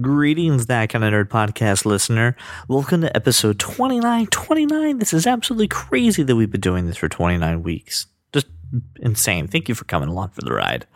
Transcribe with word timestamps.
Greetings, 0.00 0.66
that 0.66 0.88
kind 0.88 1.04
of 1.04 1.12
nerd 1.12 1.28
podcast 1.28 1.84
listener. 1.84 2.36
Welcome 2.68 3.00
to 3.00 3.14
episode 3.14 3.58
29. 3.58 4.28
29. 4.28 4.98
This 4.98 5.12
is 5.12 5.26
absolutely 5.26 5.68
crazy 5.68 6.22
that 6.22 6.36
we've 6.36 6.50
been 6.50 6.60
doing 6.60 6.86
this 6.86 6.96
for 6.96 7.08
29 7.08 7.62
weeks. 7.62 8.06
Insane. 9.00 9.48
Thank 9.48 9.68
you 9.68 9.74
for 9.74 9.84
coming 9.84 10.08
along 10.08 10.28
for 10.30 10.42
the 10.42 10.52
ride. 10.52 10.86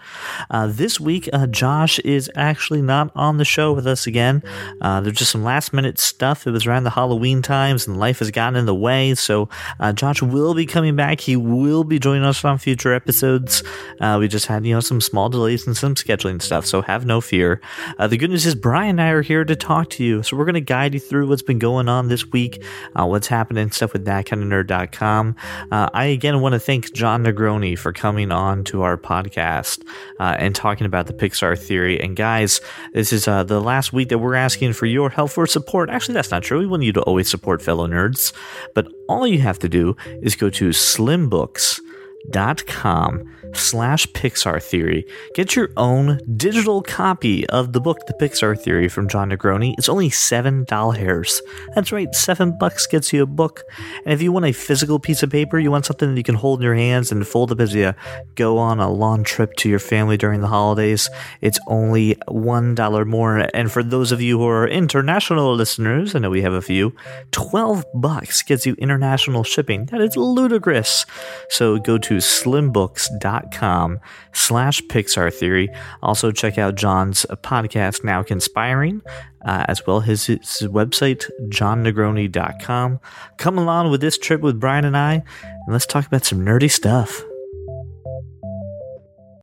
Uh, 0.49 0.69
this 0.69 1.01
week, 1.01 1.29
uh, 1.33 1.47
Josh 1.49 1.99
is 2.01 2.31
actually 2.37 2.83
not 2.83 3.11
on 3.17 3.39
the 3.39 3.45
show 3.45 3.73
with 3.73 3.87
us 3.87 4.07
again. 4.07 4.43
Uh, 4.81 5.01
there's 5.01 5.17
just 5.17 5.33
some 5.33 5.43
last 5.43 5.73
minute 5.73 5.99
stuff. 5.99 6.47
It 6.47 6.53
was 6.53 6.67
around 6.67 6.85
the 6.85 6.91
Halloween 6.91 7.43
times 7.43 7.89
and 7.89 7.99
life 7.99 8.21
has 8.21 8.31
gotten 8.31 8.57
in 8.57 8.67
the 8.67 8.75
way. 8.75 9.15
So, 9.17 9.49
uh, 9.81 9.93
Josh 9.93 10.23
will 10.23 10.55
be 10.55 10.67
coming 10.67 10.95
back. 10.95 11.21
He 11.21 11.35
will 11.35 11.83
be 11.83 11.99
joining 11.99 12.25
us 12.25 12.45
on 12.45 12.59
future 12.59 12.95
episodes. 12.95 13.65
Uh, 14.01 14.19
we 14.21 14.29
just 14.29 14.47
had, 14.47 14.65
you 14.65 14.75
know, 14.75 14.81
some 14.81 15.01
small 15.01 15.29
delays 15.29 15.67
and 15.67 15.77
some 15.77 15.97
scheduling 15.97 16.41
stuff. 16.41 16.67
So, 16.67 16.83
have 16.83 17.05
no 17.05 17.21
fear. 17.21 17.61
Uh, 17.99 18.07
the 18.07 18.17
good 18.17 18.31
news 18.31 18.47
is 18.47 18.55
Brian 18.55 18.91
and 18.91 19.01
I 19.01 19.09
are 19.09 19.23
here 19.23 19.45
to 19.45 19.57
talk 19.57 19.91
to 19.91 20.05
you. 20.05 20.23
So, 20.23 20.37
we're 20.37 20.45
going 20.45 20.55
to 20.55 20.61
guide 20.61 20.95
you 20.95 21.01
through 21.01 21.27
what's 21.29 21.43
been 21.43 21.59
going 21.59 21.89
on 21.89 22.07
this 22.09 22.31
week, 22.31 22.63
what's 22.95 23.27
happening, 23.27 23.73
stuff 23.73 23.93
with 23.93 24.05
that 24.05 24.27
kind 24.27 24.43
of 24.43 24.49
thatkindofnerd.com. 24.49 25.37
I 25.73 26.05
again 26.05 26.41
want 26.41 26.53
to 26.53 26.61
thank 26.61 26.93
Jon 26.93 27.25
Negroni 27.25 27.64
for 27.75 27.93
coming 27.93 28.31
on 28.31 28.63
to 28.65 28.83
our 28.83 28.99
podcast 28.99 29.83
uh, 30.21 30.37
and 30.39 30.55
talking 30.55 30.87
about 30.87 31.07
the 31.07 31.15
Pixar 31.15 31.59
theory. 31.59 31.99
And 31.99 32.15
guys, 32.15 32.61
this 32.93 33.13
is 33.13 33.27
uh, 33.27 33.45
the 33.45 33.61
last 33.61 33.95
week 33.95 34.11
that 34.11 34.19
we're 34.19 34.35
asking 34.35 34.75
for 34.75 34.85
your 34.85 35.09
help 35.09 35.31
for 35.31 35.47
support. 35.47 35.89
Actually, 35.89 36.13
that's 36.15 36.31
not 36.31 36.43
true. 36.43 36.59
We 36.59 36.67
want 36.67 36.83
you 36.83 36.93
to 36.93 37.01
always 37.03 37.31
support 37.31 37.63
fellow 37.63 37.87
nerds, 37.87 38.35
but 38.75 38.89
all 39.09 39.27
you 39.27 39.41
have 39.41 39.59
to 39.61 39.71
do 39.71 39.97
is 40.21 40.37
go 40.37 40.51
to 40.51 40.69
slimbooks.com 40.69 43.31
slash 43.57 44.07
Pixar 44.09 44.63
Theory. 44.63 45.05
Get 45.35 45.57
your 45.57 45.71
own 45.77 46.21
digital 46.37 46.83
copy 46.83 47.47
of 47.49 47.73
the 47.73 47.81
book, 47.81 48.07
The 48.07 48.15
Pixar 48.15 48.59
Theory 48.61 48.89
from 48.89 49.09
Jon 49.09 49.31
Negroni. 49.31 49.75
It's 49.79 49.89
only 49.89 50.11
seven 50.11 50.65
dollars. 50.65 51.41
That's 51.75 51.93
right, 51.93 52.15
seven 52.15 52.57
bucks 52.59 52.87
gets 52.87 53.13
you 53.13 53.23
a 53.23 53.27
book. 53.27 53.63
And 54.05 54.13
if 54.13 54.23
you 54.23 54.33
want 54.33 54.47
a 54.47 54.53
physical 54.53 54.99
piece 54.99 55.23
of 55.23 55.31
paper, 55.31 55.59
you 55.59 55.71
want 55.71 55.87
something 55.87 56.11
that 56.11 56.17
you 56.17 56.25
can 56.25 56.35
hold 56.35 56.61
in 56.61 56.65
your 56.65 56.75
hands 56.75 57.13
and 57.13 57.27
fold 57.27 57.53
up 57.53 57.61
as 57.61 57.75
you 57.75 57.95
go 58.35 58.59
on 58.59 58.81
a 58.81 58.91
long 58.91 59.25
trip 59.25 59.55
to 59.57 59.69
your 59.69 59.79
family 59.79 60.17
during 60.17 60.41
the 60.41 60.49
holidays, 60.49 61.09
it's 61.41 61.59
only 61.67 62.17
one 62.29 62.75
dollar 62.75 63.05
more. 63.05 63.49
And 63.55 63.71
for 63.71 63.83
those 63.83 64.13
of 64.13 64.21
you 64.21 64.39
who 64.39 64.49
are 64.49 64.67
international 64.67 65.55
listeners, 65.55 66.15
I 66.15 66.19
know 66.19 66.31
we 66.31 66.43
have 66.43 66.55
a 66.55 66.63
few, 66.63 66.95
twelve 67.31 67.85
bucks 67.95 68.43
gets 68.43 68.67
you 68.67 68.75
international 68.79 69.45
shipping. 69.45 69.87
That 69.87 70.01
is 70.01 70.17
ludicrous. 70.17 71.07
So 71.51 71.79
go 71.79 71.99
to 71.99 72.17
slimbooks.com 72.17 73.44
com 73.53 74.01
slash 74.33 74.81
Pixar 74.83 75.33
Theory. 75.33 75.69
Also, 76.03 76.31
check 76.31 76.59
out 76.59 76.75
Jon's 76.75 77.27
podcast, 77.43 78.05
Now 78.05 78.23
Conspiring, 78.23 79.03
uh, 79.45 79.65
as 79.69 79.87
well 79.87 80.03
as 80.03 80.27
his, 80.27 80.39
website, 80.63 81.29
jonnegroni.com. 81.49 83.01
Come 83.37 83.59
along 83.59 83.91
with 83.91 84.01
this 84.01 84.19
trip 84.19 84.41
with 84.41 84.61
Brian 84.61 84.85
and 84.85 84.97
I, 84.97 85.15
and 85.43 85.73
let's 85.73 85.87
talk 85.87 86.07
about 86.07 86.25
some 86.25 86.45
nerdy 86.45 86.71
stuff. 86.71 87.23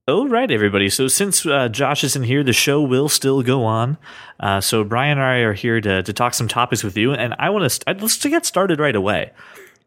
All 0.07 0.27
right, 0.27 0.49
everybody. 0.49 0.89
So 0.89 1.07
since 1.07 1.45
uh, 1.45 1.69
Josh 1.69 2.03
isn't 2.03 2.23
here, 2.23 2.43
the 2.43 2.53
show 2.53 2.81
will 2.81 3.07
still 3.07 3.43
go 3.43 3.63
on. 3.63 3.97
Uh, 4.39 4.59
so 4.59 4.83
Brian 4.83 5.19
and 5.19 5.21
I 5.21 5.37
are 5.37 5.53
here 5.53 5.79
to, 5.79 6.01
to 6.01 6.13
talk 6.13 6.33
some 6.33 6.47
topics 6.47 6.83
with 6.83 6.97
you, 6.97 7.13
and 7.13 7.35
I 7.37 7.49
want 7.49 7.71
to 7.71 7.93
let's 7.93 8.17
get 8.17 8.45
started 8.45 8.79
right 8.79 8.95
away. 8.95 9.31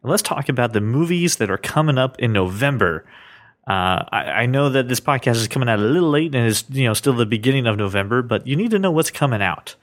Let's 0.03 0.21
talk 0.21 0.49
about 0.49 0.73
the 0.73 0.81
movies 0.81 1.37
that 1.37 1.49
are 1.49 1.57
coming 1.57 1.97
up 1.97 2.17
in 2.19 2.31
November. 2.31 3.05
Uh, 3.67 4.05
I, 4.11 4.21
I, 4.21 4.45
know 4.45 4.69
that 4.69 4.87
this 4.87 4.99
podcast 4.99 5.37
is 5.37 5.47
coming 5.47 5.67
out 5.67 5.79
a 5.79 5.81
little 5.81 6.11
late 6.11 6.35
and 6.35 6.47
it's 6.47 6.65
you 6.69 6.85
know 6.85 6.93
still 6.93 7.13
the 7.13 7.25
beginning 7.25 7.65
of 7.65 7.77
November, 7.77 8.21
but 8.21 8.45
you 8.45 8.55
need 8.55 8.69
to 8.71 8.79
know 8.79 8.91
what's 8.91 9.09
coming 9.09 9.41
out. 9.41 9.75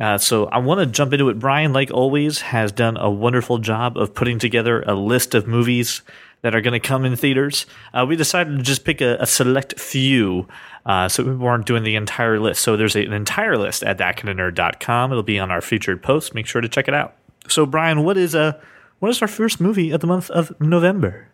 Uh, 0.00 0.18
so 0.18 0.46
I 0.46 0.58
want 0.58 0.80
to 0.80 0.86
jump 0.86 1.12
into 1.12 1.28
it. 1.28 1.38
Brian, 1.38 1.72
like 1.72 1.90
always, 1.90 2.40
has 2.40 2.70
done 2.70 2.96
a 2.96 3.10
wonderful 3.10 3.58
job 3.58 3.96
of 3.96 4.14
putting 4.14 4.38
together 4.38 4.82
a 4.82 4.94
list 4.94 5.34
of 5.34 5.48
movies 5.48 6.02
that 6.42 6.54
are 6.54 6.60
going 6.60 6.72
to 6.72 6.80
come 6.80 7.04
in 7.04 7.16
theaters. 7.16 7.66
Uh, 7.92 8.04
we 8.08 8.16
decided 8.16 8.56
to 8.56 8.62
just 8.62 8.84
pick 8.84 9.00
a, 9.00 9.16
a 9.18 9.26
select 9.26 9.78
few, 9.80 10.46
uh, 10.86 11.08
so 11.08 11.24
we 11.24 11.34
weren't 11.34 11.66
doing 11.66 11.82
the 11.82 11.96
entire 11.96 12.38
list. 12.38 12.62
So 12.62 12.76
there's 12.76 12.96
a, 12.96 13.04
an 13.04 13.12
entire 13.12 13.56
list 13.56 13.82
at 13.82 13.98
thatkindofnerd.com. 13.98 15.10
It'll 15.10 15.22
be 15.22 15.38
on 15.38 15.50
our 15.50 15.60
featured 15.60 16.02
post. 16.02 16.34
Make 16.34 16.46
sure 16.46 16.60
to 16.60 16.68
check 16.68 16.88
it 16.88 16.94
out. 16.94 17.16
So 17.48 17.66
Brian, 17.66 18.04
what 18.04 18.16
is 18.16 18.34
a 18.34 18.40
uh, 18.40 18.52
what 19.00 19.10
is 19.10 19.20
our 19.20 19.26
first 19.26 19.60
movie 19.60 19.90
of 19.90 20.00
the 20.00 20.06
month 20.06 20.30
of 20.30 20.52
November? 20.60 21.26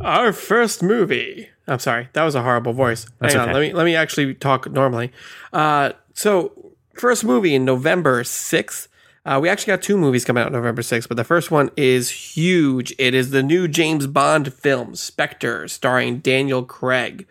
Our 0.00 0.32
first 0.32 0.82
movie. 0.82 1.48
I'm 1.66 1.78
sorry, 1.78 2.08
that 2.14 2.24
was 2.24 2.34
a 2.34 2.42
horrible 2.42 2.72
voice. 2.72 3.06
That's 3.20 3.34
Hang 3.34 3.42
okay. 3.42 3.50
on, 3.50 3.54
let 3.54 3.60
me 3.60 3.72
let 3.72 3.84
me 3.84 3.94
actually 3.94 4.34
talk 4.34 4.70
normally. 4.70 5.12
Uh, 5.52 5.92
so 6.14 6.72
first 6.94 7.24
movie 7.24 7.54
in 7.54 7.64
November 7.64 8.24
sixth. 8.24 8.88
Uh, 9.26 9.38
we 9.40 9.50
actually 9.50 9.72
got 9.72 9.82
two 9.82 9.98
movies 9.98 10.24
coming 10.24 10.42
out 10.42 10.50
November 10.50 10.80
6th, 10.80 11.06
but 11.06 11.18
the 11.18 11.24
first 11.24 11.50
one 11.50 11.70
is 11.76 12.10
huge. 12.10 12.94
It 12.98 13.12
is 13.12 13.30
the 13.30 13.42
new 13.42 13.68
James 13.68 14.06
Bond 14.06 14.52
film, 14.54 14.96
Spectre, 14.96 15.68
starring 15.68 16.20
Daniel 16.20 16.64
Craig 16.64 17.26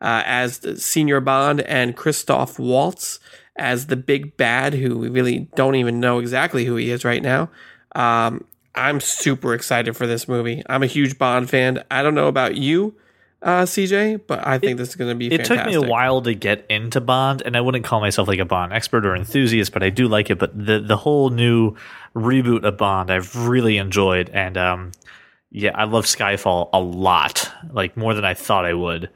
uh, 0.00 0.24
as 0.26 0.58
the 0.58 0.76
senior 0.78 1.20
Bond 1.20 1.60
and 1.60 1.96
Christoph 1.96 2.58
Waltz 2.58 3.20
as 3.54 3.86
the 3.86 3.96
big 3.96 4.36
bad, 4.36 4.74
who 4.74 4.98
we 4.98 5.08
really 5.08 5.48
don't 5.54 5.76
even 5.76 6.00
know 6.00 6.18
exactly 6.18 6.64
who 6.64 6.76
he 6.76 6.90
is 6.90 7.04
right 7.04 7.22
now. 7.22 7.50
Um, 7.94 8.44
I'm 8.78 9.00
super 9.00 9.54
excited 9.54 9.96
for 9.96 10.06
this 10.06 10.28
movie. 10.28 10.62
I'm 10.68 10.82
a 10.82 10.86
huge 10.86 11.18
Bond 11.18 11.50
fan. 11.50 11.84
I 11.90 12.02
don't 12.02 12.14
know 12.14 12.28
about 12.28 12.56
you, 12.56 12.94
uh, 13.42 13.62
CJ, 13.62 14.22
but 14.26 14.46
I 14.46 14.58
think 14.58 14.72
it, 14.72 14.76
this 14.78 14.90
is 14.90 14.96
going 14.96 15.10
to 15.10 15.14
be. 15.14 15.26
It 15.26 15.46
fantastic. 15.46 15.58
took 15.58 15.66
me 15.66 15.74
a 15.74 15.82
while 15.82 16.22
to 16.22 16.34
get 16.34 16.66
into 16.68 17.00
Bond, 17.00 17.42
and 17.44 17.56
I 17.56 17.60
wouldn't 17.60 17.84
call 17.84 18.00
myself 18.00 18.28
like 18.28 18.38
a 18.38 18.44
Bond 18.44 18.72
expert 18.72 19.04
or 19.04 19.14
enthusiast, 19.14 19.72
but 19.72 19.82
I 19.82 19.90
do 19.90 20.08
like 20.08 20.30
it. 20.30 20.38
But 20.38 20.56
the 20.56 20.80
the 20.80 20.96
whole 20.96 21.30
new 21.30 21.74
reboot 22.14 22.64
of 22.64 22.76
Bond, 22.76 23.10
I've 23.10 23.34
really 23.48 23.78
enjoyed, 23.78 24.30
and 24.30 24.56
um, 24.56 24.92
yeah, 25.50 25.72
I 25.74 25.84
love 25.84 26.06
Skyfall 26.06 26.70
a 26.72 26.80
lot, 26.80 27.50
like 27.70 27.96
more 27.96 28.14
than 28.14 28.24
I 28.24 28.34
thought 28.34 28.64
I 28.64 28.74
would. 28.74 29.10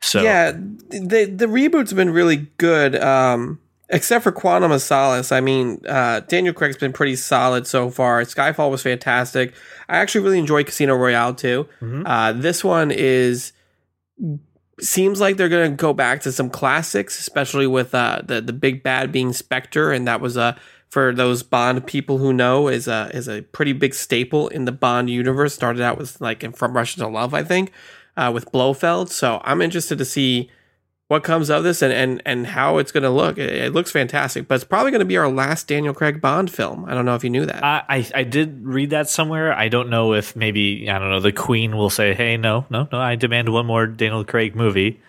So 0.00 0.22
yeah, 0.22 0.52
the 0.52 1.24
the 1.24 1.46
reboot's 1.46 1.92
been 1.92 2.10
really 2.10 2.48
good. 2.58 2.96
Um, 2.96 3.60
except 3.88 4.24
for 4.24 4.32
Quantum 4.32 4.72
of 4.72 4.82
Solace, 4.82 5.32
I 5.32 5.40
mean, 5.40 5.80
uh, 5.88 6.20
Daniel 6.20 6.54
Craig's 6.54 6.76
been 6.76 6.92
pretty 6.92 7.16
solid 7.16 7.66
so 7.66 7.90
far. 7.90 8.20
Skyfall 8.22 8.70
was 8.70 8.82
fantastic. 8.82 9.54
I 9.88 9.98
actually 9.98 10.24
really 10.24 10.38
enjoyed 10.38 10.66
Casino 10.66 10.94
Royale 10.94 11.34
too. 11.34 11.68
Mm-hmm. 11.80 12.06
Uh, 12.06 12.32
this 12.32 12.64
one 12.64 12.90
is 12.90 13.52
seems 14.80 15.20
like 15.20 15.36
they're 15.36 15.48
going 15.48 15.70
to 15.70 15.76
go 15.76 15.92
back 15.92 16.20
to 16.22 16.32
some 16.32 16.50
classics, 16.50 17.18
especially 17.18 17.66
with 17.66 17.94
uh, 17.94 18.22
the 18.24 18.40
the 18.40 18.52
big 18.52 18.82
bad 18.82 19.12
being 19.12 19.32
Spectre, 19.32 19.92
and 19.92 20.06
that 20.08 20.20
was 20.20 20.36
a 20.36 20.58
for 20.88 21.12
those 21.14 21.42
Bond 21.42 21.86
people 21.86 22.18
who 22.18 22.32
know 22.32 22.68
is 22.68 22.88
a 22.88 23.10
is 23.14 23.28
a 23.28 23.42
pretty 23.42 23.72
big 23.72 23.94
staple 23.94 24.48
in 24.48 24.64
the 24.64 24.72
Bond 24.72 25.10
universe. 25.10 25.54
Started 25.54 25.82
out 25.82 25.98
with 25.98 26.20
like 26.20 26.42
in 26.42 26.52
From 26.52 26.76
Russia 26.76 26.98
to 27.00 27.08
Love, 27.08 27.34
I 27.34 27.42
think, 27.42 27.72
uh, 28.16 28.30
with 28.34 28.50
Blofeld. 28.50 29.10
So 29.10 29.40
I'm 29.44 29.62
interested 29.62 29.98
to 29.98 30.04
see 30.04 30.50
what 31.08 31.22
comes 31.22 31.50
of 31.50 31.62
this 31.62 31.82
and 31.82 31.92
and, 31.92 32.22
and 32.26 32.46
how 32.48 32.78
it's 32.78 32.92
going 32.92 33.02
to 33.02 33.10
look. 33.10 33.38
It, 33.38 33.52
it, 33.52 33.72
looks 33.72 33.90
fantastic, 33.90 34.48
but 34.48 34.56
it's 34.56 34.64
probably 34.64 34.90
going 34.90 35.00
to 35.00 35.06
be 35.06 35.16
our 35.16 35.28
last 35.28 35.68
Daniel 35.68 35.94
Craig 35.94 36.20
Bond 36.20 36.50
film. 36.50 36.84
I 36.86 36.94
don't 36.94 37.04
know 37.04 37.14
if 37.14 37.22
you 37.22 37.30
knew 37.30 37.46
that. 37.46 37.62
I, 37.62 37.82
I, 37.88 38.06
I 38.14 38.24
did 38.24 38.64
read 38.64 38.90
that 38.90 39.08
somewhere. 39.08 39.52
I 39.52 39.68
don't 39.68 39.88
know 39.88 40.14
if 40.14 40.34
maybe 40.34 40.90
I 40.90 40.98
don't 40.98 41.10
know 41.10 41.20
the 41.20 41.32
Queen 41.32 41.76
will 41.76 41.90
say, 41.90 42.14
"Hey, 42.14 42.36
no, 42.36 42.66
no, 42.70 42.88
no, 42.90 42.98
I 42.98 43.14
demand 43.16 43.50
one 43.50 43.66
more 43.66 43.86
Daniel 43.86 44.24
Craig 44.24 44.56
movie." 44.56 45.00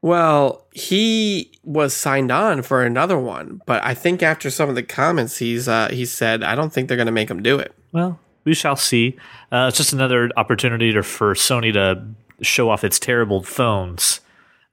Well, 0.00 0.64
he 0.72 1.52
was 1.62 1.94
signed 1.94 2.32
on 2.32 2.62
for 2.62 2.82
another 2.82 3.16
one, 3.16 3.62
but 3.66 3.84
I 3.84 3.94
think 3.94 4.20
after 4.20 4.50
some 4.50 4.68
of 4.68 4.74
the 4.74 4.82
comments 4.82 5.36
he's 5.36 5.68
uh, 5.68 5.90
he 5.90 6.06
said, 6.06 6.42
I 6.42 6.56
don't 6.56 6.72
think 6.72 6.88
they're 6.88 6.96
going 6.96 7.06
to 7.06 7.12
make 7.12 7.30
him 7.30 7.42
do 7.42 7.58
it. 7.58 7.72
Well, 7.92 8.18
we 8.44 8.54
shall 8.54 8.74
see. 8.74 9.16
Uh, 9.52 9.66
it's 9.68 9.76
just 9.76 9.92
another 9.92 10.28
opportunity 10.36 10.92
to, 10.92 11.04
for 11.04 11.34
Sony 11.34 11.72
to 11.74 12.04
show 12.44 12.68
off 12.70 12.82
its 12.82 12.98
terrible 12.98 13.44
phones 13.44 14.21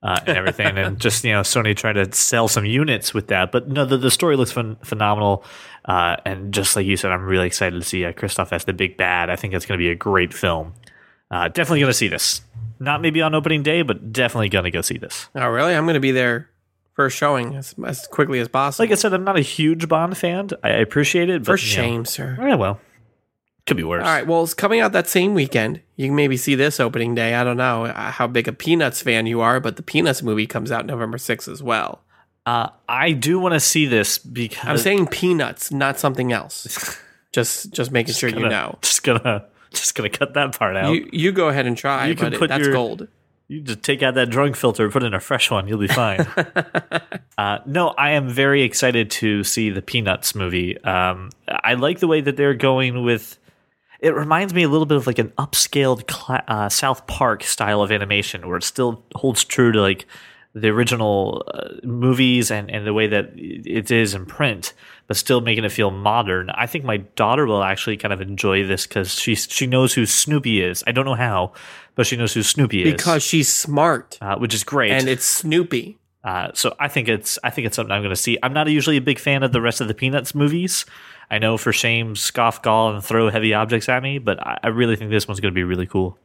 uh, 0.02 0.20
and 0.26 0.38
everything, 0.38 0.78
and 0.78 1.00
just 1.02 1.24
you 1.24 1.32
know 1.32 1.42
Sony 1.42 1.76
trying 1.76 1.96
to 1.96 2.12
sell 2.14 2.48
some 2.48 2.66
units 2.66 3.14
with 3.14 3.28
that. 3.28 3.52
But 3.52 3.68
no, 3.68 3.86
the, 3.86 3.98
the 3.98 4.12
story 4.12 4.38
looks 4.38 4.52
phenomenal, 4.52 5.44
uh, 5.86 6.18
and 6.25 6.54
just 6.54 6.75
like 6.75 6.86
you 6.86 6.98
said, 6.98 7.12
I'm 7.12 7.24
really 7.24 7.48
excited 7.48 7.81
to 7.81 7.88
see 7.88 8.06
uh, 8.06 8.13
Christoph 8.13 8.54
as 8.54 8.66
the 8.66 8.74
big 8.74 8.98
bad. 8.98 9.30
I 9.30 9.36
think 9.36 9.54
it's 9.54 9.66
going 9.66 9.78
to 9.78 9.84
be 9.84 9.90
a 9.90 9.96
great 9.96 10.34
film. 10.34 10.74
Uh, 11.31 11.48
definitely 11.48 11.80
going 11.81 11.92
to 11.92 11.98
see 11.98 12.07
this. 12.07 12.42
Not 12.80 13.01
maybe 13.01 13.22
on 13.22 13.36
opening 13.36 13.62
day, 13.62 13.81
but 13.81 14.12
definitely 14.12 14.50
going 14.50 14.63
to 14.63 14.72
go 14.72 14.81
see 14.81 14.98
this. 14.98 15.30
Oh, 15.36 15.48
really? 15.48 15.75
I'm 15.75 15.84
going 15.84 15.96
to 15.96 16.00
be 16.00 16.12
there 16.12 16.50
first 16.94 17.18
showing 17.18 17.56
as, 17.56 17.75
as 17.86 18.07
quickly 18.07 18.40
as 18.40 18.48
possible. 18.48 18.84
Like 18.84 18.92
I 18.92 18.95
said, 18.95 19.13
I'm 19.13 19.24
not 19.24 19.38
a 19.38 19.42
huge 19.42 19.88
Bond 19.88 20.18
fan. 20.18 20.50
I 20.63 20.69
appreciate 20.69 21.30
it. 21.30 21.44
But, 21.44 21.54
For 21.54 21.57
shame, 21.57 21.98
know, 21.98 22.04
sir. 22.06 22.38
Yeah, 22.40 22.56
well, 22.56 22.80
could 23.69 23.77
be 23.77 23.83
worse. 23.83 24.06
All 24.06 24.12
right. 24.12 24.27
Well, 24.27 24.44
it's 24.44 24.54
coming 24.54 24.81
out 24.81 24.92
that 24.92 25.07
same 25.07 25.33
weekend. 25.33 25.81
You 25.95 26.07
can 26.07 26.16
maybe 26.16 26.36
see 26.36 26.56
this 26.56 26.80
opening 26.80 27.16
day. 27.16 27.36
I 27.36 27.44
don't 27.44 27.57
know 27.57 27.86
uh, 27.86 28.12
how 28.12 28.27
big 28.27 28.48
a 28.48 28.54
Peanuts 28.54 29.01
fan 29.01 29.25
you 29.25 29.39
are, 29.39 29.60
but 29.60 29.77
the 29.77 29.83
Peanuts 29.83 30.21
movie 30.21 30.48
comes 30.48 30.71
out 30.71 30.86
November 30.86 31.18
6th 31.18 31.48
as 31.48 31.63
well. 31.63 32.04
Uh, 32.45 32.69
I 32.88 33.12
do 33.12 33.39
want 33.39 33.54
to 33.54 33.60
see 33.60 33.86
this 33.86 34.18
because 34.18 34.68
I'm 34.68 34.77
saying 34.77 35.07
Peanuts, 35.07 35.71
not 35.71 36.00
something 36.00 36.33
else. 36.33 36.98
just 37.31 37.71
just 37.71 37.92
making 37.92 38.07
just 38.07 38.19
sure 38.19 38.31
gonna, 38.31 38.44
you 38.44 38.50
know. 38.50 38.80
Just 38.81 39.04
gonna 39.04 39.45
just 39.71 39.95
gonna 39.95 40.10
cut 40.10 40.33
that 40.33 40.57
part 40.57 40.75
out. 40.75 40.94
You, 40.94 41.07
you 41.12 41.31
go 41.31 41.50
ahead 41.50 41.68
and 41.68 41.77
try. 41.77 42.07
You 42.07 42.16
can 42.16 42.31
put 42.31 42.44
it, 42.44 42.48
that's 42.48 42.63
your, 42.63 42.74
gold. 42.74 43.07
You 43.50 43.62
just 43.62 43.81
take 43.81 44.04
out 44.04 44.13
that 44.16 44.30
drunk 44.30 44.56
filter, 44.56 44.89
put 44.89 45.04
in 45.04 45.13
a 45.13 45.19
fresh 45.19 45.50
one, 45.50 45.68
you'll 45.68 45.80
be 45.80 45.88
fine. 45.88 46.21
uh, 47.38 47.60
no, 47.66 47.89
I 47.89 48.12
am 48.12 48.30
very 48.30 48.62
excited 48.62 49.10
to 49.12 49.44
see 49.44 49.71
the 49.71 49.81
Peanuts 49.81 50.36
movie. 50.36 50.77
Um, 50.83 51.31
I 51.48 51.74
like 51.74 52.00
the 52.00 52.07
way 52.07 52.21
that 52.21 52.38
they're 52.38 52.54
going 52.54 53.04
with. 53.04 53.38
It 54.00 54.16
reminds 54.16 54.54
me 54.54 54.63
a 54.63 54.69
little 54.69 54.86
bit 54.86 54.98
of 54.98 55.07
like 55.07 55.19
an 55.19 55.30
upscaled 55.38 56.07
cla 56.07 56.44
uh, 56.48 56.69
South 56.69 57.06
Park 57.07 57.44
style 57.44 57.81
of 57.81 57.92
animation, 57.92 58.48
where 58.48 58.57
it 58.57 58.63
still 58.63 59.04
holds 59.16 59.44
true 59.44 59.72
to 59.72 59.81
like 59.81 60.06
the 60.56 60.69
original 60.69 61.44
uh, 61.54 61.69
movies 61.84 62.50
and, 62.50 62.72
and 62.72 62.86
the 62.86 62.94
way 62.94 63.07
that 63.07 63.31
it 63.36 63.92
is 63.92 64.13
in 64.13 64.25
print, 64.25 64.74
but 65.07 65.16
still 65.16 65.42
making 65.42 65.63
it 65.63 65.72
feel 65.72 65.92
modern. 65.92 66.50
I 66.50 66.66
think 66.66 66.86
my 66.86 66.98
daughter 66.98 67.46
will 67.46 67.63
actually 67.63 67.98
kind 67.98 68.13
of 68.13 68.22
enjoy 68.22 68.66
this 68.66 68.88
because 68.88 69.13
she 69.13 69.36
she 69.36 69.68
knows 69.68 69.94
who 69.94 70.06
Snoopy 70.06 70.62
is. 70.62 70.84
I 70.88 70.92
don't 70.92 71.06
know 71.06 71.16
how, 71.16 71.54
but 71.95 72.07
she 72.07 72.16
knows 72.16 72.34
who 72.34 72.44
Snoopy 72.44 72.84
is 72.84 72.92
because 72.92 73.22
she's 73.22 73.52
smart, 73.52 74.18
uh, 74.22 74.38
which 74.38 74.54
is 74.54 74.63
great. 74.63 74.92
and 74.92 75.07
it's 75.07 75.25
Snoopy. 75.25 75.98
Uh, 76.22 76.50
so 76.54 76.75
I 76.80 76.90
think 76.90 77.07
it's 77.07 77.40
I 77.44 77.50
think 77.50 77.68
it's 77.68 77.75
something 77.75 77.92
I'm 77.92 78.02
going 78.02 78.10
to 78.10 78.16
see. 78.16 78.38
I'm 78.44 78.54
not 78.54 78.68
usually 78.68 78.98
a 78.98 79.02
big 79.02 79.19
fan 79.19 79.44
of 79.44 79.52
the 79.52 79.62
rest 79.62 79.81
of 79.81 79.88
the 79.88 79.94
Peanuts 79.94 80.36
movies. 80.36 80.86
I 81.31 81.38
know 81.38 81.58
for 81.58 81.72
shame, 81.72 82.16
scoff, 82.16 82.62
gall, 82.62 82.94
and 82.94 83.04
throw 83.04 83.30
heavy 83.30 83.54
objects 83.54 83.88
at 83.88 84.02
me, 84.02 84.18
but 84.18 84.40
I, 84.40 84.60
I 84.64 84.68
really 84.70 84.96
think 84.96 85.12
this 85.12 85.28
one's 85.28 85.40
going 85.40 85.54
to 85.54 85.56
be 85.56 85.64
really 85.64 85.86
cool. 85.86 86.18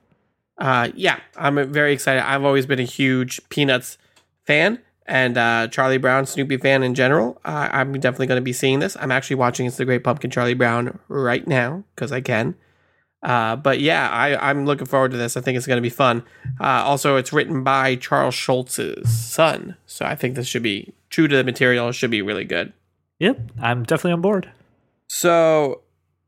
Uh, 0.57 0.89
yeah, 0.95 1.21
I'm 1.37 1.73
very 1.73 1.93
excited. 1.93 2.23
I've 2.23 2.45
always 2.45 2.67
been 2.67 2.79
a 2.79 2.85
huge 2.85 3.41
Peanuts 3.49 3.99
fan 4.45 4.79
and 5.07 5.37
uh, 5.37 5.69
Charlie 5.69 5.99
Brown, 5.99 6.27
Snoopy 6.27 6.57
fan 6.59 6.83
in 6.83 6.95
general. 6.95 7.41
Uh, 7.45 7.69
I'm 7.71 7.93
definitely 7.95 8.29
going 8.29 8.41
to 8.41 8.45
be 8.45 8.53
seeing 8.53 8.79
this. 8.79 8.97
I'm 8.99 9.11
actually 9.11 9.37
watching 9.37 9.67
It's 9.67 9.77
the 9.77 9.85
Great 9.85 10.05
Pumpkin 10.05 10.31
Charlie 10.31 10.55
Brown 10.55 10.99
right 11.09 11.47
now 11.47 11.85
because 11.95 12.13
I 12.13 12.21
can. 12.21 12.55
Uh, 13.23 13.57
but 13.57 13.81
yeah, 13.81 14.09
I, 14.11 14.51
I'm 14.51 14.67
looking 14.67 14.87
forward 14.87 15.11
to 15.13 15.17
this. 15.17 15.37
I 15.37 15.41
think 15.41 15.57
it's 15.57 15.67
going 15.67 15.79
to 15.79 15.83
be 15.83 15.91
fun. 15.91 16.23
Uh, 16.61 16.85
also, 16.85 17.17
it's 17.17 17.33
written 17.33 17.65
by 17.65 17.97
Charles 17.97 18.35
Schulz's 18.35 19.11
son, 19.11 19.77
so 19.87 20.05
I 20.05 20.15
think 20.15 20.35
this 20.35 20.47
should 20.47 20.63
be 20.63 20.93
true 21.09 21.27
to 21.27 21.37
the 21.37 21.45
material. 21.45 21.89
It 21.89 21.95
should 21.95 22.11
be 22.11 22.21
really 22.21 22.45
good. 22.45 22.75
Yep, 23.21 23.53
I'm 23.61 23.85
definitely 23.85 24.13
on 24.13 24.21
board. 24.21 24.51
So 25.07 25.83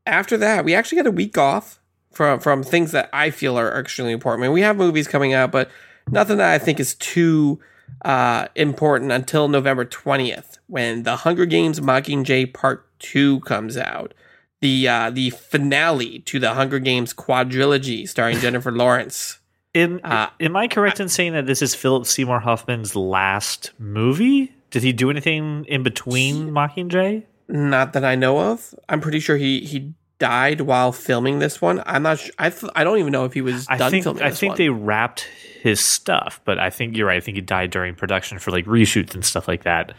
after 0.05 0.37
that, 0.37 0.65
we 0.65 0.73
actually 0.73 0.97
got 0.97 1.07
a 1.07 1.11
week 1.11 1.37
off 1.37 1.79
from 2.11 2.39
from 2.39 2.63
things 2.63 2.91
that 2.91 3.09
I 3.13 3.29
feel 3.29 3.57
are 3.57 3.79
extremely 3.79 4.13
important. 4.13 4.43
I 4.43 4.47
mean, 4.47 4.53
we 4.53 4.61
have 4.61 4.77
movies 4.77 5.07
coming 5.07 5.33
out, 5.33 5.51
but 5.51 5.69
nothing 6.09 6.37
that 6.37 6.51
I 6.53 6.57
think 6.57 6.79
is 6.79 6.95
too 6.95 7.59
uh, 8.03 8.47
important 8.55 9.11
until 9.11 9.47
November 9.47 9.85
20th 9.85 10.57
when 10.67 11.03
The 11.03 11.17
Hunger 11.17 11.45
Games 11.45 11.79
Mockingjay 11.79 12.53
Part 12.53 12.87
2 12.99 13.41
comes 13.41 13.77
out. 13.77 14.13
The 14.61 14.87
uh, 14.87 15.09
the 15.11 15.29
finale 15.29 16.19
to 16.19 16.39
the 16.39 16.55
Hunger 16.55 16.79
Games 16.79 17.13
quadrilogy 17.13 18.07
starring 18.09 18.39
Jennifer 18.39 18.71
Lawrence. 18.71 19.37
Am, 19.75 19.99
Uh, 20.03 20.27
am 20.39 20.55
I 20.55 20.67
correct 20.67 20.99
in 20.99 21.09
saying 21.09 21.33
that 21.33 21.45
this 21.45 21.61
is 21.61 21.75
Philip 21.75 22.07
Seymour 22.07 22.39
Hoffman's 22.39 22.95
last 22.95 23.71
movie? 23.77 24.51
Did 24.71 24.81
he 24.81 24.91
do 24.93 25.11
anything 25.11 25.65
in 25.65 25.83
between 25.83 26.49
Mockingjay? 26.49 27.23
Not 27.47 27.93
that 27.93 28.03
I 28.03 28.15
know 28.15 28.39
of. 28.39 28.75
I'm 28.89 29.01
pretty 29.01 29.19
sure 29.19 29.37
he 29.37 29.61
he 29.61 29.93
died 30.19 30.61
while 30.61 30.91
filming 30.91 31.39
this 31.39 31.61
one. 31.61 31.81
I'm 31.85 32.03
not 32.03 32.19
sure. 32.19 32.31
I 32.39 32.49
th- 32.49 32.71
I 32.75 32.83
don't 32.83 32.97
even 32.99 33.11
know 33.11 33.25
if 33.25 33.33
he 33.33 33.41
was 33.41 33.65
I 33.69 33.77
done 33.77 33.91
think 33.91 34.03
filming 34.03 34.23
I 34.23 34.31
think 34.31 34.51
one. 34.51 34.57
they 34.57 34.69
wrapped 34.69 35.21
his 35.61 35.79
stuff, 35.79 36.41
but 36.43 36.59
I 36.59 36.69
think 36.69 36.97
you're 36.97 37.07
right. 37.07 37.17
I 37.17 37.19
think 37.21 37.35
he 37.35 37.41
died 37.41 37.71
during 37.71 37.95
production 37.95 38.39
for 38.39 38.51
like 38.51 38.65
reshoots 38.65 39.13
and 39.13 39.23
stuff 39.23 39.47
like 39.47 39.63
that. 39.63 39.93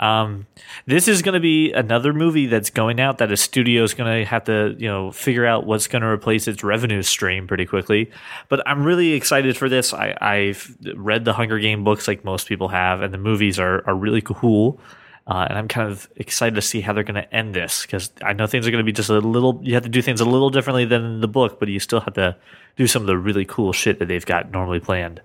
Um, 0.00 0.46
this 0.86 1.06
is 1.06 1.22
going 1.22 1.34
to 1.34 1.40
be 1.40 1.72
another 1.72 2.12
movie 2.12 2.46
that's 2.46 2.70
going 2.70 2.98
out 2.98 3.18
that 3.18 3.30
a 3.30 3.36
studio 3.36 3.84
is 3.84 3.94
going 3.94 4.20
to 4.20 4.28
have 4.28 4.44
to 4.44 4.74
you 4.78 4.88
know 4.88 5.12
figure 5.12 5.46
out 5.46 5.66
what's 5.66 5.86
going 5.86 6.02
to 6.02 6.08
replace 6.08 6.48
its 6.48 6.64
revenue 6.64 7.02
stream 7.02 7.46
pretty 7.46 7.66
quickly. 7.66 8.10
But 8.48 8.66
I'm 8.66 8.82
really 8.82 9.12
excited 9.12 9.56
for 9.56 9.68
this. 9.68 9.94
I, 9.94 10.16
I've 10.20 10.76
read 10.96 11.24
the 11.24 11.34
Hunger 11.34 11.58
Game 11.60 11.84
books 11.84 12.08
like 12.08 12.24
most 12.24 12.48
people 12.48 12.68
have, 12.68 13.02
and 13.02 13.14
the 13.14 13.18
movies 13.18 13.60
are 13.60 13.86
are 13.86 13.94
really 13.94 14.22
cool. 14.22 14.80
Uh, 15.26 15.46
and 15.48 15.56
I'm 15.56 15.68
kind 15.68 15.90
of 15.90 16.08
excited 16.16 16.56
to 16.56 16.62
see 16.62 16.80
how 16.80 16.92
they're 16.92 17.04
going 17.04 17.14
to 17.14 17.34
end 17.34 17.54
this 17.54 17.82
because 17.82 18.10
I 18.22 18.32
know 18.32 18.46
things 18.48 18.66
are 18.66 18.72
going 18.72 18.84
to 18.84 18.86
be 18.86 18.92
just 18.92 19.08
a 19.08 19.18
little. 19.18 19.60
You 19.62 19.74
have 19.74 19.84
to 19.84 19.88
do 19.88 20.02
things 20.02 20.20
a 20.20 20.24
little 20.24 20.50
differently 20.50 20.84
than 20.84 21.04
in 21.04 21.20
the 21.20 21.28
book, 21.28 21.60
but 21.60 21.68
you 21.68 21.78
still 21.78 22.00
have 22.00 22.14
to 22.14 22.36
do 22.76 22.86
some 22.86 23.02
of 23.02 23.06
the 23.06 23.16
really 23.16 23.44
cool 23.44 23.72
shit 23.72 24.00
that 24.00 24.06
they've 24.08 24.26
got 24.26 24.50
normally 24.50 24.80
planned. 24.80 25.20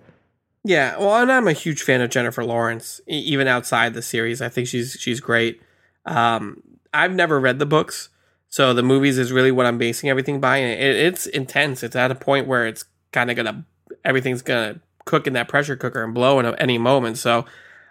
Yeah, 0.63 0.97
well, 0.97 1.15
and 1.15 1.31
I'm 1.31 1.47
a 1.47 1.53
huge 1.53 1.81
fan 1.81 2.01
of 2.01 2.09
Jennifer 2.09 2.43
Lawrence, 2.43 3.01
even 3.07 3.47
outside 3.47 3.93
the 3.93 4.01
series. 4.01 4.41
I 4.41 4.49
think 4.49 4.67
she's 4.67 4.97
she's 4.99 5.19
great. 5.19 5.61
Um, 6.05 6.61
I've 6.93 7.13
never 7.13 7.39
read 7.39 7.57
the 7.57 7.65
books, 7.65 8.09
so 8.49 8.73
the 8.73 8.83
movies 8.83 9.17
is 9.17 9.31
really 9.31 9.51
what 9.51 9.65
I'm 9.65 9.77
basing 9.77 10.09
everything 10.09 10.39
by, 10.39 10.57
and 10.57 10.79
it, 10.79 10.95
it's 10.95 11.25
intense. 11.25 11.83
It's 11.83 11.95
at 11.95 12.11
a 12.11 12.15
point 12.15 12.47
where 12.47 12.67
it's 12.67 12.85
kind 13.11 13.31
of 13.31 13.37
gonna 13.37 13.65
everything's 14.03 14.41
gonna 14.41 14.79
cook 15.05 15.25
in 15.25 15.33
that 15.33 15.47
pressure 15.47 15.75
cooker 15.75 16.03
and 16.03 16.13
blow 16.13 16.39
in 16.39 16.45
any 16.55 16.77
moment. 16.77 17.17
So 17.17 17.45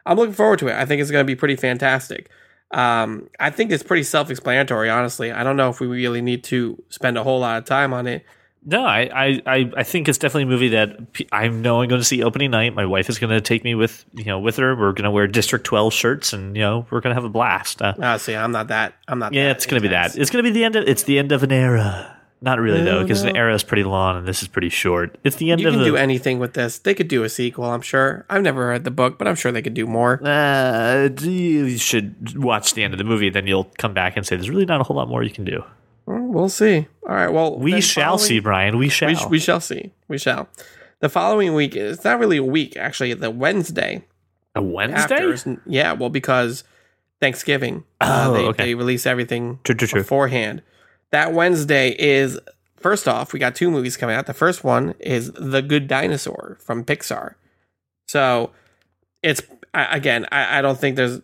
I'm 0.07 0.17
looking 0.17 0.35
forward 0.35 0.61
to 0.61 0.69
it. 0.69 0.75
I 0.75 0.87
think 0.87 1.03
it's 1.03 1.11
gonna 1.11 1.25
be 1.25 1.37
pretty 1.37 1.57
fantastic. 1.57 2.31
Um, 2.71 3.29
I 3.39 3.51
think 3.51 3.71
it's 3.71 3.83
pretty 3.83 4.03
self-explanatory, 4.03 4.91
honestly. 4.91 5.31
I 5.31 5.45
don't 5.45 5.57
know 5.57 5.69
if 5.69 5.79
we 5.79 5.87
really 5.87 6.21
need 6.21 6.43
to 6.45 6.83
spend 6.89 7.17
a 7.17 7.23
whole 7.23 7.41
lot 7.41 7.59
of 7.59 7.65
time 7.65 7.93
on 7.93 8.07
it. 8.07 8.25
No, 8.69 8.85
I, 8.85 9.41
I, 9.47 9.71
I, 9.77 9.83
think 9.85 10.09
it's 10.09 10.19
definitely 10.19 10.43
a 10.43 10.47
movie 10.47 10.69
that 10.71 10.97
I 11.31 11.47
know 11.47 11.83
I'm 11.83 11.89
going 11.89 12.01
to 12.01 12.05
see 12.05 12.25
opening 12.25 12.51
night. 12.51 12.75
My 12.75 12.85
wife 12.85 13.09
is 13.09 13.17
going 13.21 13.31
to 13.31 13.41
take 13.41 13.63
me 13.63 13.77
with 13.77 14.05
you 14.15 14.25
know 14.25 14.41
with 14.41 14.57
her. 14.57 14.75
We're 14.75 14.91
going 14.91 15.05
to 15.05 15.13
wear 15.13 15.29
District 15.29 15.65
12 15.65 15.93
shirts, 15.93 16.33
and 16.33 16.57
you 16.57 16.63
know 16.63 16.85
we're 16.91 17.01
going 17.01 17.13
to 17.13 17.15
have 17.15 17.25
a 17.25 17.29
blast. 17.29 17.81
Uh, 17.81 17.95
Uh, 18.03 18.19
see, 18.19 18.35
I'm 18.35 18.51
not 18.51 18.67
that. 18.69 18.95
I'm 19.07 19.21
not. 19.21 19.33
yeah, 19.33 19.53
it's 19.53 19.67
going 19.67 19.81
to 19.81 19.89
be 19.89 19.93
that. 19.93 20.19
It's 20.19 20.31
going 20.31 20.45
to 20.45 20.51
be 20.51 20.53
the 20.53 20.65
end 20.65 20.75
of 20.75 20.89
it's 20.89 21.05
the 21.05 21.17
end 21.17 21.31
of 21.31 21.45
an 21.45 21.53
era. 21.53 22.16
Not 22.43 22.61
really 22.61 22.83
though, 22.83 23.03
because 23.03 23.23
the 23.23 23.35
era 23.35 23.55
is 23.55 23.63
pretty 23.63 23.85
long 23.85 24.19
and 24.19 24.29
this 24.29 24.43
is 24.43 24.49
pretty 24.49 24.69
short. 24.69 25.19
It's 25.25 25.37
the 25.37 25.51
end. 25.51 25.61
You 25.63 25.69
of 25.69 25.73
can 25.75 25.81
the. 25.83 25.87
do 25.87 25.97
anything 25.97 26.39
with 26.39 26.53
this. 26.53 26.79
They 26.79 26.95
could 26.95 27.09
do 27.09 27.25
a 27.25 27.29
sequel, 27.31 27.65
I'm 27.65 27.81
sure. 27.81 28.27
I've 28.29 28.43
never 28.43 28.69
read 28.69 28.85
the 28.85 28.91
book, 28.91 29.17
but 29.19 29.27
I'm 29.27 29.35
sure 29.37 29.51
they 29.53 29.63
could 29.63 29.75
do 29.75 29.87
more. 29.87 30.21
uh, 30.27 31.09
you 31.23 31.79
should 31.79 32.37
watch 32.43 32.75
the 32.75 32.85
end 32.85 32.93
of 32.95 32.99
the 32.99 33.05
movie, 33.05 33.31
then 33.31 33.47
you'll 33.47 33.71
come 33.79 33.95
back 33.95 34.17
and 34.17 34.27
say 34.27 34.37
there's 34.37 34.51
really 34.51 34.67
not 34.67 34.81
a 34.81 34.85
whole 34.85 34.97
lot 34.97 35.09
more 35.09 35.23
you 35.23 35.31
can 35.31 35.45
do. 35.45 35.65
Well, 36.05 36.49
see. 36.49 36.87
All 37.09 37.15
right. 37.15 37.29
Well, 37.29 37.59
We 37.59 37.81
shall 37.81 38.19
see, 38.19 38.39
Brian. 38.39 38.77
We 38.79 38.89
shall. 38.91 39.09
We, 39.09 39.15
sh- 39.17 39.27
we 39.31 39.39
shall 39.41 39.61
see. 39.61 39.93
We 40.07 40.19
shall. 40.19 40.49
The 41.01 41.09
following 41.09 41.53
week 41.55 41.75
is 41.75 42.05
not 42.05 42.19
really 42.21 42.37
a 42.37 42.45
week, 42.45 42.77
actually. 42.77 43.13
The 43.15 43.31
Wednesday 43.31 44.05
a 44.55 44.63
Wednesday? 44.63 45.33
after, 45.33 45.61
yeah. 45.67 45.93
Well, 45.93 46.09
because 46.11 46.65
Thanksgiving, 47.21 47.85
uh, 48.01 48.27
Oh, 48.29 48.33
they, 48.35 48.45
okay. 48.47 48.65
they 48.67 48.75
release 48.75 49.05
everything 49.07 49.59
True, 49.65 49.75
true, 49.75 49.89
true. 49.89 50.01
beforehand. 50.03 50.63
That 51.13 51.33
Wednesday 51.33 51.91
is 51.99 52.39
first 52.77 53.09
off, 53.09 53.33
we 53.33 53.39
got 53.39 53.55
two 53.55 53.71
movies 53.71 53.97
coming 53.97 54.17
out. 54.17 54.27
The 54.27 54.35
first 54.35 54.65
one 54.65 54.95
is 55.01 55.33
The 55.33 55.63
Good 55.63 55.89
Dinosaur 55.89 56.59
from 56.61 56.85
Pixar. 56.85 57.35
So 58.07 58.51
it's 59.23 59.43
I, 59.75 59.97
again, 59.97 60.27
I, 60.33 60.59
I 60.59 60.63
don't 60.63 60.79
think 60.79 60.97
there's 60.97 61.21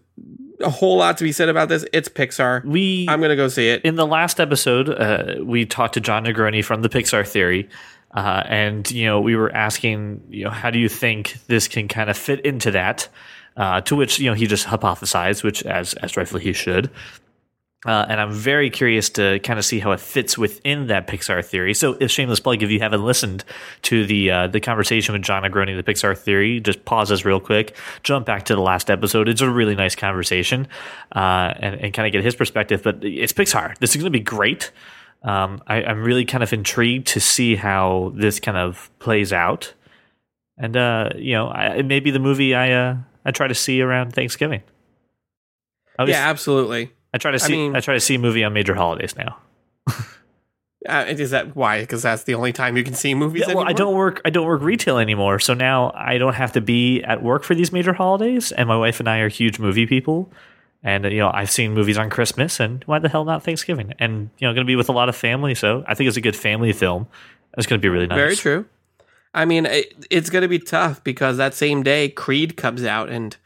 a 0.60 0.70
whole 0.70 0.96
lot 0.96 1.18
to 1.18 1.24
be 1.24 1.32
said 1.32 1.48
about 1.48 1.68
this. 1.68 1.84
It's 1.92 2.08
Pixar. 2.08 2.64
We 2.64 3.06
I'm 3.08 3.20
gonna 3.20 3.36
go 3.36 3.48
see 3.48 3.68
it. 3.68 3.82
in 3.82 3.96
the 3.96 4.06
last 4.06 4.40
episode, 4.40 4.88
uh, 4.88 5.36
we 5.42 5.64
talked 5.64 5.94
to 5.94 6.00
Jon 6.00 6.24
Negroni 6.24 6.64
from 6.64 6.82
the 6.82 6.88
Pixar 6.88 7.26
Theory, 7.26 7.68
uh, 8.12 8.42
and 8.46 8.90
you 8.90 9.06
know 9.06 9.20
we 9.20 9.36
were 9.36 9.52
asking, 9.54 10.22
you 10.30 10.44
know, 10.44 10.50
how 10.50 10.70
do 10.70 10.78
you 10.78 10.88
think 10.88 11.38
this 11.46 11.68
can 11.68 11.88
kind 11.88 12.10
of 12.10 12.16
fit 12.16 12.40
into 12.40 12.70
that? 12.72 13.08
Uh, 13.56 13.80
to 13.82 13.94
which 13.94 14.18
you 14.18 14.28
know 14.28 14.34
he 14.34 14.46
just 14.46 14.66
hypothesized, 14.66 15.42
which 15.42 15.62
as 15.64 15.94
as 15.94 16.16
rightfully 16.16 16.42
he 16.42 16.52
should. 16.52 16.90
Uh, 17.84 18.06
and 18.08 18.20
I'm 18.20 18.30
very 18.30 18.70
curious 18.70 19.10
to 19.10 19.40
kind 19.40 19.58
of 19.58 19.64
see 19.64 19.80
how 19.80 19.90
it 19.90 19.98
fits 19.98 20.38
within 20.38 20.86
that 20.86 21.08
Pixar 21.08 21.44
theory. 21.44 21.74
So, 21.74 21.96
if 21.98 22.12
shameless 22.12 22.38
plug, 22.38 22.62
if 22.62 22.70
you 22.70 22.78
haven't 22.78 23.04
listened 23.04 23.44
to 23.82 24.06
the 24.06 24.30
uh, 24.30 24.46
the 24.46 24.60
conversation 24.60 25.14
with 25.14 25.22
Jon 25.22 25.42
Negroni, 25.42 25.76
the 25.76 25.82
Pixar 25.82 26.16
theory, 26.16 26.60
just 26.60 26.84
pause 26.84 27.24
real 27.24 27.40
quick, 27.40 27.76
jump 28.04 28.24
back 28.24 28.44
to 28.44 28.54
the 28.54 28.60
last 28.60 28.88
episode. 28.88 29.28
It's 29.28 29.40
a 29.40 29.50
really 29.50 29.74
nice 29.74 29.96
conversation, 29.96 30.68
uh, 31.14 31.54
and, 31.56 31.80
and 31.80 31.92
kind 31.92 32.06
of 32.06 32.12
get 32.12 32.24
his 32.24 32.36
perspective. 32.36 32.84
But 32.84 33.02
it's 33.02 33.32
Pixar. 33.32 33.76
This 33.78 33.90
is 33.90 33.96
going 33.96 34.12
to 34.12 34.16
be 34.16 34.22
great. 34.22 34.70
Um, 35.24 35.60
I, 35.66 35.82
I'm 35.82 36.02
really 36.02 36.24
kind 36.24 36.44
of 36.44 36.52
intrigued 36.52 37.08
to 37.08 37.20
see 37.20 37.56
how 37.56 38.12
this 38.14 38.38
kind 38.38 38.56
of 38.56 38.90
plays 39.00 39.32
out, 39.32 39.74
and 40.56 40.76
uh, 40.76 41.10
you 41.16 41.32
know, 41.32 41.48
I, 41.48 41.78
it 41.78 41.86
may 41.86 41.98
be 41.98 42.12
the 42.12 42.20
movie 42.20 42.54
I 42.54 42.70
uh, 42.70 42.96
I 43.24 43.32
try 43.32 43.48
to 43.48 43.54
see 43.56 43.82
around 43.82 44.14
Thanksgiving. 44.14 44.62
Yeah, 46.06 46.28
absolutely. 46.28 46.92
I 47.14 47.18
try 47.18 47.30
to 47.30 47.38
see. 47.38 47.54
I, 47.54 47.56
mean- 47.56 47.82
try 47.82 47.94
to 47.94 48.00
see 48.00 48.14
a 48.14 48.18
movie 48.18 48.44
on 48.44 48.52
major 48.52 48.74
holidays 48.74 49.14
now. 49.16 49.38
Uh, 50.88 51.04
is 51.06 51.30
that 51.30 51.54
why? 51.54 51.80
Because 51.80 52.02
that's 52.02 52.24
the 52.24 52.34
only 52.34 52.52
time 52.52 52.76
you 52.76 52.82
can 52.82 52.94
see 52.94 53.14
movies. 53.14 53.44
Yeah, 53.46 53.54
well, 53.54 53.68
I 53.68 53.72
don't 53.72 53.94
work. 53.94 54.20
I 54.24 54.30
don't 54.30 54.46
work 54.46 54.62
retail 54.62 54.98
anymore, 54.98 55.38
so 55.38 55.54
now 55.54 55.92
I 55.94 56.18
don't 56.18 56.34
have 56.34 56.52
to 56.52 56.60
be 56.60 57.02
at 57.04 57.22
work 57.22 57.44
for 57.44 57.54
these 57.54 57.72
major 57.72 57.92
holidays. 57.92 58.50
And 58.50 58.68
my 58.68 58.76
wife 58.76 58.98
and 58.98 59.08
I 59.08 59.18
are 59.18 59.28
huge 59.28 59.60
movie 59.60 59.86
people, 59.86 60.32
and 60.82 61.04
you 61.04 61.18
know 61.18 61.30
I've 61.32 61.50
seen 61.50 61.72
movies 61.72 61.98
on 61.98 62.10
Christmas, 62.10 62.58
and 62.58 62.82
why 62.84 62.98
the 62.98 63.08
hell 63.08 63.24
not 63.24 63.44
Thanksgiving? 63.44 63.94
And 64.00 64.30
you 64.38 64.48
know, 64.48 64.54
going 64.54 64.66
to 64.66 64.70
be 64.70 64.74
with 64.74 64.88
a 64.88 64.92
lot 64.92 65.08
of 65.08 65.14
family, 65.14 65.54
so 65.54 65.84
I 65.86 65.94
think 65.94 66.08
it's 66.08 66.16
a 66.16 66.20
good 66.20 66.34
family 66.34 66.72
film. 66.72 67.06
It's 67.56 67.66
going 67.66 67.80
to 67.80 67.84
be 67.84 67.88
really 67.88 68.08
nice. 68.08 68.16
Very 68.16 68.36
true. 68.36 68.66
I 69.34 69.44
mean, 69.44 69.66
it, 69.66 70.06
it's 70.10 70.30
going 70.30 70.42
to 70.42 70.48
be 70.48 70.58
tough 70.58 71.02
because 71.04 71.36
that 71.36 71.54
same 71.54 71.84
day 71.84 72.08
Creed 72.08 72.56
comes 72.56 72.84
out, 72.84 73.08
and 73.08 73.36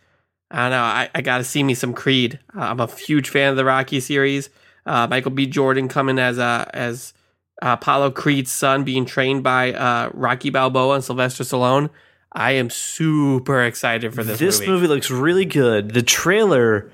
I 0.50 0.62
don't 0.62 0.70
know. 0.70 0.82
I, 0.82 1.10
I 1.14 1.20
got 1.22 1.38
to 1.38 1.44
see 1.44 1.62
me 1.62 1.74
some 1.74 1.92
Creed. 1.92 2.38
Uh, 2.54 2.60
I'm 2.60 2.80
a 2.80 2.86
huge 2.86 3.28
fan 3.28 3.50
of 3.50 3.56
the 3.56 3.64
Rocky 3.64 4.00
series. 4.00 4.48
Uh, 4.84 5.06
Michael 5.08 5.32
B. 5.32 5.46
Jordan 5.46 5.88
coming 5.88 6.18
as 6.18 6.38
uh, 6.38 6.70
as 6.72 7.12
Apollo 7.60 8.12
Creed's 8.12 8.52
son, 8.52 8.84
being 8.84 9.04
trained 9.04 9.42
by 9.42 9.72
uh, 9.72 10.10
Rocky 10.12 10.50
Balboa 10.50 10.96
and 10.96 11.04
Sylvester 11.04 11.42
Stallone. 11.42 11.90
I 12.32 12.52
am 12.52 12.70
super 12.70 13.62
excited 13.62 14.14
for 14.14 14.22
this, 14.22 14.38
this 14.38 14.60
movie. 14.60 14.72
movie. 14.72 14.86
looks 14.88 15.10
really 15.10 15.46
good. 15.46 15.92
The 15.92 16.02
trailer, 16.02 16.92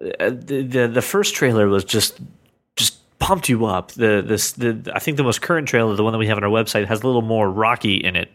uh, 0.00 0.30
the, 0.30 0.62
the 0.62 0.88
the 0.88 1.02
first 1.02 1.34
trailer 1.34 1.68
was 1.68 1.84
just 1.84 2.18
just 2.74 2.96
pumped 3.18 3.48
you 3.48 3.66
up. 3.66 3.92
The 3.92 4.24
this 4.26 4.52
the 4.52 4.90
I 4.94 4.98
think 4.98 5.18
the 5.18 5.24
most 5.24 5.42
current 5.42 5.68
trailer, 5.68 5.94
the 5.94 6.04
one 6.04 6.12
that 6.12 6.18
we 6.18 6.26
have 6.26 6.38
on 6.38 6.44
our 6.44 6.50
website, 6.50 6.86
has 6.86 7.02
a 7.02 7.06
little 7.06 7.22
more 7.22 7.50
Rocky 7.50 7.96
in 7.96 8.16
it 8.16 8.30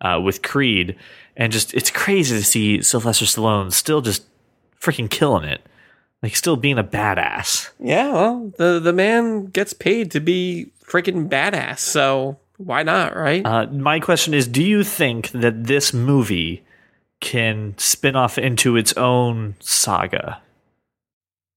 uh, 0.00 0.20
with 0.22 0.42
Creed, 0.42 0.96
and 1.38 1.52
just 1.52 1.72
it's 1.72 1.90
crazy 1.90 2.36
to 2.36 2.44
see 2.44 2.82
Sylvester 2.82 3.24
Stallone 3.24 3.72
still 3.72 4.02
just 4.02 4.26
freaking 4.78 5.08
killing 5.08 5.44
it, 5.48 5.62
like 6.22 6.36
still 6.36 6.56
being 6.56 6.78
a 6.78 6.84
badass. 6.84 7.70
Yeah, 7.78 8.12
well, 8.12 8.52
the 8.58 8.80
the 8.80 8.92
man 8.92 9.46
gets 9.46 9.72
paid 9.72 10.10
to 10.10 10.20
be 10.20 10.72
freaking 10.84 11.28
badass, 11.30 11.78
so 11.78 12.38
why 12.58 12.82
not, 12.82 13.16
right? 13.16 13.46
Uh, 13.46 13.66
my 13.68 14.00
question 14.00 14.34
is: 14.34 14.48
Do 14.48 14.62
you 14.62 14.82
think 14.82 15.30
that 15.30 15.64
this 15.64 15.94
movie 15.94 16.64
can 17.20 17.74
spin 17.78 18.16
off 18.16 18.36
into 18.36 18.76
its 18.76 18.92
own 18.94 19.54
saga? 19.60 20.42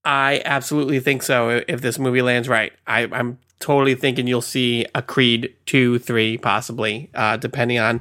I 0.04 0.42
absolutely 0.44 1.00
think 1.00 1.22
so. 1.22 1.62
If 1.68 1.80
this 1.80 1.98
movie 1.98 2.22
lands 2.22 2.48
right, 2.48 2.72
I, 2.86 3.02
I'm 3.12 3.38
totally 3.60 3.94
thinking 3.94 4.26
you'll 4.26 4.42
see 4.42 4.84
a 4.94 5.02
Creed 5.02 5.54
two, 5.64 6.00
three, 6.00 6.38
possibly, 6.38 7.08
uh, 7.14 7.36
depending 7.36 7.78
on 7.78 8.00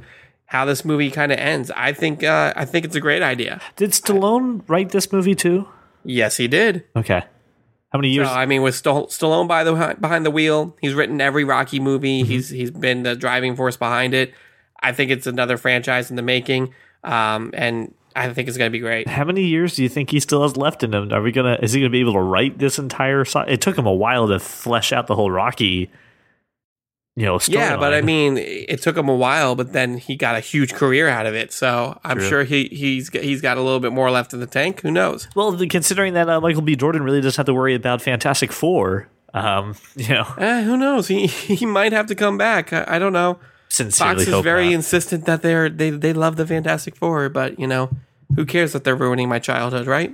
how 0.52 0.66
this 0.66 0.84
movie 0.84 1.10
kind 1.10 1.32
of 1.32 1.40
ends. 1.40 1.72
I 1.78 1.94
think 1.94 2.26
uh, 2.26 2.52
I 2.58 2.66
think 2.66 2.84
it's 2.84 2.96
a 2.96 3.00
great 3.00 3.22
idea. 3.22 3.62
Did 3.78 3.92
Stallone 3.92 4.64
write 4.68 4.90
this 4.90 5.10
movie 5.14 5.34
too? 5.34 5.66
Yes, 6.04 6.36
he 6.36 6.50
did. 6.50 6.84
Okay. 6.94 7.24
How 7.94 8.00
many 8.00 8.10
years? 8.10 8.28
So, 8.28 8.34
I 8.34 8.46
mean, 8.46 8.62
with 8.62 8.76
Stall- 8.76 9.08
Stallone 9.08 9.48
by 9.48 9.64
the 9.64 9.96
behind 10.00 10.26
the 10.26 10.32
wheel, 10.32 10.76
he's 10.82 10.94
written 10.94 11.22
every 11.22 11.46
Rocky 11.46 11.80
movie. 11.80 12.22
Mm-hmm. 12.22 12.32
He's 12.32 12.50
he's 12.50 12.70
been 12.72 13.04
the 13.04 13.16
driving 13.16 13.56
force 13.56 13.78
behind 13.78 14.14
it. 14.14 14.34
I 14.82 14.92
think 14.92 15.10
it's 15.10 15.26
another 15.26 15.56
franchise 15.56 16.10
in 16.10 16.18
the 16.18 16.22
making, 16.22 16.74
um, 17.06 17.52
and 17.54 17.94
I 18.14 18.34
think 18.34 18.50
it's 18.50 18.58
going 18.58 18.70
to 18.70 18.74
be 18.78 18.80
great. 18.80 19.08
how 19.08 19.24
many 19.24 19.44
years 19.46 19.76
do 19.76 19.84
you 19.84 19.90
think 19.90 20.10
he 20.10 20.20
still 20.20 20.42
has 20.42 20.58
left 20.58 20.84
in 20.84 20.94
him? 20.94 21.14
Are 21.14 21.22
we 21.22 21.32
gonna? 21.32 21.58
Is 21.62 21.72
he 21.72 21.80
gonna 21.80 21.92
be 21.92 22.02
able 22.02 22.14
to 22.14 22.20
write 22.20 22.58
this 22.60 22.78
entire? 22.78 23.24
So- 23.24 23.42
it 23.42 23.62
took 23.62 23.78
him 23.78 23.86
a 23.86 23.94
while 23.94 24.28
to 24.28 24.38
flesh 24.40 24.92
out 24.92 25.08
the 25.08 25.16
whole 25.16 25.32
Rocky, 25.32 25.90
you 27.16 27.26
know, 27.26 27.40
Yeah, 27.48 27.76
but 27.78 27.94
I 27.94 28.02
mean, 28.02 28.38
it 28.38 28.82
took 28.82 28.96
him 28.98 29.10
a 29.10 29.16
while, 29.16 29.56
but 29.56 29.74
then 29.74 29.98
he 29.98 30.16
got 30.16 30.36
a 30.36 30.40
huge 30.40 30.74
career 30.74 31.08
out 31.10 31.26
of 31.26 31.36
it. 31.36 31.52
So 31.52 32.00
I'm 32.04 32.18
True. 32.20 32.28
sure 32.30 32.44
he 32.44 32.66
he's 32.72 33.10
he's 33.10 33.42
got 33.42 33.58
a 33.58 33.62
little 33.62 33.80
bit 33.82 33.92
more 33.92 34.10
left 34.10 34.34
in 34.34 34.40
the 34.40 34.48
tank. 34.48 34.82
Who 34.82 34.92
knows? 34.92 35.28
well, 35.36 35.52
the- 35.52 35.68
considering 35.68 36.14
that 36.14 36.30
uh, 36.30 36.40
Michael 36.40 36.62
B. 36.62 36.76
Jordan 36.76 37.04
really 37.04 37.20
doesn't 37.22 37.38
have 37.38 37.46
to 37.48 37.54
worry 37.54 37.76
about 37.76 38.02
Fantastic 38.02 38.52
Four, 38.52 39.10
um, 39.34 39.76
you 39.96 40.10
know, 40.10 40.26
Eh, 40.38 40.64
who 40.64 40.78
knows? 40.78 41.08
He 41.10 41.28
he 41.28 41.66
might 41.66 41.92
have 41.92 42.06
to 42.08 42.16
come 42.16 42.38
back. 42.38 42.72
I, 42.72 42.86
I 42.88 43.00
don't 43.00 43.14
know. 43.14 43.40
sincerely 43.68 44.26
Fox 44.26 44.38
is 44.38 44.44
very 44.44 44.68
not. 44.68 44.74
insistent 44.76 45.26
that 45.26 45.42
they're 45.42 45.70
they 45.70 45.90
they 45.90 46.14
love 46.14 46.38
the 46.38 46.48
Fantastic 46.48 46.96
Four, 46.96 47.28
but 47.30 47.60
you 47.60 47.68
know, 47.68 47.90
who 48.38 48.46
cares 48.46 48.72
that 48.72 48.86
they're 48.86 48.96
ruining 48.96 49.28
my 49.28 49.40
childhood, 49.40 49.86
right? 49.86 50.14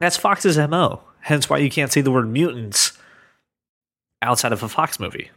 That's 0.00 0.16
Fox's 0.16 0.56
mo. 0.56 1.02
Hence 1.20 1.48
why 1.48 1.58
you 1.58 1.70
can't 1.70 1.92
say 1.92 2.00
the 2.00 2.10
word 2.10 2.28
mutants 2.28 2.93
outside 4.24 4.52
of 4.52 4.62
a 4.62 4.68
Fox 4.68 4.98
movie. 4.98 5.30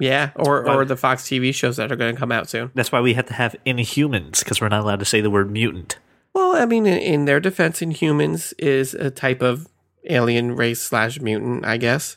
Yeah, 0.00 0.30
or 0.34 0.68
or 0.68 0.84
the 0.84 0.96
Fox 0.96 1.22
TV 1.22 1.54
shows 1.54 1.76
that 1.76 1.92
are 1.92 1.96
going 1.96 2.14
to 2.14 2.18
come 2.18 2.32
out 2.32 2.48
soon. 2.48 2.72
That's 2.74 2.90
why 2.90 3.00
we 3.00 3.14
have 3.14 3.26
to 3.26 3.34
have 3.34 3.54
Inhumans 3.64 4.40
because 4.40 4.60
we're 4.60 4.68
not 4.68 4.80
allowed 4.80 4.98
to 4.98 5.04
say 5.04 5.20
the 5.20 5.30
word 5.30 5.50
mutant. 5.50 5.98
Well, 6.34 6.56
I 6.56 6.66
mean, 6.66 6.84
in, 6.84 6.98
in 6.98 7.24
their 7.26 7.38
defense, 7.38 7.80
Inhumans 7.80 8.52
is 8.58 8.94
a 8.94 9.10
type 9.10 9.40
of 9.40 9.68
alien 10.08 10.56
race 10.56 10.80
slash 10.80 11.20
mutant, 11.20 11.64
I 11.64 11.76
guess. 11.76 12.16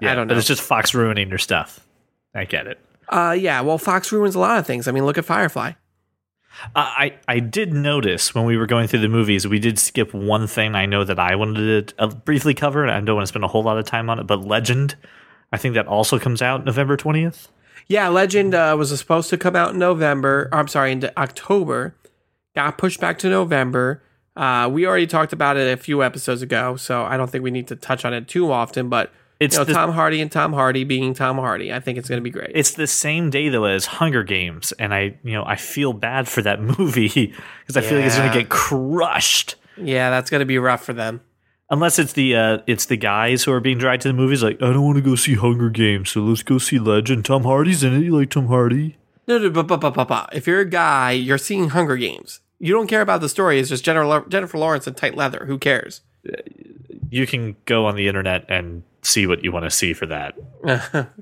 I 0.00 0.14
don't 0.14 0.28
know. 0.28 0.34
But 0.34 0.38
it's 0.38 0.46
just 0.46 0.62
Fox 0.62 0.94
ruining 0.94 1.28
your 1.28 1.38
stuff. 1.38 1.80
I 2.34 2.44
get 2.44 2.66
it. 2.66 2.78
Uh, 3.08 3.36
yeah. 3.38 3.60
Well, 3.60 3.76
Fox 3.76 4.12
ruins 4.12 4.34
a 4.34 4.38
lot 4.38 4.58
of 4.58 4.66
things. 4.66 4.86
I 4.86 4.92
mean, 4.92 5.04
look 5.04 5.18
at 5.18 5.24
Firefly. 5.24 5.72
I 6.74 7.18
I 7.28 7.40
did 7.40 7.72
notice 7.72 8.34
when 8.34 8.44
we 8.44 8.56
were 8.56 8.66
going 8.66 8.86
through 8.88 9.00
the 9.00 9.08
movies, 9.08 9.46
we 9.46 9.58
did 9.58 9.78
skip 9.78 10.12
one 10.12 10.46
thing. 10.46 10.74
I 10.74 10.86
know 10.86 11.04
that 11.04 11.18
I 11.18 11.34
wanted 11.36 11.88
to 11.88 12.02
uh, 12.02 12.08
briefly 12.08 12.54
cover, 12.54 12.82
and 12.82 12.90
I 12.90 13.00
don't 13.00 13.16
want 13.16 13.24
to 13.24 13.28
spend 13.28 13.44
a 13.44 13.48
whole 13.48 13.62
lot 13.62 13.78
of 13.78 13.84
time 13.86 14.10
on 14.10 14.18
it. 14.18 14.26
But 14.26 14.44
Legend, 14.44 14.96
I 15.52 15.56
think 15.56 15.74
that 15.74 15.86
also 15.86 16.18
comes 16.18 16.42
out 16.42 16.64
November 16.64 16.96
twentieth. 16.96 17.48
Yeah, 17.86 18.08
Legend 18.08 18.54
uh, 18.54 18.74
was 18.78 18.96
supposed 18.96 19.30
to 19.30 19.38
come 19.38 19.56
out 19.56 19.72
in 19.72 19.78
November. 19.78 20.48
I'm 20.52 20.68
sorry, 20.68 20.92
in 20.92 21.10
October. 21.16 21.94
Got 22.54 22.78
pushed 22.78 23.00
back 23.00 23.18
to 23.20 23.28
November. 23.28 24.02
Uh, 24.36 24.68
we 24.70 24.86
already 24.86 25.06
talked 25.06 25.32
about 25.32 25.56
it 25.56 25.72
a 25.72 25.76
few 25.76 26.02
episodes 26.02 26.42
ago, 26.42 26.76
so 26.76 27.04
I 27.04 27.16
don't 27.16 27.30
think 27.30 27.42
we 27.44 27.50
need 27.50 27.68
to 27.68 27.76
touch 27.76 28.04
on 28.04 28.12
it 28.14 28.28
too 28.28 28.52
often. 28.52 28.88
But 28.88 29.12
It's 29.40 29.54
you 29.54 29.60
know, 29.60 29.64
the, 29.64 29.72
Tom 29.72 29.92
Hardy 29.92 30.20
and 30.20 30.30
Tom 30.30 30.52
Hardy 30.52 30.84
being 30.84 31.14
Tom 31.14 31.38
Hardy, 31.38 31.72
I 31.72 31.80
think 31.80 31.96
it's 31.96 32.08
going 32.08 32.18
to 32.18 32.22
be 32.22 32.30
great. 32.30 32.52
it's 32.54 32.74
the 32.74 32.86
same 32.86 33.30
day 33.30 33.48
though 33.48 33.64
as 33.64 33.86
Hunger 33.86 34.22
Games, 34.22 34.72
and 34.72 34.92
I 34.92 35.18
you 35.24 35.32
know 35.32 35.44
I 35.44 35.56
feel 35.56 35.94
bad 35.94 36.28
for 36.28 36.42
that 36.42 36.60
movie 36.60 37.08
because 37.66 37.76
I 37.76 37.80
feel 37.80 37.96
like 37.96 38.06
it's 38.06 38.18
going 38.18 38.30
to 38.30 38.38
get 38.38 38.50
crushed. 38.50 39.56
yeah, 39.76 40.10
that's 40.10 40.28
going 40.28 40.40
to 40.40 40.46
be 40.46 40.58
rough 40.58 40.84
for 40.84 40.92
them. 40.92 41.22
Unless 41.70 41.98
it's 41.98 42.12
the 42.12 42.36
uh, 42.36 42.58
it's 42.66 42.84
the 42.86 42.98
guys 42.98 43.44
who 43.44 43.52
are 43.52 43.60
being 43.60 43.78
dragged 43.78 44.02
to 44.02 44.08
the 44.08 44.14
movies, 44.14 44.42
like 44.42 44.56
I 44.60 44.72
don't 44.72 44.84
want 44.84 44.96
to 44.96 45.02
go 45.02 45.14
see 45.14 45.34
Hunger 45.34 45.70
Games, 45.70 46.10
so 46.10 46.20
let's 46.20 46.42
go 46.42 46.58
see 46.58 46.78
Legend. 46.78 47.24
Tom 47.24 47.44
Hardy's 47.44 47.82
in 47.82 47.94
it. 47.94 48.00
You 48.04 48.18
like 48.18 48.30
Tom 48.30 48.48
Hardy? 48.48 48.98
No, 49.26 49.38
no, 49.38 49.48
but, 49.48 49.68
but, 49.68 49.80
but, 49.80 49.94
but, 49.94 50.08
but 50.08 50.30
if 50.32 50.46
you're 50.46 50.60
a 50.60 50.68
guy, 50.68 51.12
you're 51.12 51.38
seeing 51.38 51.68
Hunger 51.68 51.96
Games. 51.96 52.40
You 52.58 52.74
don't 52.74 52.88
care 52.88 53.00
about 53.00 53.20
the 53.20 53.28
story. 53.28 53.60
It's 53.60 53.68
just 53.68 53.84
Jennifer, 53.84 54.28
Jennifer 54.28 54.58
Lawrence 54.58 54.86
in 54.86 54.94
tight 54.94 55.14
leather. 55.14 55.44
Who 55.46 55.56
cares? 55.56 56.02
You 57.08 57.26
can 57.26 57.56
go 57.64 57.86
on 57.86 57.94
the 57.94 58.08
internet 58.08 58.44
and 58.48 58.82
see 59.02 59.26
what 59.26 59.44
you 59.44 59.52
want 59.52 59.64
to 59.64 59.70
see 59.70 59.92
for 59.92 60.06
that. 60.06 60.34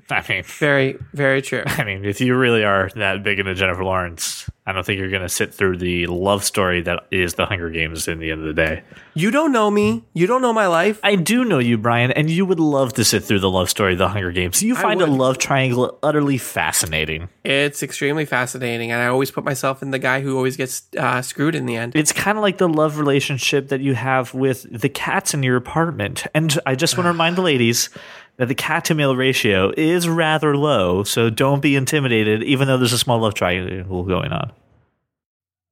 I 0.09 0.25
mean, 0.27 0.43
very, 0.43 0.97
very 1.13 1.41
true. 1.41 1.63
I 1.65 1.83
mean, 1.83 2.05
if 2.05 2.21
you 2.21 2.35
really 2.35 2.63
are 2.63 2.89
that 2.95 3.23
big 3.23 3.39
into 3.39 3.53
Jennifer 3.55 3.83
Lawrence, 3.83 4.49
I 4.69 4.71
don't 4.71 4.85
think 4.85 4.99
you're 4.99 5.09
going 5.09 5.23
to 5.23 5.29
sit 5.29 5.51
through 5.51 5.77
the 5.77 6.05
love 6.05 6.43
story 6.43 6.81
that 6.81 7.07
is 7.09 7.33
the 7.33 7.47
Hunger 7.47 7.71
Games 7.71 8.07
in 8.07 8.19
the 8.19 8.29
end 8.29 8.41
of 8.41 8.45
the 8.45 8.53
day. 8.53 8.83
You 9.15 9.31
don't 9.31 9.51
know 9.51 9.71
me. 9.71 10.03
You 10.13 10.27
don't 10.27 10.43
know 10.43 10.53
my 10.53 10.67
life. 10.67 10.99
I 11.01 11.15
do 11.15 11.43
know 11.43 11.57
you, 11.57 11.75
Brian, 11.75 12.11
and 12.11 12.29
you 12.29 12.45
would 12.45 12.59
love 12.59 12.93
to 12.93 13.03
sit 13.03 13.23
through 13.23 13.39
the 13.39 13.49
love 13.49 13.67
story 13.71 13.93
of 13.93 13.97
the 13.97 14.09
Hunger 14.09 14.31
Games. 14.31 14.61
You 14.61 14.75
find 14.75 15.01
a 15.01 15.07
love 15.07 15.39
triangle 15.39 15.97
utterly 16.03 16.37
fascinating. 16.37 17.29
It's 17.43 17.81
extremely 17.81 18.25
fascinating, 18.25 18.91
and 18.91 19.01
I 19.01 19.07
always 19.07 19.31
put 19.31 19.43
myself 19.43 19.81
in 19.81 19.89
the 19.89 19.97
guy 19.97 20.21
who 20.21 20.37
always 20.37 20.55
gets 20.55 20.83
uh, 20.95 21.23
screwed 21.23 21.55
in 21.55 21.65
the 21.65 21.75
end. 21.75 21.95
It's 21.95 22.11
kind 22.11 22.37
of 22.37 22.43
like 22.43 22.59
the 22.59 22.69
love 22.69 22.99
relationship 22.99 23.69
that 23.69 23.81
you 23.81 23.95
have 23.95 24.35
with 24.35 24.67
the 24.69 24.89
cats 24.89 25.33
in 25.33 25.41
your 25.41 25.55
apartment. 25.55 26.27
And 26.35 26.59
I 26.67 26.75
just 26.75 26.95
want 26.95 27.05
to 27.05 27.11
remind 27.11 27.37
the 27.37 27.41
ladies 27.41 27.89
that 28.39 28.47
the 28.47 28.55
cat 28.55 28.85
to 28.85 28.95
male 28.95 29.17
ratio 29.17 29.71
is 29.75 30.07
rather 30.07 30.55
low, 30.55 31.03
so 31.03 31.29
don't 31.29 31.61
be 31.61 31.75
intimidated, 31.75 32.41
even 32.43 32.69
though 32.69 32.77
there's 32.77 32.93
a 32.93 32.97
small 32.97 33.19
love 33.19 33.33
triangle 33.33 34.03
going 34.05 34.31
on. 34.31 34.53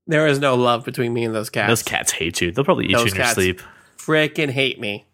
There 0.05 0.27
is 0.27 0.39
no 0.39 0.55
love 0.55 0.83
between 0.83 1.13
me 1.13 1.23
and 1.23 1.33
those 1.33 1.49
cats. 1.49 1.69
Those 1.69 1.83
cats 1.83 2.11
hate 2.11 2.41
you. 2.41 2.51
They'll 2.51 2.65
probably 2.65 2.85
eat 2.85 2.91
you 2.91 2.97
Those 2.97 3.13
in 3.13 3.17
your 3.17 3.27
sleep. 3.27 3.61
Freaking 3.97 4.49
hate 4.49 4.81
me. 4.81 5.05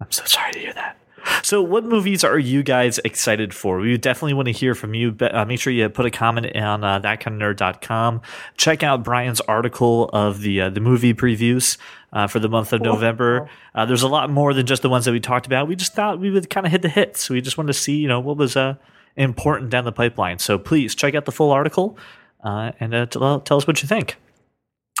I'm 0.00 0.10
so 0.10 0.24
sorry 0.24 0.52
to 0.54 0.58
hear 0.58 0.72
that. 0.72 0.98
So, 1.42 1.62
what 1.62 1.84
movies 1.84 2.24
are 2.24 2.38
you 2.38 2.62
guys 2.62 2.98
excited 3.04 3.54
for? 3.54 3.78
We 3.78 3.96
definitely 3.98 4.34
want 4.34 4.46
to 4.46 4.52
hear 4.52 4.74
from 4.74 4.94
you. 4.94 5.12
But, 5.12 5.34
uh, 5.34 5.44
make 5.44 5.60
sure 5.60 5.72
you 5.72 5.88
put 5.88 6.06
a 6.06 6.10
comment 6.10 6.54
on 6.56 6.84
uh, 6.84 7.00
thatkindofnerd.com. 7.00 8.20
Check 8.56 8.82
out 8.82 9.02
Brian's 9.02 9.40
article 9.42 10.08
of 10.12 10.40
the 10.40 10.62
uh, 10.62 10.70
the 10.70 10.80
movie 10.80 11.14
previews 11.14 11.78
uh, 12.12 12.26
for 12.26 12.38
the 12.38 12.48
month 12.48 12.72
of 12.72 12.80
November. 12.82 13.48
Uh, 13.74 13.84
there's 13.84 14.02
a 14.02 14.08
lot 14.08 14.30
more 14.30 14.54
than 14.54 14.66
just 14.66 14.82
the 14.82 14.88
ones 14.88 15.04
that 15.04 15.12
we 15.12 15.20
talked 15.20 15.46
about. 15.46 15.68
We 15.68 15.76
just 15.76 15.94
thought 15.94 16.18
we 16.18 16.30
would 16.30 16.50
kind 16.50 16.66
of 16.66 16.72
hit 16.72 16.82
the 16.82 16.88
hits. 16.88 17.28
We 17.30 17.40
just 17.40 17.58
wanted 17.58 17.68
to 17.68 17.78
see, 17.78 17.96
you 17.96 18.08
know, 18.08 18.20
what 18.20 18.36
was 18.36 18.56
uh, 18.56 18.74
important 19.16 19.70
down 19.70 19.84
the 19.84 19.92
pipeline. 19.92 20.38
So, 20.38 20.58
please 20.58 20.94
check 20.94 21.14
out 21.14 21.24
the 21.24 21.32
full 21.32 21.50
article 21.50 21.98
uh, 22.42 22.72
and 22.80 22.94
uh, 22.94 23.06
tell, 23.06 23.40
tell 23.40 23.56
us 23.56 23.66
what 23.66 23.82
you 23.82 23.88
think. 23.88 24.16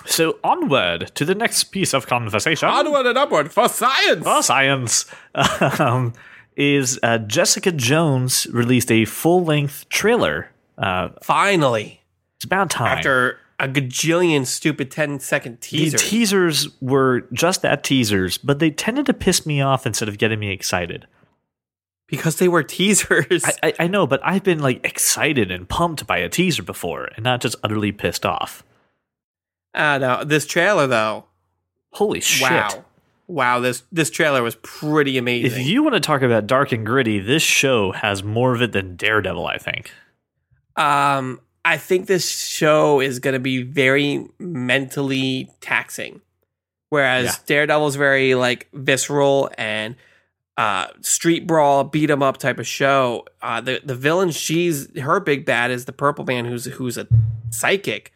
So, 0.06 0.38
onward 0.44 1.12
to 1.14 1.24
the 1.24 1.34
next 1.34 1.64
piece 1.64 1.92
of 1.94 2.06
conversation. 2.06 2.68
Onward 2.68 3.06
and 3.06 3.18
upward 3.18 3.52
for 3.52 3.68
science. 3.68 4.24
Oh, 4.26 4.40
science. 4.40 5.06
Um, 5.80 6.12
is 6.56 6.98
uh, 7.02 7.18
Jessica 7.18 7.70
Jones 7.70 8.46
released 8.50 8.90
a 8.90 9.04
full 9.04 9.44
length 9.44 9.88
trailer? 9.90 10.50
Uh, 10.78 11.10
Finally, 11.22 12.00
it's 12.36 12.44
about 12.46 12.70
time. 12.70 12.96
after 12.96 13.38
a 13.58 13.68
gajillion 13.68 14.46
stupid 14.46 14.90
10 14.90 15.20
second 15.20 15.56
the 15.56 15.66
teasers. 15.66 16.02
teasers 16.02 16.68
were 16.80 17.22
just 17.32 17.60
that 17.62 17.84
teasers, 17.84 18.38
but 18.38 18.58
they 18.58 18.70
tended 18.70 19.04
to 19.06 19.12
piss 19.14 19.44
me 19.44 19.60
off 19.60 19.86
instead 19.86 20.08
of 20.08 20.16
getting 20.18 20.38
me 20.38 20.50
excited. 20.50 21.06
because 22.06 22.36
they 22.36 22.48
were 22.48 22.62
teasers. 22.62 23.44
I, 23.44 23.52
I, 23.62 23.72
I 23.80 23.86
know, 23.88 24.06
but 24.06 24.20
I've 24.24 24.42
been 24.44 24.60
like 24.60 24.82
excited 24.84 25.50
and 25.50 25.68
pumped 25.68 26.06
by 26.06 26.18
a 26.18 26.28
teaser 26.30 26.62
before, 26.62 27.06
and 27.16 27.24
not 27.24 27.40
just 27.42 27.56
utterly 27.62 27.92
pissed 27.92 28.24
off. 28.24 28.62
Ah, 29.76 29.98
no, 29.98 30.24
this 30.24 30.46
trailer 30.46 30.86
though. 30.86 31.24
Holy 31.92 32.20
shit! 32.20 32.50
Wow. 32.50 32.84
Wow, 33.28 33.60
this 33.60 33.82
this 33.92 34.08
trailer 34.10 34.42
was 34.42 34.54
pretty 34.62 35.18
amazing. 35.18 35.60
If 35.60 35.66
you 35.66 35.82
want 35.82 35.94
to 35.94 36.00
talk 36.00 36.22
about 36.22 36.46
dark 36.46 36.72
and 36.72 36.86
gritty, 36.86 37.18
this 37.18 37.42
show 37.42 37.92
has 37.92 38.22
more 38.22 38.54
of 38.54 38.62
it 38.62 38.72
than 38.72 38.96
Daredevil. 38.96 39.46
I 39.46 39.58
think. 39.58 39.90
um 40.76 41.40
I 41.64 41.76
think 41.78 42.06
this 42.06 42.30
show 42.30 43.00
is 43.00 43.18
going 43.18 43.34
to 43.34 43.40
be 43.40 43.62
very 43.64 44.24
mentally 44.38 45.50
taxing. 45.60 46.20
Whereas 46.90 47.24
Yeah. 47.26 47.32
Daredevil's 47.46 47.96
very 47.96 48.36
like 48.36 48.68
visceral 48.72 49.50
and 49.58 49.96
uh, 50.56 50.86
street 51.00 51.46
brawl, 51.46 51.82
beat 51.84 52.08
'em 52.08 52.22
up 52.22 52.36
type 52.38 52.58
of 52.60 52.66
show. 52.68 53.24
Uh, 53.42 53.60
the 53.60 53.80
the 53.84 53.96
villain, 53.96 54.30
she's 54.30 54.96
her 55.00 55.18
big 55.18 55.44
bad 55.44 55.70
is 55.72 55.84
the 55.86 55.92
Purple 55.92 56.24
Man, 56.24 56.44
who's 56.44 56.66
who's 56.66 56.96
a 56.96 57.08
psychic. 57.50 58.12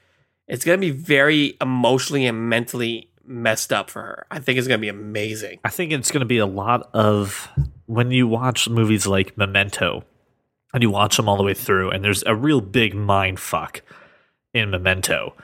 It's 0.50 0.64
gonna 0.64 0.78
be 0.78 0.90
very 0.90 1.56
emotionally 1.60 2.26
and 2.26 2.48
mentally 2.48 3.10
messed 3.24 3.72
up 3.72 3.88
for 3.88 4.02
her. 4.02 4.26
I 4.30 4.40
think 4.40 4.58
it's 4.58 4.68
gonna 4.68 4.78
be 4.78 4.88
amazing. 4.88 5.60
I 5.64 5.70
think 5.70 5.92
it's 5.92 6.10
going 6.10 6.20
to 6.20 6.26
be 6.26 6.38
a 6.38 6.46
lot 6.46 6.90
of 6.92 7.48
when 7.86 8.10
you 8.10 8.26
watch 8.28 8.68
movies 8.68 9.06
like 9.06 9.36
Memento 9.36 10.04
and 10.72 10.82
you 10.82 10.90
watch 10.90 11.16
them 11.16 11.28
all 11.28 11.36
the 11.36 11.42
way 11.42 11.54
through, 11.54 11.90
and 11.90 12.04
there's 12.04 12.22
a 12.24 12.34
real 12.34 12.60
big 12.60 12.94
mind 12.94 13.40
fuck 13.40 13.82
in 14.54 14.70
Memento. 14.70 15.34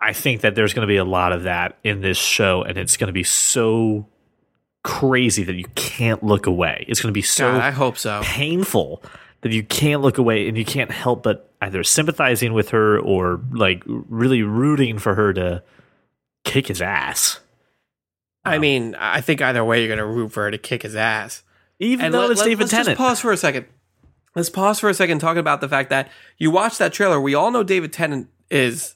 I 0.00 0.12
think 0.12 0.42
that 0.42 0.54
there's 0.54 0.74
going 0.74 0.86
to 0.86 0.90
be 0.90 0.96
a 0.96 1.04
lot 1.04 1.32
of 1.32 1.44
that 1.44 1.78
in 1.82 2.00
this 2.00 2.18
show, 2.18 2.62
and 2.62 2.76
it's 2.76 2.96
going 2.96 3.08
to 3.08 3.12
be 3.12 3.24
so 3.24 4.06
crazy 4.84 5.42
that 5.44 5.54
you 5.54 5.64
can't 5.74 6.22
look 6.22 6.46
away. 6.46 6.84
It's 6.88 7.00
going 7.00 7.12
to 7.12 7.18
be 7.18 7.22
so 7.22 7.52
God, 7.52 7.60
I 7.60 7.70
hope 7.70 7.98
so. 7.98 8.20
painful 8.22 9.02
that 9.40 9.52
you 9.52 9.62
can't 9.62 10.02
look 10.02 10.18
away 10.18 10.48
and 10.48 10.56
you 10.56 10.64
can't 10.64 10.90
help 10.90 11.22
but 11.22 11.47
either 11.60 11.82
sympathizing 11.84 12.52
with 12.52 12.70
her 12.70 12.98
or 12.98 13.40
like 13.52 13.82
really 13.86 14.42
rooting 14.42 14.98
for 14.98 15.14
her 15.14 15.32
to 15.32 15.62
kick 16.44 16.68
his 16.68 16.80
ass. 16.80 17.40
I 18.44 18.58
mean, 18.58 18.94
I 18.98 19.20
think 19.20 19.42
either 19.42 19.64
way, 19.64 19.80
you're 19.84 19.94
gonna 19.94 20.06
root 20.06 20.32
for 20.32 20.44
her 20.44 20.50
to 20.50 20.58
kick 20.58 20.82
his 20.82 20.96
ass. 20.96 21.42
Even 21.80 22.06
And 22.06 22.14
though 22.14 22.22
let, 22.22 22.30
it's 22.32 22.42
David 22.42 22.64
us 22.64 22.70
just 22.70 22.84
Tennant. 22.84 22.98
pause 22.98 23.20
for 23.20 23.32
a 23.32 23.36
second. 23.36 23.66
Let's 24.34 24.50
pause 24.50 24.78
for 24.80 24.88
a 24.88 24.94
second 24.94 25.18
talking 25.18 25.40
about 25.40 25.60
the 25.60 25.68
fact 25.68 25.90
that 25.90 26.10
you 26.38 26.50
watch 26.50 26.78
that 26.78 26.92
trailer. 26.92 27.20
We 27.20 27.34
all 27.34 27.50
know 27.50 27.62
David 27.62 27.92
Tennant 27.92 28.28
is 28.50 28.94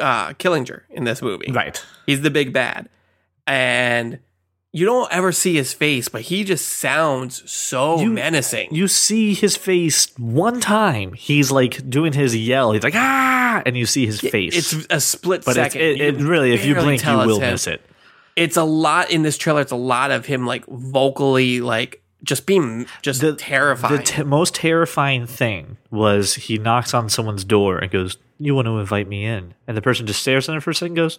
uh, 0.00 0.28
Killinger 0.34 0.82
in 0.90 1.04
this 1.04 1.22
movie. 1.22 1.50
Right. 1.52 1.84
He's 2.06 2.20
the 2.22 2.30
big 2.30 2.52
bad. 2.52 2.88
And 3.46 4.18
you 4.76 4.84
don't 4.84 5.10
ever 5.10 5.32
see 5.32 5.54
his 5.54 5.72
face, 5.72 6.08
but 6.08 6.20
he 6.22 6.44
just 6.44 6.68
sounds 6.68 7.50
so 7.50 7.98
You- 7.98 8.10
menacing. 8.10 8.74
You 8.74 8.88
see 8.88 9.32
his 9.32 9.56
face 9.56 10.12
one 10.18 10.60
time. 10.60 11.14
He's 11.14 11.50
like 11.50 11.88
doing 11.88 12.12
his 12.12 12.36
yell. 12.36 12.72
He's 12.72 12.82
like, 12.82 12.94
ah! 12.94 13.62
And 13.64 13.74
you 13.74 13.86
see 13.86 14.04
his 14.04 14.20
face. 14.20 14.54
it's 14.54 14.86
a 14.90 15.00
split 15.00 15.44
but 15.46 15.54
second. 15.54 15.80
it, 15.80 16.00
it 16.00 16.16
really, 16.16 16.52
if 16.52 16.66
you 16.66 16.74
blink, 16.74 17.02
you 17.06 17.16
will 17.16 17.40
him. 17.40 17.52
miss 17.52 17.66
it. 17.66 17.80
It's 18.36 18.58
a 18.58 18.64
lot 18.64 19.10
in 19.10 19.22
this 19.22 19.38
trailer. 19.38 19.62
It's 19.62 19.72
a 19.72 19.76
lot 19.76 20.10
of 20.10 20.26
him 20.26 20.44
like 20.44 20.66
vocally, 20.66 21.60
like 21.62 22.02
just 22.22 22.44
being 22.44 22.84
just 23.00 23.24
terrifying. 23.38 23.96
The 23.96 24.02
t- 24.02 24.22
most 24.24 24.54
terrifying 24.54 25.26
thing 25.26 25.78
was 25.90 26.34
he 26.34 26.58
knocks 26.58 26.92
on 26.92 27.08
someone's 27.08 27.44
door 27.44 27.78
and 27.78 27.90
goes, 27.90 28.18
"You 28.38 28.54
want 28.54 28.66
to 28.66 28.78
invite 28.78 29.08
me 29.08 29.24
in?" 29.24 29.54
And 29.66 29.74
the 29.74 29.80
person 29.80 30.06
just 30.06 30.20
stares 30.20 30.50
at 30.50 30.54
him 30.54 30.60
for 30.60 30.70
a 30.70 30.74
second, 30.74 30.88
and 30.88 30.96
goes, 30.96 31.18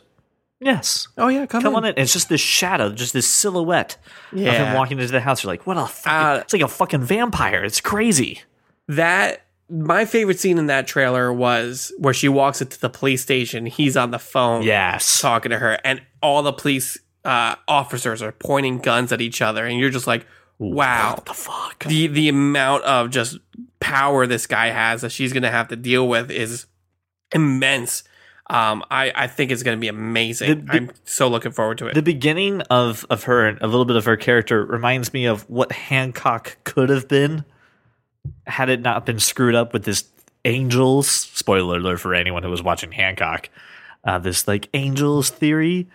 "Yes, 0.60 1.08
oh 1.18 1.28
yeah, 1.28 1.46
come, 1.46 1.62
come 1.62 1.74
in. 1.74 1.78
on 1.78 1.86
in." 1.86 1.90
And 1.92 2.00
it's 2.00 2.14
just 2.14 2.30
this 2.30 2.42
shadow, 2.42 2.92
just 2.92 3.14
this 3.14 3.28
silhouette 3.28 3.98
of 4.32 4.38
him 4.40 4.74
walking 4.74 5.00
into 5.00 5.12
the 5.12 5.22
house. 5.22 5.44
You're 5.44 5.54
like, 5.54 5.68
"What 5.68 5.78
a 5.78 5.86
fucking!" 5.88 6.12
Uh, 6.38 6.42
it's 6.42 6.54
like 6.54 6.62
a 6.62 6.68
fucking 6.68 7.02
vampire. 7.04 7.64
It's 7.64 7.82
crazy. 7.82 8.42
that 8.88 9.44
my 9.70 10.06
favorite 10.06 10.40
scene 10.40 10.58
in 10.58 10.68
that 10.68 10.88
trailer 10.88 11.32
was 11.34 11.92
where 11.98 12.14
she 12.14 12.30
walks 12.30 12.62
into 12.62 12.80
the 12.80 12.90
police 12.90 13.22
station. 13.22 13.66
He's 13.66 13.98
on 13.98 14.12
the 14.12 14.20
phone, 14.20 14.64
Yes, 14.64 15.20
talking 15.22 15.50
to 15.50 15.60
her, 15.60 15.78
and 15.84 16.02
all 16.24 16.42
the 16.42 16.54
police 16.54 16.98
uh, 17.26 17.56
officers 17.68 18.22
are 18.22 18.32
pointing 18.32 18.78
guns 18.80 19.12
at 19.12 19.20
each 19.20 19.42
other, 19.42 19.66
and 19.66 19.78
you're 19.78 19.90
just 19.90 20.08
like, 20.08 20.26
wow, 20.58 21.16
What 21.16 21.26
the 21.26 21.34
fuck? 21.34 21.84
the 21.84 22.08
the 22.08 22.30
amount 22.30 22.84
of 22.86 23.10
just 23.10 23.38
power 23.82 24.26
this 24.26 24.48
guy 24.48 24.68
has 24.68 25.02
that 25.02 25.12
she's 25.12 25.34
gonna 25.34 25.52
have 25.52 25.68
to 25.68 25.76
deal 25.76 26.08
with 26.08 26.32
is 26.32 26.66
immense. 27.34 28.04
Um, 28.50 28.84
I 28.89 29.12
I 29.13 29.27
think 29.27 29.51
it's 29.51 29.63
gonna 29.63 29.77
be 29.77 29.88
amazing. 29.89 30.66
The- 30.66 30.72
the- 30.72 30.74
I'm 30.74 30.92
so 31.04 31.27
looking 31.27 31.51
forward 31.51 31.77
to 31.80 31.88
it. 31.88 31.94
The 31.96 32.01
beginning 32.01 32.62
of 32.70 33.06
of 33.10 33.24
her, 33.24 33.50
a 33.62 33.68
little 33.68 33.86
bit 33.86 33.96
of 33.98 34.06
her 34.06 34.16
character, 34.18 34.63
reminds 34.66 35.13
me 35.13 35.25
of 35.25 35.50
what 35.50 35.72
Hancock 35.72 36.58
could 36.63 36.89
have 36.89 37.08
been 37.08 37.44
had 38.46 38.70
it 38.70 38.82
not 38.82 39.06
been 39.06 39.20
screwed 39.20 39.56
up 39.56 39.74
with 39.74 39.84
this 39.84 40.06
angels. 40.46 41.10
Spoiler 41.10 41.77
alert 41.77 42.00
for 42.00 42.13
anyone 42.13 42.44
who 42.44 42.50
was 42.50 42.63
watching 42.63 42.92
Hancock. 42.92 43.50
Uh, 44.04 44.20
this 44.20 44.48
like 44.48 44.70
angels 44.74 45.30
theory 45.30 45.88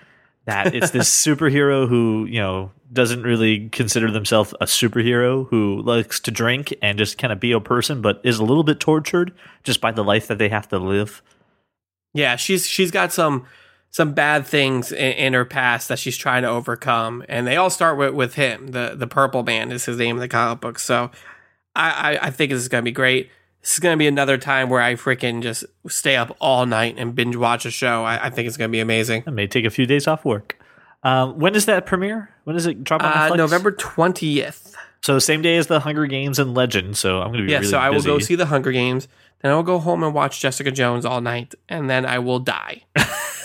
that 0.44 0.75
it's 0.75 0.90
this 0.90 1.09
superhero 1.26 1.88
who 1.88 2.26
you 2.28 2.38
know 2.40 2.71
doesn't 2.92 3.23
really 3.23 3.71
consider 3.71 4.11
themselves 4.11 4.52
a 4.61 4.66
superhero 4.66 5.49
who 5.49 5.80
likes 5.80 6.21
to 6.21 6.30
drink 6.30 6.74
and 6.83 6.98
just 6.98 7.16
kind 7.16 7.33
of 7.33 7.40
be 7.40 7.53
a 7.53 7.61
person, 7.61 8.03
but 8.03 8.20
is 8.24 8.38
a 8.38 8.44
little 8.44 8.64
bit 8.64 8.79
tortured 8.79 9.33
just 9.62 9.81
by 9.81 9.90
the 9.90 10.05
life 10.05 10.26
that 10.26 10.37
they 10.37 10.50
have 10.50 10.68
to 10.68 10.79
live. 10.79 11.22
Yeah, 12.14 12.37
she's 12.37 12.66
she's 12.66 12.90
got 12.90 13.12
some 13.12 13.46
some 13.90 14.12
bad 14.14 14.46
things 14.46 14.90
in, 14.90 15.12
in 15.12 15.33
her 15.35 15.44
past 15.44 15.88
that 15.88 15.98
she's 15.98 16.16
trying 16.16 16.42
to 16.42 16.48
overcome, 16.48 17.25
and 17.29 17.46
they 17.46 17.57
all 17.57 17.70
start 17.70 17.98
with, 17.98 18.14
with 18.14 18.35
him. 18.35 18.68
the 18.68 18.94
The 18.96 19.07
Purple 19.07 19.42
Man 19.42 19.70
is 19.72 19.85
his 19.85 19.98
name 19.98 20.16
in 20.16 20.20
the 20.20 20.29
comic 20.29 20.61
book. 20.61 20.79
So, 20.79 21.11
I 21.77 22.16
I, 22.16 22.27
I 22.27 22.31
think 22.31 22.51
this 22.51 22.61
is 22.61 22.68
gonna 22.68 22.83
be 22.83 22.92
great. 22.92 23.31
This 23.61 23.75
is 23.75 23.79
gonna 23.79 23.96
be 23.96 24.07
another 24.07 24.38
time 24.38 24.68
where 24.68 24.81
I 24.81 24.94
freaking 24.94 25.42
just 25.42 25.64
stay 25.88 26.16
up 26.16 26.37
all 26.40 26.66
night 26.66 26.96
and 26.98 27.14
binge 27.14 27.37
watch 27.37 27.64
a 27.64 27.70
show. 27.70 28.05
I, 28.05 28.27
I 28.27 28.31
think 28.31 28.48
it's 28.48 28.57
gonna 28.57 28.68
be 28.68 28.81
amazing. 28.81 29.25
I 29.27 29.31
may 29.31 29.46
take 29.46 29.64
a 29.64 29.70
few 29.70 29.87
days 29.87 30.07
off 30.07 30.25
work. 30.25 30.57
Um, 31.05 31.38
when 31.38 31.53
does 31.53 31.66
that 31.66 31.85
premiere? 31.87 32.31
When 32.44 32.55
does 32.55 32.66
it 32.66 32.85
drop 32.85 33.03
on 33.03 33.33
Uh, 33.33 33.35
November 33.35 33.72
twentieth. 33.72 34.75
So 35.03 35.18
same 35.18 35.42
day 35.42 35.57
as 35.57 35.66
the 35.66 35.81
Hunger 35.81 36.07
Games 36.07 36.38
and 36.38 36.55
Legend. 36.55 36.96
So 36.96 37.20
I'm 37.20 37.29
going 37.33 37.40
to 37.40 37.46
be 37.46 37.51
Yeah, 37.51 37.59
really 37.59 37.70
so 37.70 37.79
I 37.79 37.90
will 37.90 38.03
go 38.03 38.20
see 38.20 38.37
the 38.37 38.46
Hunger 38.46 38.70
Games. 38.70 39.09
Then 39.42 39.52
I 39.52 39.55
will 39.57 39.62
go 39.62 39.78
home 39.78 40.02
and 40.02 40.14
watch 40.14 40.40
Jessica 40.40 40.70
Jones 40.70 41.05
all 41.05 41.20
night, 41.20 41.55
and 41.68 41.90
then 41.90 42.07
I 42.07 42.20
will 42.20 42.38
die. 42.38 42.85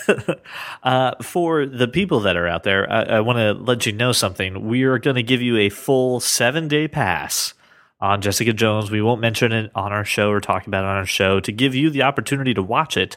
uh, 0.82 1.14
for 1.20 1.66
the 1.66 1.88
people 1.88 2.20
that 2.20 2.36
are 2.36 2.46
out 2.46 2.62
there, 2.62 2.90
I, 2.90 3.02
I 3.02 3.20
want 3.20 3.38
to 3.38 3.52
let 3.52 3.84
you 3.84 3.92
know 3.92 4.12
something. 4.12 4.66
We 4.66 4.84
are 4.84 4.98
going 4.98 5.16
to 5.16 5.22
give 5.22 5.42
you 5.42 5.56
a 5.58 5.68
full 5.68 6.20
seven 6.20 6.68
day 6.68 6.88
pass 6.88 7.54
on 8.00 8.20
Jessica 8.20 8.52
Jones. 8.52 8.90
We 8.90 9.02
won't 9.02 9.20
mention 9.20 9.52
it 9.52 9.70
on 9.74 9.92
our 9.92 10.04
show 10.04 10.30
or 10.30 10.40
talk 10.40 10.66
about 10.66 10.84
it 10.84 10.88
on 10.88 10.96
our 10.96 11.06
show 11.06 11.40
to 11.40 11.52
give 11.52 11.74
you 11.74 11.90
the 11.90 12.02
opportunity 12.02 12.54
to 12.54 12.62
watch 12.62 12.96
it. 12.96 13.16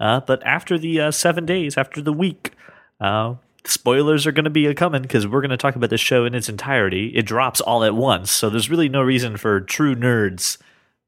Uh, 0.00 0.20
but 0.20 0.44
after 0.44 0.78
the 0.78 1.00
uh, 1.00 1.10
seven 1.10 1.44
days, 1.44 1.76
after 1.76 2.00
the 2.00 2.14
week, 2.14 2.52
uh, 2.98 3.34
spoilers 3.64 4.26
are 4.26 4.32
going 4.32 4.44
to 4.44 4.50
be 4.50 4.66
a 4.66 4.74
coming 4.74 5.02
because 5.02 5.26
we're 5.26 5.42
going 5.42 5.50
to 5.50 5.56
talk 5.56 5.76
about 5.76 5.90
the 5.90 5.98
show 5.98 6.24
in 6.24 6.34
its 6.34 6.48
entirety. 6.48 7.08
It 7.14 7.26
drops 7.26 7.60
all 7.60 7.84
at 7.84 7.94
once, 7.94 8.30
so 8.30 8.48
there's 8.48 8.70
really 8.70 8.88
no 8.88 9.02
reason 9.02 9.36
for 9.36 9.60
true 9.60 9.94
nerds 9.94 10.56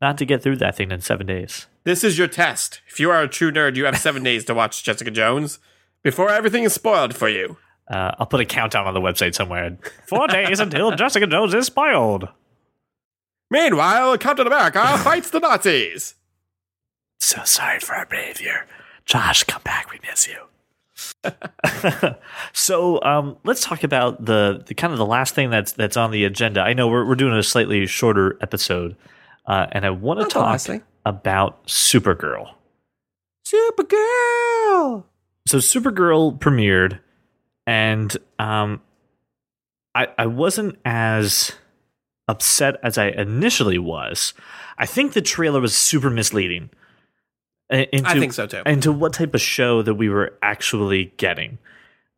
not 0.04 0.18
to 0.18 0.26
get 0.26 0.42
through 0.42 0.56
that 0.56 0.76
thing 0.76 0.92
in 0.92 1.00
seven 1.00 1.26
days. 1.26 1.66
This 1.84 2.04
is 2.04 2.18
your 2.18 2.28
test. 2.28 2.82
If 2.86 3.00
you 3.00 3.10
are 3.10 3.22
a 3.22 3.28
true 3.28 3.50
nerd, 3.50 3.74
you 3.74 3.86
have 3.86 3.96
seven 3.96 4.22
days 4.22 4.44
to 4.44 4.54
watch 4.54 4.84
Jessica 4.84 5.10
Jones 5.10 5.58
before 6.02 6.28
everything 6.28 6.64
is 6.64 6.74
spoiled 6.74 7.16
for 7.16 7.28
you. 7.28 7.56
Uh, 7.88 8.12
I'll 8.18 8.26
put 8.26 8.40
a 8.40 8.44
countdown 8.44 8.86
on 8.86 8.92
the 8.92 9.00
website 9.00 9.34
somewhere. 9.34 9.78
Four 10.06 10.28
days 10.28 10.60
until 10.60 10.90
Jessica 10.96 11.26
Jones 11.26 11.54
is 11.54 11.66
spoiled. 11.66 12.28
Meanwhile, 13.50 14.18
Captain 14.18 14.46
America 14.46 14.98
fights 14.98 15.30
the 15.30 15.40
Nazis. 15.40 16.14
So 17.18 17.42
sorry 17.44 17.80
for 17.80 17.94
our 17.94 18.06
behavior. 18.06 18.66
Josh, 19.06 19.44
come 19.44 19.62
back. 19.64 19.90
We 19.90 20.00
miss 20.06 20.28
you. 20.28 20.36
so 22.52 23.02
um, 23.02 23.36
let's 23.44 23.62
talk 23.62 23.84
about 23.84 24.24
the, 24.24 24.62
the 24.66 24.74
kind 24.74 24.92
of 24.92 24.98
the 24.98 25.06
last 25.06 25.34
thing 25.34 25.50
that's 25.50 25.72
that's 25.72 25.96
on 25.96 26.10
the 26.10 26.24
agenda. 26.24 26.60
I 26.60 26.72
know 26.74 26.88
we're 26.88 27.06
we're 27.06 27.14
doing 27.14 27.34
a 27.34 27.42
slightly 27.42 27.86
shorter 27.86 28.38
episode, 28.40 28.96
uh, 29.46 29.66
and 29.72 29.84
I 29.84 29.90
want 29.90 30.20
to 30.20 30.26
talk 30.26 30.60
thing. 30.60 30.82
about 31.04 31.66
Supergirl. 31.66 32.54
Supergirl. 33.46 35.04
so 35.46 35.58
Supergirl 35.58 36.38
premiered, 36.38 37.00
and 37.66 38.16
um, 38.38 38.80
I 39.94 40.08
I 40.18 40.26
wasn't 40.26 40.78
as 40.84 41.52
upset 42.26 42.76
as 42.82 42.96
I 42.96 43.08
initially 43.08 43.78
was. 43.78 44.32
I 44.78 44.86
think 44.86 45.12
the 45.12 45.22
trailer 45.22 45.60
was 45.60 45.76
super 45.76 46.10
misleading. 46.10 46.70
uh, 47.72 47.84
Into, 47.92 48.08
I 48.08 48.18
think 48.18 48.32
so 48.32 48.46
too. 48.46 48.62
Into 48.64 48.92
what 48.92 49.12
type 49.12 49.34
of 49.34 49.40
show 49.40 49.82
that 49.82 49.94
we 49.94 50.08
were 50.08 50.38
actually 50.42 51.12
getting. 51.16 51.58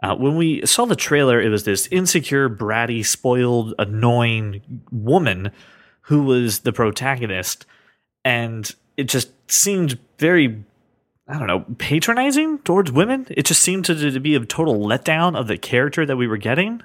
Uh, 0.02 0.14
when 0.14 0.36
we 0.36 0.64
saw 0.64 0.84
the 0.84 0.94
trailer, 0.94 1.40
it 1.40 1.48
was 1.48 1.64
this 1.64 1.88
insecure, 1.90 2.48
bratty, 2.48 3.04
spoiled, 3.04 3.74
annoying 3.78 4.82
woman 4.92 5.50
who 6.06 6.22
was 6.22 6.60
the 6.60 6.72
protagonist, 6.72 7.66
and 8.24 8.74
it 8.96 9.04
just 9.04 9.30
seemed 9.50 9.98
very 10.18 10.64
I 11.28 11.38
don't 11.38 11.48
know, 11.48 11.64
patronizing 11.78 12.58
towards 12.58 12.92
women. 12.92 13.26
It 13.30 13.46
just 13.46 13.60
seemed 13.60 13.84
to, 13.86 14.12
to 14.12 14.20
be 14.20 14.36
a 14.36 14.44
total 14.44 14.76
letdown 14.78 15.36
of 15.36 15.48
the 15.48 15.58
character 15.58 16.06
that 16.06 16.16
we 16.16 16.28
were 16.28 16.36
getting. 16.36 16.82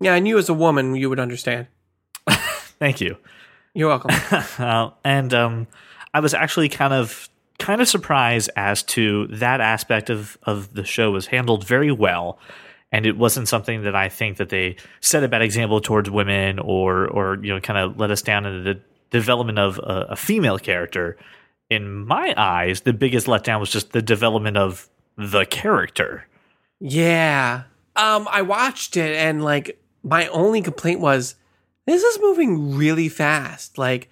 Yeah, 0.00 0.14
I 0.14 0.18
knew 0.18 0.36
as 0.36 0.48
a 0.48 0.54
woman 0.54 0.96
you 0.96 1.08
would 1.08 1.20
understand. 1.20 1.68
Thank 2.28 3.00
you. 3.00 3.16
You're 3.72 3.88
welcome. 3.88 4.10
Uh, 4.58 4.90
and 5.04 5.32
um, 5.34 5.66
I 6.12 6.20
was 6.20 6.34
actually 6.34 6.68
kind 6.68 6.92
of 6.92 7.28
kind 7.58 7.80
of 7.80 7.88
surprised 7.88 8.50
as 8.56 8.82
to 8.82 9.26
that 9.28 9.60
aspect 9.60 10.10
of 10.10 10.38
of 10.42 10.74
the 10.74 10.84
show 10.84 11.10
was 11.10 11.26
handled 11.26 11.64
very 11.66 11.92
well. 11.92 12.38
And 12.94 13.06
it 13.06 13.16
wasn't 13.18 13.48
something 13.48 13.82
that 13.82 13.94
I 13.96 14.08
think 14.08 14.36
that 14.36 14.50
they 14.50 14.76
set 15.00 15.24
a 15.24 15.28
bad 15.28 15.42
example 15.42 15.80
towards 15.80 16.08
women 16.10 16.58
or 16.60 17.06
or 17.08 17.38
you 17.42 17.52
know 17.52 17.60
kind 17.60 17.78
of 17.78 17.98
let 17.98 18.10
us 18.10 18.22
down 18.22 18.46
in 18.46 18.62
the 18.64 18.80
development 19.10 19.58
of 19.58 19.78
a, 19.78 20.06
a 20.10 20.16
female 20.16 20.58
character. 20.58 21.16
In 21.70 22.06
my 22.06 22.34
eyes, 22.36 22.82
the 22.82 22.92
biggest 22.92 23.26
letdown 23.26 23.58
was 23.58 23.70
just 23.70 23.92
the 23.92 24.02
development 24.02 24.56
of 24.56 24.88
the 25.16 25.44
character. 25.44 26.26
yeah. 26.80 27.64
Um, 27.96 28.26
I 28.30 28.42
watched 28.42 28.96
it 28.96 29.14
and 29.16 29.44
like 29.44 29.80
my 30.02 30.26
only 30.28 30.62
complaint 30.62 30.98
was 31.00 31.36
this 31.86 32.02
is 32.02 32.18
moving 32.20 32.76
really 32.76 33.08
fast. 33.08 33.78
Like, 33.78 34.10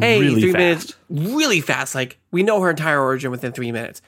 hey, 0.00 0.18
Really 0.20 0.40
three 0.40 0.52
fast. 0.52 0.58
minutes, 0.58 0.94
really 1.36 1.60
fast. 1.60 1.94
Like, 1.94 2.18
we 2.30 2.42
know 2.42 2.60
her 2.62 2.70
entire 2.70 3.00
origin 3.02 3.30
within 3.30 3.52
three 3.52 3.70
minutes. 3.70 4.00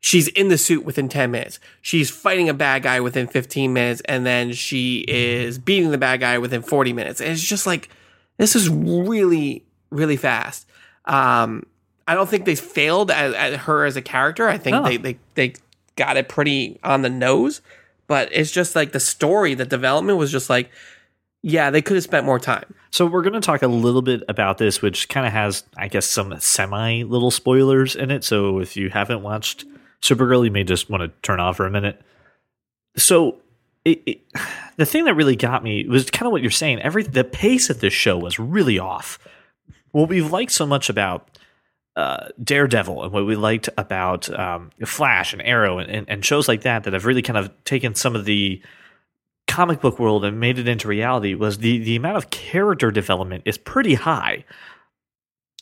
She's 0.00 0.28
in 0.28 0.48
the 0.48 0.58
suit 0.58 0.84
within 0.84 1.08
10 1.08 1.30
minutes. 1.30 1.58
She's 1.82 2.10
fighting 2.10 2.48
a 2.48 2.54
bad 2.54 2.82
guy 2.82 3.00
within 3.00 3.26
15 3.26 3.72
minutes. 3.72 4.00
And 4.04 4.24
then 4.24 4.52
she 4.52 5.04
is 5.08 5.58
beating 5.58 5.90
the 5.90 5.98
bad 5.98 6.20
guy 6.20 6.38
within 6.38 6.62
40 6.62 6.92
minutes. 6.92 7.20
And 7.20 7.30
it's 7.30 7.42
just 7.42 7.66
like, 7.66 7.88
this 8.36 8.54
is 8.54 8.68
really, 8.68 9.64
really 9.90 10.16
fast. 10.16 10.66
Um, 11.04 11.66
I 12.06 12.14
don't 12.14 12.28
think 12.28 12.44
they 12.44 12.54
failed 12.54 13.10
at, 13.10 13.34
at 13.34 13.60
her 13.60 13.84
as 13.84 13.96
a 13.96 14.02
character. 14.02 14.48
I 14.48 14.56
think 14.56 14.84
they, 14.84 14.96
they, 14.96 15.18
they 15.34 15.54
got 15.96 16.16
it 16.16 16.28
pretty 16.28 16.78
on 16.84 17.02
the 17.02 17.10
nose. 17.10 17.60
But 18.06 18.30
it's 18.32 18.52
just 18.52 18.76
like 18.76 18.92
the 18.92 19.00
story, 19.00 19.54
the 19.54 19.66
development 19.66 20.16
was 20.16 20.30
just 20.30 20.48
like, 20.48 20.70
yeah, 21.42 21.70
they 21.70 21.82
could 21.82 21.96
have 21.96 22.04
spent 22.04 22.24
more 22.24 22.38
time. 22.38 22.74
So 22.90 23.04
we're 23.04 23.22
going 23.22 23.34
to 23.34 23.40
talk 23.40 23.62
a 23.62 23.68
little 23.68 24.02
bit 24.02 24.22
about 24.28 24.58
this, 24.58 24.80
which 24.80 25.08
kind 25.08 25.26
of 25.26 25.32
has, 25.32 25.62
I 25.76 25.88
guess, 25.88 26.06
some 26.06 26.38
semi 26.40 27.02
little 27.02 27.30
spoilers 27.30 27.94
in 27.94 28.10
it. 28.10 28.24
So 28.24 28.60
if 28.60 28.76
you 28.76 28.90
haven't 28.90 29.22
watched 29.22 29.66
Supergirl, 30.02 30.44
you 30.44 30.50
may 30.50 30.64
just 30.64 30.88
want 30.88 31.02
to 31.02 31.08
turn 31.22 31.40
off 31.40 31.56
for 31.56 31.66
a 31.66 31.70
minute. 31.70 32.00
So 32.96 33.38
it, 33.84 34.02
it, 34.06 34.20
the 34.76 34.86
thing 34.86 35.04
that 35.04 35.14
really 35.14 35.36
got 35.36 35.62
me 35.62 35.86
was 35.86 36.10
kind 36.10 36.26
of 36.26 36.32
what 36.32 36.42
you're 36.42 36.50
saying. 36.50 36.80
Every 36.80 37.02
the 37.02 37.24
pace 37.24 37.70
of 37.70 37.80
this 37.80 37.92
show 37.92 38.18
was 38.18 38.38
really 38.38 38.78
off. 38.78 39.18
What 39.92 40.08
we've 40.08 40.30
liked 40.30 40.52
so 40.52 40.66
much 40.66 40.88
about 40.88 41.38
uh, 41.96 42.28
Daredevil 42.42 43.02
and 43.02 43.12
what 43.12 43.26
we 43.26 43.34
liked 43.34 43.68
about 43.76 44.30
um, 44.30 44.70
Flash 44.84 45.32
and 45.32 45.42
Arrow 45.42 45.78
and, 45.78 45.90
and, 45.90 46.08
and 46.08 46.24
shows 46.24 46.46
like 46.46 46.62
that 46.62 46.84
that 46.84 46.92
have 46.92 47.06
really 47.06 47.22
kind 47.22 47.38
of 47.38 47.52
taken 47.64 47.94
some 47.94 48.14
of 48.14 48.24
the 48.24 48.62
comic 49.48 49.80
book 49.80 49.98
world 49.98 50.24
and 50.24 50.38
made 50.38 50.58
it 50.58 50.68
into 50.68 50.86
reality 50.86 51.34
was 51.34 51.58
the 51.58 51.78
the 51.78 51.96
amount 51.96 52.16
of 52.16 52.30
character 52.30 52.90
development 52.90 53.42
is 53.46 53.58
pretty 53.58 53.94
high. 53.94 54.44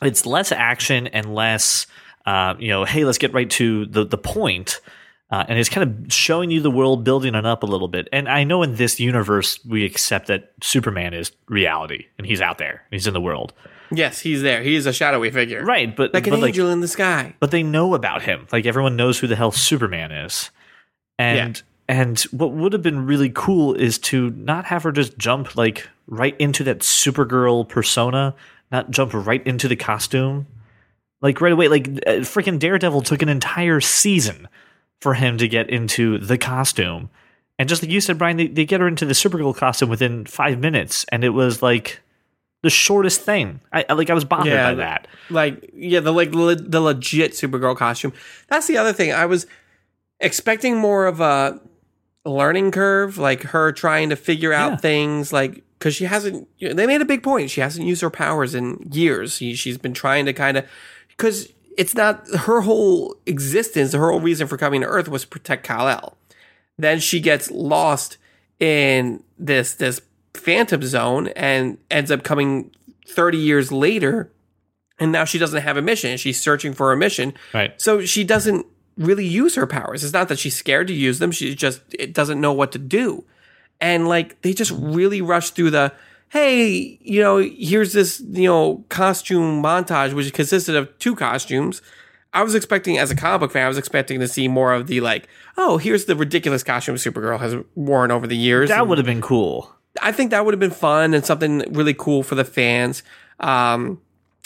It's 0.03 0.27
less 0.27 0.53
action 0.53 1.07
and 1.07 1.35
less, 1.35 1.87
uh, 2.27 2.55
you 2.59 2.69
know, 2.69 2.85
hey, 2.85 3.05
let's 3.05 3.19
get 3.19 3.33
right 3.33 3.49
to 3.51 3.87
the 3.87 4.05
the 4.05 4.19
point. 4.19 4.81
Uh, 5.29 5.45
and 5.49 5.59
it's 5.59 5.69
kind 5.69 6.07
of 6.07 6.13
showing 6.13 6.53
you 6.53 6.61
the 6.61 6.71
world, 6.71 7.03
building 7.03 7.35
it 7.35 7.45
up 7.45 7.65
a 7.65 7.67
little 7.67 7.89
bit. 7.89 8.09
And 8.13 8.29
I 8.29 8.45
know 8.45 8.63
in 8.63 8.77
this 8.77 9.01
universe, 9.01 9.59
we 9.65 9.85
accept 9.85 10.29
that 10.29 10.53
Superman 10.63 11.15
is 11.15 11.33
reality 11.49 12.07
and 12.17 12.25
he's 12.29 12.41
out 12.41 12.59
there, 12.59 12.85
he's 12.93 13.09
in 13.09 13.13
the 13.15 13.21
world, 13.21 13.53
Yes, 13.91 14.21
he's 14.21 14.43
there. 14.43 14.63
He 14.63 14.75
is 14.75 14.87
a 14.87 14.93
shadowy 14.93 15.31
figure. 15.31 15.65
right? 15.65 15.95
But 15.95 16.13
Like 16.15 16.27
an 16.27 16.31
but 16.33 16.41
like, 16.41 16.49
angel 16.51 16.71
in 16.71 16.81
the 16.81 16.89
sky. 16.89 17.35
but 17.41 17.51
they 17.51 17.63
know 17.63 17.95
about 17.95 18.23
him. 18.23 18.47
Like 18.53 18.67
everyone 18.67 18.97
knows 18.97 19.19
who 19.19 19.27
the 19.27 19.37
hell 19.37 19.51
Superman 19.53 20.13
is. 20.13 20.51
And 21.19 21.63
and 21.89 22.21
what 22.33 22.53
would 22.53 22.73
have 22.73 22.83
been 22.83 23.07
really 23.07 23.31
cool 23.31 23.75
is 23.75 23.99
to 23.99 24.31
not 24.31 24.65
have 24.67 24.83
her 24.83 24.93
just 24.93 25.17
jump 25.19 25.57
like 25.57 25.89
right 26.09 26.37
into 26.41 26.65
that 26.65 26.81
Supergirl 26.81 27.69
persona, 27.69 28.35
not 28.73 28.91
jump 28.91 29.13
right 29.15 29.45
into 29.47 29.69
the 29.69 29.77
costume. 29.77 30.47
Like 31.23 31.41
right 31.41 31.53
away, 31.53 31.69
like 31.69 31.87
uh, 31.89 32.21
freaking 32.23 32.59
Daredevil 32.59 33.03
took 33.03 33.23
an 33.23 33.29
entire 33.29 33.81
season 33.81 34.49
for 35.01 35.15
him 35.15 35.39
to 35.39 35.49
get 35.49 35.71
into 35.71 36.19
the 36.19 36.39
costume. 36.39 37.11
And 37.59 37.69
just 37.69 37.83
like 37.83 37.91
you 37.91 38.01
said, 38.03 38.19
Brian, 38.19 38.37
they, 38.37 38.49
they 38.49 38.65
get 38.67 38.81
her 38.81 38.89
into 38.89 39.07
the 39.07 39.15
Supergirl 39.15 39.57
costume 39.57 39.89
within 39.89 40.27
five 40.27 40.59
minutes, 40.59 41.07
and 41.11 41.25
it 41.25 41.31
was 41.31 41.63
like 41.63 42.01
the 42.63 42.69
shortest 42.71 43.23
thing. 43.23 43.61
I 43.73 43.85
I- 43.89 43.93
like 43.95 44.11
I 44.11 44.15
was 44.15 44.25
bothered 44.27 44.53
Yeah, 44.53 44.71
by 44.71 44.75
that. 44.75 45.09
Like, 45.31 45.71
yeah, 45.75 46.01
the 46.01 46.13
like 46.13 46.33
le- 46.35 46.55
the 46.57 46.81
legit 46.83 47.33
Supergirl 47.33 47.77
costume. 47.77 48.13
That's 48.49 48.67
the 48.67 48.77
other 48.77 48.93
thing. 48.93 49.13
I 49.13 49.25
was 49.25 49.47
expecting 50.21 50.77
more 50.77 51.07
of 51.07 51.21
a 51.21 51.61
learning 52.27 52.73
curve, 52.73 53.19
like 53.19 53.43
her 53.43 53.73
trying 53.73 54.11
to 54.11 54.17
figure 54.17 54.53
out 54.53 54.73
Yeah. 54.73 54.77
things, 54.77 55.33
like 55.33 55.63
because 55.79 55.95
she 55.95 56.05
hasn't. 56.05 56.49
They 56.61 56.87
made 56.87 57.01
a 57.01 57.05
big 57.07 57.23
point. 57.23 57.51
She 57.51 57.61
hasn't 57.63 57.87
used 57.87 58.03
her 58.03 58.11
powers 58.11 58.55
in 58.55 58.87
years. 58.93 59.37
She, 59.37 59.55
she's 59.55 59.79
been 59.79 59.95
trying 59.95 60.27
to 60.27 60.33
kind 60.33 60.57
of 60.59 60.65
because 61.17 61.53
it's 61.77 61.95
not 61.95 62.27
her 62.29 62.63
whole 62.63 63.17
existence. 63.27 63.93
Her 63.93 64.11
whole 64.11 64.21
reason 64.21 64.47
for 64.47 64.57
coming 64.57 64.81
to 64.83 64.87
Earth 64.87 65.09
was 65.09 65.23
to 65.23 65.29
protect 65.29 65.65
Kal 65.65 65.89
El. 65.89 66.17
Then 66.79 67.01
she 67.01 67.21
gets 67.21 67.51
lost 67.51 68.19
in 68.61 69.23
this 69.39 69.75
this 69.75 70.01
phantom 70.35 70.83
zone 70.83 71.29
and 71.29 71.79
ends 71.91 72.11
up 72.11 72.23
coming 72.23 72.71
30 73.09 73.39
years 73.39 73.71
later 73.73 74.31
and 74.99 75.13
now 75.13 75.25
she 75.25 75.39
doesn't 75.39 75.63
have 75.63 75.77
a 75.77 75.83
mission 75.83 76.17
she's 76.19 76.41
searching 76.41 76.73
for 76.75 76.93
a 76.93 76.97
mission 76.97 77.33
Right. 77.55 77.79
so 77.81 78.05
she 78.05 78.25
doesn't 78.25 78.67
really 78.99 79.25
use 79.27 79.55
her 79.57 79.67
powers 79.67 80.03
it's 80.05 80.13
not 80.13 80.29
that 80.29 80.39
she's 80.39 80.57
scared 80.57 80.87
to 80.89 80.95
use 80.95 81.19
them 81.19 81.31
she 81.33 81.55
just 81.55 81.81
it 81.99 82.13
doesn't 82.15 82.41
know 82.41 82.53
what 82.53 82.73
to 82.73 82.79
do 82.79 83.25
and 83.81 84.09
like 84.09 84.41
they 84.43 84.53
just 84.53 84.73
really 84.73 85.21
rush 85.23 85.51
through 85.51 85.71
the 85.71 85.93
hey 86.31 86.99
you 87.01 87.21
know 87.21 87.39
here's 87.39 87.93
this 87.93 88.23
you 88.31 88.49
know 88.49 88.85
costume 88.89 89.63
montage 89.63 90.13
which 90.13 90.33
consisted 90.33 90.77
of 90.77 90.97
two 90.99 91.15
costumes 91.15 91.83
I 92.37 92.43
was 92.43 92.55
expecting, 92.55 92.99
as 92.99 93.11
a 93.11 93.17
comic 93.17 93.41
book 93.41 93.53
fan, 93.53 93.65
I 93.65 93.69
was 93.69 93.79
expecting 93.79 94.21
to 94.21 94.29
see 94.29 94.47
more 94.47 94.75
of 94.75 94.89
the 94.89 95.01
like, 95.01 95.27
oh, 95.57 95.79
here's 95.79 96.05
the 96.05 96.15
ridiculous 96.15 96.63
costume 96.63 96.97
Supergirl 96.97 97.41
has 97.41 97.57
worn 97.75 98.11
over 98.11 98.27
the 98.27 98.37
years. 98.37 98.69
That 98.69 98.87
would 98.89 98.99
have 98.99 99.07
been 99.07 99.23
cool. 99.23 99.75
I 100.03 100.13
think 100.13 100.33
that 100.33 100.45
would 100.45 100.53
have 100.53 100.61
been 100.61 100.71
fun 100.71 101.15
and 101.15 101.25
something 101.25 101.61
really 101.73 101.95
cool 101.95 102.23
for 102.23 102.35
the 102.35 102.45
fans 102.45 103.03
um, 103.41 104.03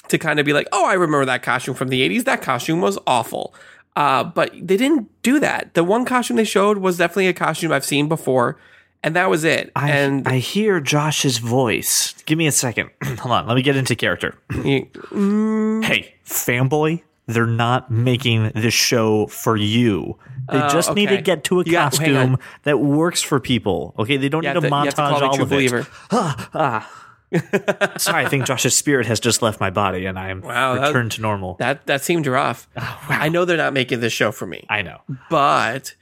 to 0.07 0.19
kind 0.19 0.39
of 0.39 0.47
be 0.47 0.53
like, 0.53 0.69
oh, 0.71 0.87
I 0.87 0.93
remember 0.93 1.25
that 1.25 1.43
costume 1.43 1.75
from 1.75 1.89
the 1.89 2.09
80s. 2.09 2.25
That 2.27 2.43
costume 2.43 2.81
was 2.81 2.97
awful. 3.09 3.55
Uh, 3.97 4.23
but 4.23 4.53
they 4.53 4.77
didn't 4.77 5.11
do 5.25 5.41
that. 5.41 5.75
The 5.75 5.83
one 5.83 6.05
costume 6.05 6.37
they 6.37 6.45
showed 6.45 6.79
was 6.79 6.99
definitely 6.99 7.27
a 7.27 7.33
costume 7.33 7.73
I've 7.73 7.85
seen 7.85 8.09
before, 8.09 8.57
and 9.03 9.17
that 9.17 9.31
was 9.31 9.45
it. 9.45 9.71
I, 9.77 9.91
and 9.91 10.27
I 10.29 10.39
hear 10.39 10.81
Josh's 10.81 11.39
voice. 11.39 12.15
Give 12.27 12.37
me 12.39 12.47
a 12.47 12.53
second. 12.53 12.91
Hold 13.05 13.33
on. 13.33 13.47
Let 13.47 13.55
me 13.57 13.63
get 13.63 13.77
into 13.77 13.95
character. 13.97 14.37
you- 14.65 14.87
mm. 15.11 15.85
hey, 15.85 16.15
fanboy, 16.25 17.03
they're 17.27 17.47
not 17.47 17.91
making 17.91 18.51
this 18.55 18.75
show 18.75 19.27
for 19.29 19.57
you. 19.57 20.19
They 20.51 20.59
Oh, 20.61 20.69
just 20.69 20.95
need 20.95 21.09
to 21.11 21.21
get 21.23 21.45
to 21.45 21.61
a 21.61 21.65
You 21.65 21.73
got- 21.73 21.93
costume 21.93 22.39
that 22.65 22.79
works 22.81 23.23
for 23.23 23.39
people. 23.41 23.95
Okay, 23.99 24.17
they 24.17 24.29
don't 24.29 24.43
you 24.43 24.49
need 24.53 24.61
to, 24.61 24.61
to 24.63 24.69
montage 24.75 24.99
all 25.23 25.41
of 25.43 25.49
believer. 25.49 25.79
it. 25.81 25.87
Ah, 26.11 26.51
ah. 26.55 26.97
Sorry, 27.97 28.25
I 28.25 28.29
think 28.29 28.45
Josh's 28.45 28.75
spirit 28.77 29.07
has 29.07 29.21
just 29.21 29.41
left 29.41 29.61
my 29.61 29.71
body 29.71 30.07
and 30.07 30.19
I 30.19 30.31
am 30.31 30.41
Wow, 30.41 30.75
that- 30.75 30.89
returned 30.89 31.13
to 31.13 31.21
normal. 31.21 31.55
That 31.61 31.87
that 31.87 32.03
seemed 32.03 32.27
rough. 32.27 32.67
Oh, 32.77 32.99
I 33.09 33.29
know 33.29 33.45
they're 33.45 33.57
not 33.57 33.73
making 33.73 34.01
this 34.01 34.13
show 34.13 34.33
for 34.33 34.47
me. 34.47 34.67
I 34.69 34.83
know. 34.83 35.01
but 35.31 35.95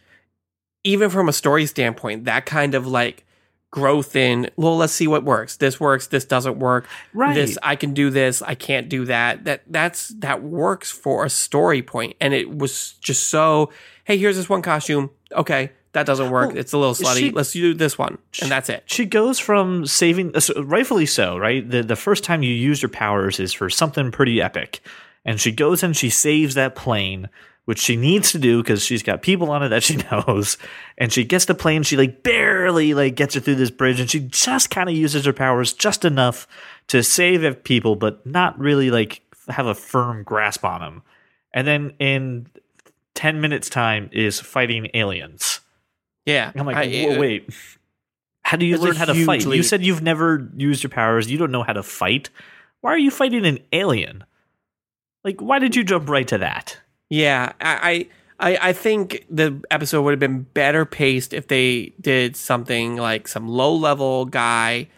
even 0.88 1.10
from 1.10 1.28
a 1.28 1.32
story 1.32 1.66
standpoint, 1.66 2.24
that 2.24 2.46
kind 2.46 2.74
of 2.74 2.86
like 2.86 3.24
growth 3.70 4.16
in, 4.16 4.50
well, 4.56 4.76
let's 4.78 4.94
see 4.94 5.06
what 5.06 5.24
works. 5.24 5.56
This 5.58 5.78
works. 5.78 6.06
This 6.06 6.24
doesn't 6.24 6.58
work. 6.58 6.86
Right. 7.12 7.34
This 7.34 7.58
I 7.62 7.76
can 7.76 7.92
do 7.92 8.08
this. 8.10 8.40
I 8.40 8.54
can't 8.54 8.88
do 8.88 9.04
that. 9.04 9.44
That 9.44 9.62
that's 9.66 10.08
that 10.20 10.42
works 10.42 10.90
for 10.90 11.24
a 11.24 11.30
story 11.30 11.82
point. 11.82 12.16
And 12.20 12.32
it 12.34 12.48
was 12.56 12.92
just 13.00 13.28
so. 13.28 13.70
Hey, 14.04 14.16
here's 14.16 14.36
this 14.36 14.48
one 14.48 14.62
costume. 14.62 15.10
Okay, 15.32 15.70
that 15.92 16.06
doesn't 16.06 16.30
work. 16.30 16.48
Well, 16.48 16.56
it's 16.58 16.72
a 16.72 16.78
little 16.78 16.94
slutty. 16.94 17.18
she- 17.18 17.30
let's 17.30 17.52
do 17.52 17.74
this 17.74 17.98
one, 17.98 18.16
and 18.40 18.50
that's 18.50 18.70
it. 18.70 18.84
She 18.86 19.04
goes 19.04 19.38
from 19.38 19.84
saving, 19.84 20.34
uh, 20.34 20.62
rightfully 20.62 21.04
so, 21.04 21.36
right? 21.36 21.68
The 21.68 21.82
the 21.82 21.96
first 21.96 22.24
time 22.24 22.42
you 22.42 22.54
use 22.54 22.80
her 22.80 22.88
powers 22.88 23.38
is 23.38 23.52
for 23.52 23.68
something 23.68 24.10
pretty 24.10 24.40
epic, 24.40 24.80
and 25.26 25.38
she 25.38 25.52
goes 25.52 25.82
and 25.82 25.94
she 25.94 26.08
saves 26.08 26.54
that 26.54 26.74
plane, 26.74 27.28
which 27.68 27.78
she 27.78 27.96
needs 27.96 28.32
to 28.32 28.38
do 28.38 28.62
because 28.62 28.82
she's 28.82 29.02
got 29.02 29.20
people 29.20 29.50
on 29.50 29.62
it 29.62 29.68
that 29.68 29.82
she 29.82 29.96
knows, 30.10 30.56
and 30.96 31.12
she 31.12 31.22
gets 31.22 31.44
the 31.44 31.54
plane. 31.54 31.82
She 31.82 31.98
like 31.98 32.22
barely 32.22 32.94
like 32.94 33.14
gets 33.14 33.36
it 33.36 33.42
through 33.44 33.56
this 33.56 33.70
bridge, 33.70 34.00
and 34.00 34.10
she 34.10 34.20
just 34.20 34.70
kind 34.70 34.88
of 34.88 34.96
uses 34.96 35.26
her 35.26 35.34
powers 35.34 35.74
just 35.74 36.06
enough 36.06 36.48
to 36.86 37.02
save 37.02 37.62
people, 37.64 37.94
but 37.94 38.24
not 38.24 38.58
really 38.58 38.90
like 38.90 39.20
have 39.48 39.66
a 39.66 39.74
firm 39.74 40.22
grasp 40.22 40.64
on 40.64 40.80
them. 40.80 41.02
And 41.52 41.66
then 41.66 41.90
in 41.98 42.46
ten 43.14 43.42
minutes 43.42 43.68
time 43.68 44.08
is 44.14 44.40
fighting 44.40 44.88
aliens. 44.94 45.60
Yeah, 46.24 46.50
I'm 46.56 46.64
like, 46.64 46.76
I- 46.78 46.86
"Whoa, 47.06 47.20
wait. 47.20 47.50
How 48.44 48.56
do 48.56 48.64
you 48.64 48.78
learn 48.78 48.96
how 48.96 49.04
to 49.04 49.12
fight? 49.26 49.44
You 49.58 49.62
said 49.62 49.84
you've 49.84 50.00
never 50.00 50.50
used 50.56 50.82
your 50.82 50.88
powers. 50.88 51.30
You 51.30 51.36
don't 51.36 51.50
know 51.50 51.64
how 51.64 51.74
to 51.74 51.82
fight. 51.82 52.30
Why 52.80 52.94
are 52.94 52.98
you 52.98 53.10
fighting 53.10 53.44
an 53.44 53.58
alien? 53.74 54.24
Like, 55.22 55.42
why 55.42 55.58
did 55.58 55.76
you 55.76 55.84
jump 55.84 56.08
right 56.08 56.26
to 56.28 56.38
that? 56.38 56.78
Yeah, 57.10 57.52
I, 57.60 58.08
I, 58.38 58.58
I 58.60 58.72
think 58.72 59.24
the 59.30 59.60
episode 59.70 60.02
would 60.02 60.12
have 60.12 60.20
been 60.20 60.42
better 60.42 60.84
paced 60.84 61.32
if 61.32 61.48
they 61.48 61.92
did 62.00 62.36
something 62.36 62.96
like 62.96 63.26
some 63.28 63.48
low 63.48 63.74
level 63.74 64.26
guy 64.26 64.88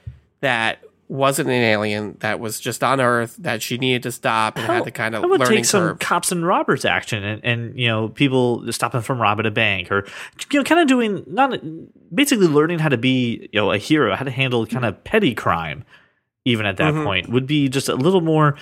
that 0.40 0.82
wasn't 1.08 1.48
an 1.48 1.54
alien 1.54 2.16
that 2.20 2.38
was 2.38 2.60
just 2.60 2.84
on 2.84 3.00
Earth 3.00 3.36
that 3.40 3.62
she 3.62 3.78
needed 3.78 4.02
to 4.04 4.12
stop 4.12 4.56
and 4.56 4.66
had 4.66 4.84
to 4.84 4.90
kind 4.92 5.14
of 5.16 5.24
I 5.24 5.26
would 5.26 5.40
take 5.44 5.64
some 5.64 5.80
curve. 5.88 5.98
cops 5.98 6.30
and 6.30 6.46
robbers 6.46 6.84
action, 6.84 7.24
and, 7.24 7.44
and 7.44 7.78
you 7.78 7.88
know, 7.88 8.08
people 8.10 8.70
stopping 8.72 9.00
from 9.00 9.20
robbing 9.20 9.44
a 9.46 9.50
bank, 9.50 9.90
or 9.90 10.06
you 10.52 10.60
know, 10.60 10.64
kind 10.64 10.80
of 10.80 10.86
doing 10.86 11.24
not 11.26 11.58
basically 12.14 12.46
learning 12.46 12.78
how 12.78 12.88
to 12.88 12.96
be 12.98 13.48
you 13.52 13.60
know 13.60 13.72
a 13.72 13.78
hero, 13.78 14.14
how 14.14 14.24
to 14.24 14.30
handle 14.30 14.64
kind 14.66 14.84
of 14.84 15.02
petty 15.02 15.34
crime, 15.34 15.84
even 16.44 16.64
at 16.64 16.76
that 16.76 16.94
Mhm. 16.94 17.04
point 17.04 17.28
would 17.28 17.46
be 17.46 17.68
just 17.68 17.88
a 17.88 17.94
little 17.96 18.20
more. 18.20 18.56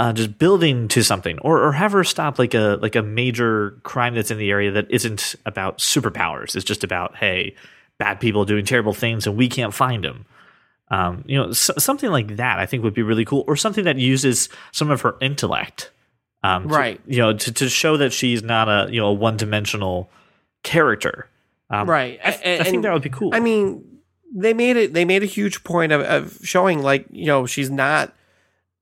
Uh, 0.00 0.12
just 0.14 0.38
building 0.38 0.88
to 0.88 1.02
something, 1.04 1.38
or 1.40 1.62
or 1.62 1.72
have 1.72 1.92
her 1.92 2.04
stop 2.04 2.38
like 2.38 2.54
a 2.54 2.78
like 2.80 2.96
a 2.96 3.02
major 3.02 3.72
crime 3.82 4.14
that's 4.14 4.30
in 4.30 4.38
the 4.38 4.50
area 4.50 4.70
that 4.70 4.90
isn't 4.90 5.34
about 5.44 5.76
superpowers. 5.78 6.56
It's 6.56 6.64
just 6.64 6.82
about 6.84 7.16
hey, 7.16 7.54
bad 7.98 8.18
people 8.18 8.46
doing 8.46 8.64
terrible 8.64 8.94
things 8.94 9.26
and 9.26 9.36
we 9.36 9.46
can't 9.48 9.74
find 9.74 10.02
them. 10.02 10.24
Um, 10.90 11.22
you 11.26 11.36
know, 11.36 11.50
s- 11.50 11.70
something 11.76 12.10
like 12.10 12.36
that 12.36 12.58
I 12.58 12.64
think 12.64 12.82
would 12.82 12.94
be 12.94 13.02
really 13.02 13.26
cool, 13.26 13.44
or 13.46 13.56
something 13.56 13.84
that 13.84 13.98
uses 13.98 14.48
some 14.72 14.90
of 14.90 15.02
her 15.02 15.16
intellect, 15.20 15.90
um, 16.42 16.62
to- 16.68 16.74
Right. 16.74 17.00
you 17.06 17.18
know, 17.18 17.34
to, 17.34 17.52
to 17.52 17.68
show 17.68 17.98
that 17.98 18.12
she's 18.14 18.42
not 18.42 18.68
a 18.68 18.90
you 18.90 19.00
know 19.00 19.08
a 19.08 19.12
one 19.12 19.36
dimensional 19.36 20.10
character. 20.62 21.28
Um, 21.68 21.88
Right. 21.88 22.18
I, 22.24 22.30
th- 22.32 22.60
I 22.60 22.64
think 22.64 22.82
that 22.84 22.92
would 22.92 23.02
be 23.02 23.10
cool. 23.10 23.34
I 23.34 23.40
mean, 23.40 23.84
they 24.34 24.54
made 24.54 24.76
it. 24.76 24.94
They 24.94 25.04
made 25.04 25.22
a 25.22 25.26
huge 25.26 25.62
point 25.62 25.92
of, 25.92 26.00
of 26.00 26.38
showing 26.42 26.82
like 26.82 27.06
you 27.10 27.26
know 27.26 27.44
she's 27.46 27.70
not 27.70 28.14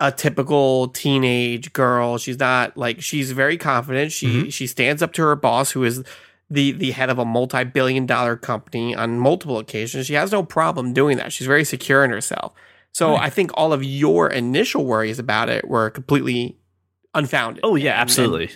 a 0.00 0.12
typical 0.12 0.88
teenage 0.88 1.72
girl. 1.72 2.18
She's 2.18 2.38
not 2.38 2.76
like 2.76 3.02
she's 3.02 3.32
very 3.32 3.56
confident. 3.56 4.12
She 4.12 4.26
Mm-hmm. 4.26 4.48
she 4.50 4.66
stands 4.66 5.02
up 5.02 5.12
to 5.14 5.22
her 5.22 5.37
boss, 5.37 5.72
who 5.72 5.84
is 5.84 6.04
the 6.50 6.72
the 6.72 6.92
head 6.92 7.11
of 7.11 7.18
a 7.18 7.24
multi 7.24 7.64
billion 7.64 8.06
dollar 8.06 8.37
company 8.37 8.94
on 8.94 9.18
multiple 9.18 9.58
occasions. 9.58 10.06
She 10.06 10.14
has 10.14 10.30
no 10.32 10.42
problem 10.42 10.92
doing 10.92 11.16
that. 11.18 11.32
She's 11.32 11.46
very 11.46 11.64
secure 11.64 12.04
in 12.04 12.11
herself. 12.11 12.52
So 12.92 13.11
Right. 13.12 13.22
I 13.22 13.30
think 13.30 13.50
all 13.54 13.72
of 13.72 13.84
your 13.84 14.28
initial 14.30 14.84
worries 14.87 15.18
about 15.18 15.48
it 15.50 15.68
were 15.68 15.90
completely 15.90 16.56
unfounded. 17.14 17.61
oh 17.64 17.74
yeah, 17.74 17.90
and- 17.90 17.94
and 17.94 18.00
absolutely. 18.02 18.50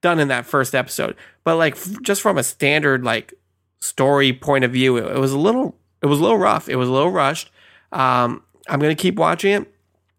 done 0.00 0.20
in 0.20 0.28
that 0.28 0.46
first 0.46 0.74
episode. 0.74 1.16
But 1.44 1.56
like 1.56 1.74
f- 1.74 2.02
just 2.02 2.20
from 2.22 2.38
a 2.38 2.42
standard 2.42 3.04
like 3.04 3.34
story 3.80 4.32
point 4.32 4.64
of 4.64 4.72
view, 4.72 4.96
it, 4.98 5.16
it 5.16 5.18
was 5.18 5.32
a 5.32 5.38
little 5.38 5.76
it 6.02 6.06
was 6.06 6.20
a 6.20 6.22
little 6.22 6.38
rough. 6.38 6.68
It 6.68 6.76
was 6.76 6.88
a 6.88 6.92
little 6.92 7.10
rushed. 7.10 7.50
Um, 7.90 8.42
I'm 8.68 8.80
gonna 8.80 8.94
keep 8.94 9.16
watching 9.16 9.52
it, 9.52 9.73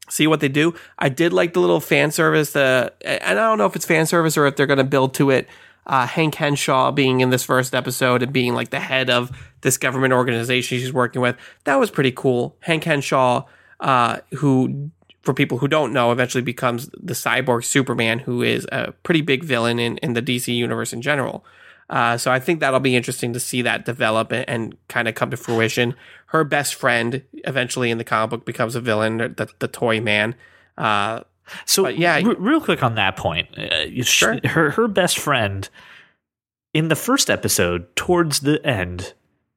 see 0.09 0.27
what 0.27 0.39
they 0.39 0.49
do. 0.49 0.73
I 0.99 1.09
did 1.09 1.33
like 1.33 1.53
the 1.53 1.59
little 1.59 1.79
fan 1.79 2.11
service. 2.11 2.55
Uh, 2.55 2.89
and 3.03 3.39
I 3.39 3.47
don't 3.47 3.57
know 3.57 3.65
if 3.65 3.75
it's 3.75 3.85
fan 3.85 4.05
service 4.05 4.37
or 4.37 4.45
if 4.47 4.55
they're 4.55 4.67
gonna 4.67 4.83
build 4.83 5.13
to 5.15 5.29
it. 5.29 5.47
Uh, 5.87 6.07
Hank 6.07 6.33
Henshaw 6.35 6.91
being 6.91 7.21
in 7.21 7.29
this 7.29 7.43
first 7.43 7.75
episode 7.75 8.23
and 8.23 8.33
being 8.33 8.55
like 8.55 8.71
the 8.71 8.79
head 8.79 9.09
of 9.09 9.31
this 9.61 9.77
government 9.77 10.13
organization 10.13 10.79
she's 10.79 10.91
working 10.91 11.21
with. 11.21 11.35
That 11.65 11.75
was 11.75 11.91
pretty 11.91 12.11
cool. 12.11 12.55
Hank 12.61 12.83
Henshaw, 12.83 13.45
uh, 13.79 14.17
who 14.35 14.89
for 15.21 15.33
people 15.33 15.57
who 15.57 15.67
don't 15.67 15.91
know, 15.91 16.11
eventually 16.11 16.43
becomes 16.43 16.89
the 16.93 17.13
cyborg 17.13 17.65
Superman, 17.65 18.19
who 18.19 18.41
is 18.41 18.65
a 18.71 18.93
pretty 19.03 19.21
big 19.21 19.43
villain 19.43 19.79
in, 19.79 19.97
in 19.97 20.13
the 20.13 20.21
DC 20.21 20.55
universe 20.55 20.93
in 20.93 21.01
general. 21.01 21.43
Uh, 21.89 22.17
so 22.17 22.31
I 22.31 22.39
think 22.39 22.59
that'll 22.61 22.79
be 22.79 22.95
interesting 22.95 23.33
to 23.33 23.39
see 23.39 23.61
that 23.61 23.85
develop 23.85 24.31
and, 24.31 24.47
and 24.49 24.77
kind 24.87 25.07
of 25.07 25.15
come 25.15 25.29
to 25.31 25.37
fruition. 25.37 25.95
Her 26.27 26.43
best 26.43 26.75
friend 26.75 27.21
eventually 27.43 27.91
in 27.91 27.97
the 27.99 28.03
comic 28.03 28.31
book 28.31 28.45
becomes 28.45 28.75
a 28.75 28.81
villain, 28.81 29.17
the, 29.17 29.49
the 29.59 29.67
Toy 29.67 30.01
Man. 30.01 30.35
Uh, 30.77 31.21
So 31.65 31.87
yeah, 31.87 32.15
re- 32.17 32.35
real 32.39 32.59
quick 32.61 32.81
on 32.81 32.95
that 32.95 33.15
point, 33.17 33.55
uh, 33.57 33.85
Sure. 34.03 34.39
her 34.45 34.71
her 34.71 34.87
best 34.87 35.19
friend 35.19 35.69
in 36.73 36.89
the 36.89 36.95
first 36.95 37.29
episode, 37.29 37.95
towards 37.95 38.41
the 38.41 38.65
end, 38.65 39.13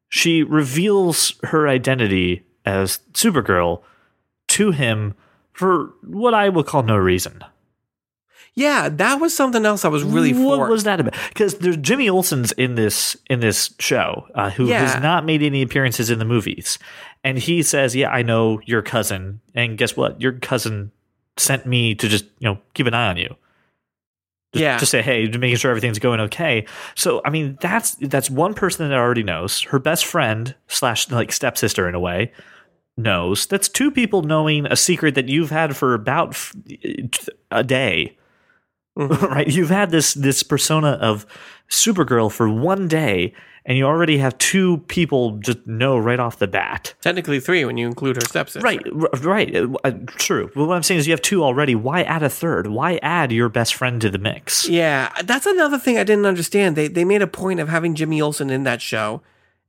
she 0.09 0.43
reveals 0.45 1.33
her 1.43 1.67
identity 1.67 2.45
as 2.65 3.01
Supergirl 3.13 3.83
to 4.49 4.71
him 4.71 5.15
for 5.53 5.95
what 6.05 6.33
I 6.33 6.49
will 6.51 6.63
call 6.63 6.85
no 6.85 6.97
reason. 6.97 7.43
Yeah, 8.59 8.89
that 8.89 9.21
was 9.21 9.35
something 9.35 9.65
else 9.65 9.85
I 9.85 9.89
was 9.89 10.03
really 10.03 10.33
what 10.33 10.57
for. 10.59 10.69
was 10.69 10.85
that 10.85 10.99
about? 11.01 11.15
Because 11.29 11.55
there's 11.59 11.77
Jimmy 11.79 12.09
Olsen's 12.09 12.53
in 12.53 12.75
this 12.75 13.17
in 13.31 13.41
this 13.41 13.75
show, 13.79 14.27
uh, 14.35 14.51
who 14.51 14.67
Yeah. 14.67 14.81
has 14.87 15.03
not 15.03 15.25
made 15.25 15.43
any 15.43 15.63
appearances 15.63 16.11
in 16.11 16.19
the 16.19 16.25
movies, 16.25 16.79
and 17.25 17.39
he 17.39 17.63
says, 17.63 17.95
"Yeah, 17.97 18.11
I 18.11 18.23
know 18.23 18.61
your 18.67 18.83
cousin, 18.83 19.41
and 19.55 19.79
guess 19.79 19.97
what? 19.97 20.21
Your 20.21 20.33
cousin 20.33 20.91
sent 21.37 21.67
me 21.67 21.95
to 21.95 22.09
just 22.09 22.25
you 22.41 22.49
know 22.49 22.59
keep 22.75 22.87
an 22.87 22.95
eye 22.95 23.09
on 23.09 23.17
you." 23.17 23.35
Just, 24.55 24.63
Yeah. 24.63 24.79
to 24.79 24.87
say, 24.87 25.03
hey, 25.03 25.27
making 25.29 25.57
sure 25.59 25.71
everything's 25.71 25.99
going 25.99 26.21
okay. 26.21 26.65
So, 26.95 27.21
I 27.23 27.29
mean, 27.29 27.59
that's 27.61 27.97
that's 27.97 28.31
one 28.31 28.55
person 28.55 28.89
that 28.89 28.97
already 28.97 29.23
knows. 29.23 29.61
Her 29.63 29.79
best 29.79 30.07
friend 30.07 30.55
slash 30.69 31.11
like 31.11 31.33
stepsister 31.33 31.87
in 31.87 31.95
a 31.95 32.01
way 32.01 32.33
knows. 32.97 33.47
That's 33.47 33.69
two 33.69 33.91
people 33.91 34.23
knowing 34.23 34.65
a 34.67 34.75
secret 34.75 35.15
that 35.17 35.29
you've 35.29 35.51
had 35.51 35.77
for 35.77 35.93
about 35.93 36.35
a 37.51 37.63
day 37.63 38.17
right? 39.07 39.47
You've 39.47 39.71
had 39.71 39.91
this 39.93 40.15
this 40.15 40.43
persona 40.43 40.99
of 41.01 41.25
Supergirl 41.71 42.33
for 42.33 42.49
one 42.49 42.89
day, 42.89 43.33
and 43.65 43.79
you 43.79 43.85
already 43.85 44.19
have 44.19 44.37
two 44.39 44.79
people 44.89 45.39
just 45.39 45.65
know 45.69 45.97
right 45.97 46.19
off 46.19 46.41
the 46.41 46.49
bat. 46.49 46.95
Technically 47.01 47.39
three 47.39 47.65
when 47.65 47.77
you 47.77 47.87
include 47.87 48.17
her 48.17 48.27
stepsister. 48.27 48.61
Right, 48.61 48.85
r- 48.87 49.09
right, 49.21 49.55
uh, 49.55 49.69
uh, 49.85 49.93
true. 50.17 50.51
But 50.53 50.67
what 50.67 50.75
I'm 50.75 50.83
saying 50.83 50.99
is, 50.99 51.07
you 51.07 51.13
have 51.13 51.23
two 51.23 51.45
already. 51.45 51.77
Why 51.77 52.03
add 52.03 52.25
a 52.25 52.29
third? 52.29 52.67
Why 52.67 52.99
add 53.01 53.31
your 53.31 53.49
best 53.49 53.75
friend 53.75 54.01
to 54.01 54.11
the 54.11 54.19
mix? 54.19 54.69
Yeah, 54.69 55.13
that's 55.23 55.47
another 55.47 55.79
thing 55.79 55.97
I 55.97 56.03
didn't 56.03 56.27
understand. 56.27 56.75
They 56.75 56.89
they 56.89 57.05
made 57.05 57.23
a 57.23 57.29
point 57.29 57.61
of 57.61 57.69
having 57.69 57.95
Jimmy 57.95 58.21
Olsen 58.21 58.51
in 58.51 58.65
that 58.65 58.83
show, 58.83 59.23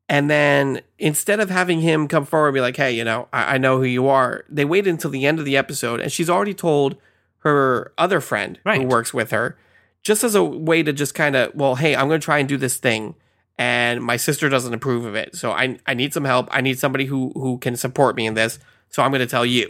and 0.08 0.28
then 0.28 0.82
instead 0.98 1.40
of 1.40 1.52
having 1.52 1.82
him 1.82 2.08
come 2.08 2.26
forward 2.26 2.48
and 2.48 2.56
be 2.56 2.62
like, 2.62 2.78
"Hey, 2.78 2.94
you 2.94 3.04
know, 3.04 3.28
I, 3.32 3.56
I 3.56 3.58
know 3.60 3.78
who 3.78 3.86
you 3.86 4.08
are," 4.08 4.44
they 4.50 4.66
waited 4.66 4.90
until 4.90 5.12
the 5.12 5.28
end 5.28 5.38
of 5.38 5.46
the 5.46 5.56
episode, 5.56 6.00
and 6.00 6.12
she's 6.12 6.32
already 6.32 6.56
told 6.56 6.96
her 7.40 7.94
other 7.98 8.20
friend 8.22 8.60
Right. 8.66 8.82
who 8.82 8.88
works 8.88 9.14
with 9.14 9.32
her, 9.32 9.58
just 10.04 10.24
as 10.24 10.36
a 10.36 10.44
way 10.44 10.84
to 10.84 10.94
just 10.94 11.14
kind 11.16 11.36
of, 11.36 11.54
well, 11.56 11.76
hey, 11.76 11.96
I'm 11.96 12.08
going 12.08 12.20
to 12.20 12.26
try 12.26 12.40
and 12.40 12.48
do 12.50 12.58
this 12.58 12.78
thing, 12.78 13.16
and 13.58 14.02
my 14.02 14.18
sister 14.18 14.50
doesn't 14.50 14.74
approve 14.74 15.06
of 15.06 15.16
it, 15.16 15.36
so 15.36 15.52
I 15.52 15.78
I 15.86 15.94
need 15.94 16.14
some 16.14 16.26
help. 16.26 16.48
I 16.52 16.62
need 16.62 16.80
somebody 16.80 17.06
who 17.06 17.32
who 17.36 17.58
can 17.58 17.76
support 17.76 18.16
me 18.16 18.26
in 18.26 18.34
this, 18.34 18.60
so 18.90 19.04
I'm 19.04 19.12
going 19.12 19.20
to 19.20 19.26
tell 19.28 19.46
you. 19.46 19.70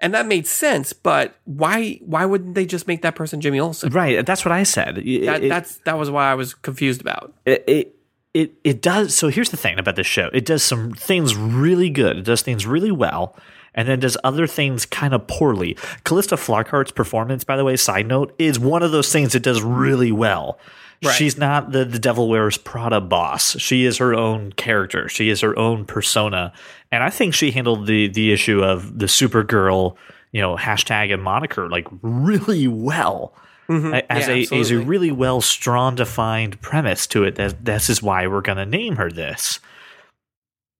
And 0.00 0.12
that 0.12 0.26
made 0.26 0.46
sense, 0.46 0.92
but 0.92 1.36
why 1.44 1.98
why 2.04 2.26
wouldn't 2.26 2.54
they 2.54 2.66
just 2.66 2.86
make 2.86 3.00
that 3.02 3.14
person 3.14 3.40
Jimmy 3.40 3.60
Olsen? 3.60 3.90
Right, 3.92 4.26
that's 4.26 4.44
what 4.44 4.52
I 4.52 4.64
said. 4.64 4.98
It- 4.98 5.24
That, 5.24 5.44
it- 5.44 5.48
that's 5.48 5.76
that 5.86 5.96
was 5.98 6.10
why 6.10 6.30
I 6.30 6.34
was 6.34 6.52
confused 6.52 7.00
about. 7.00 7.32
it, 7.46 7.64
it 7.66 7.96
it 8.34 8.52
it 8.64 8.82
does 8.82 9.14
so 9.14 9.28
here's 9.28 9.50
the 9.50 9.56
thing 9.56 9.78
about 9.78 9.94
this 9.94 10.08
show 10.08 10.28
it 10.32 10.44
does 10.44 10.60
some 10.64 10.92
things 10.92 11.36
really 11.36 11.88
good 11.88 12.16
it 12.18 12.24
does 12.24 12.42
things 12.42 12.66
really 12.66 12.90
well 12.90 13.36
and 13.74 13.88
then 13.88 14.00
does 14.00 14.16
other 14.24 14.46
things 14.46 14.86
kind 14.86 15.14
of 15.14 15.26
poorly. 15.26 15.76
Calista 16.04 16.36
Flockhart's 16.36 16.92
performance 16.92 17.44
by 17.44 17.56
the 17.56 17.64
way 17.64 17.76
side 17.76 18.06
note 18.06 18.34
is 18.38 18.58
one 18.58 18.82
of 18.82 18.92
those 18.92 19.10
things 19.12 19.34
it 19.34 19.42
does 19.42 19.62
really 19.62 20.12
well. 20.12 20.58
Right. 21.04 21.12
she's 21.14 21.36
not 21.36 21.72
the, 21.72 21.84
the 21.84 21.98
devil 21.98 22.28
wears 22.30 22.56
prada 22.56 23.00
boss. 23.00 23.58
She 23.60 23.84
is 23.84 23.98
her 23.98 24.14
own 24.14 24.52
character. 24.52 25.06
She 25.08 25.28
is 25.28 25.40
her 25.42 25.58
own 25.58 25.84
persona. 25.84 26.52
And 26.90 27.02
i 27.02 27.10
think 27.10 27.34
she 27.34 27.50
handled 27.50 27.86
the 27.86 28.08
the 28.08 28.32
issue 28.32 28.62
of 28.62 28.98
the 28.98 29.06
supergirl 29.06 29.96
you 30.32 30.40
know 30.40 30.56
hashtag 30.56 31.12
and 31.12 31.22
moniker 31.22 31.68
like 31.68 31.86
really 32.02 32.68
well. 32.68 33.34
Mm-hmm. 33.68 33.94
A- 33.94 34.12
as 34.12 34.28
Yeah, 34.28 34.56
a 34.56 34.60
as 34.60 34.70
a 34.70 34.78
really 34.78 35.10
well 35.10 35.40
strong 35.40 35.94
defined 35.94 36.60
premise 36.60 37.06
to 37.08 37.24
it 37.24 37.34
that 37.36 37.64
this 37.64 37.90
is 37.90 38.02
why 38.02 38.26
we're 38.26 38.42
going 38.42 38.58
to 38.58 38.66
name 38.66 38.96
her 38.96 39.10
this 39.10 39.58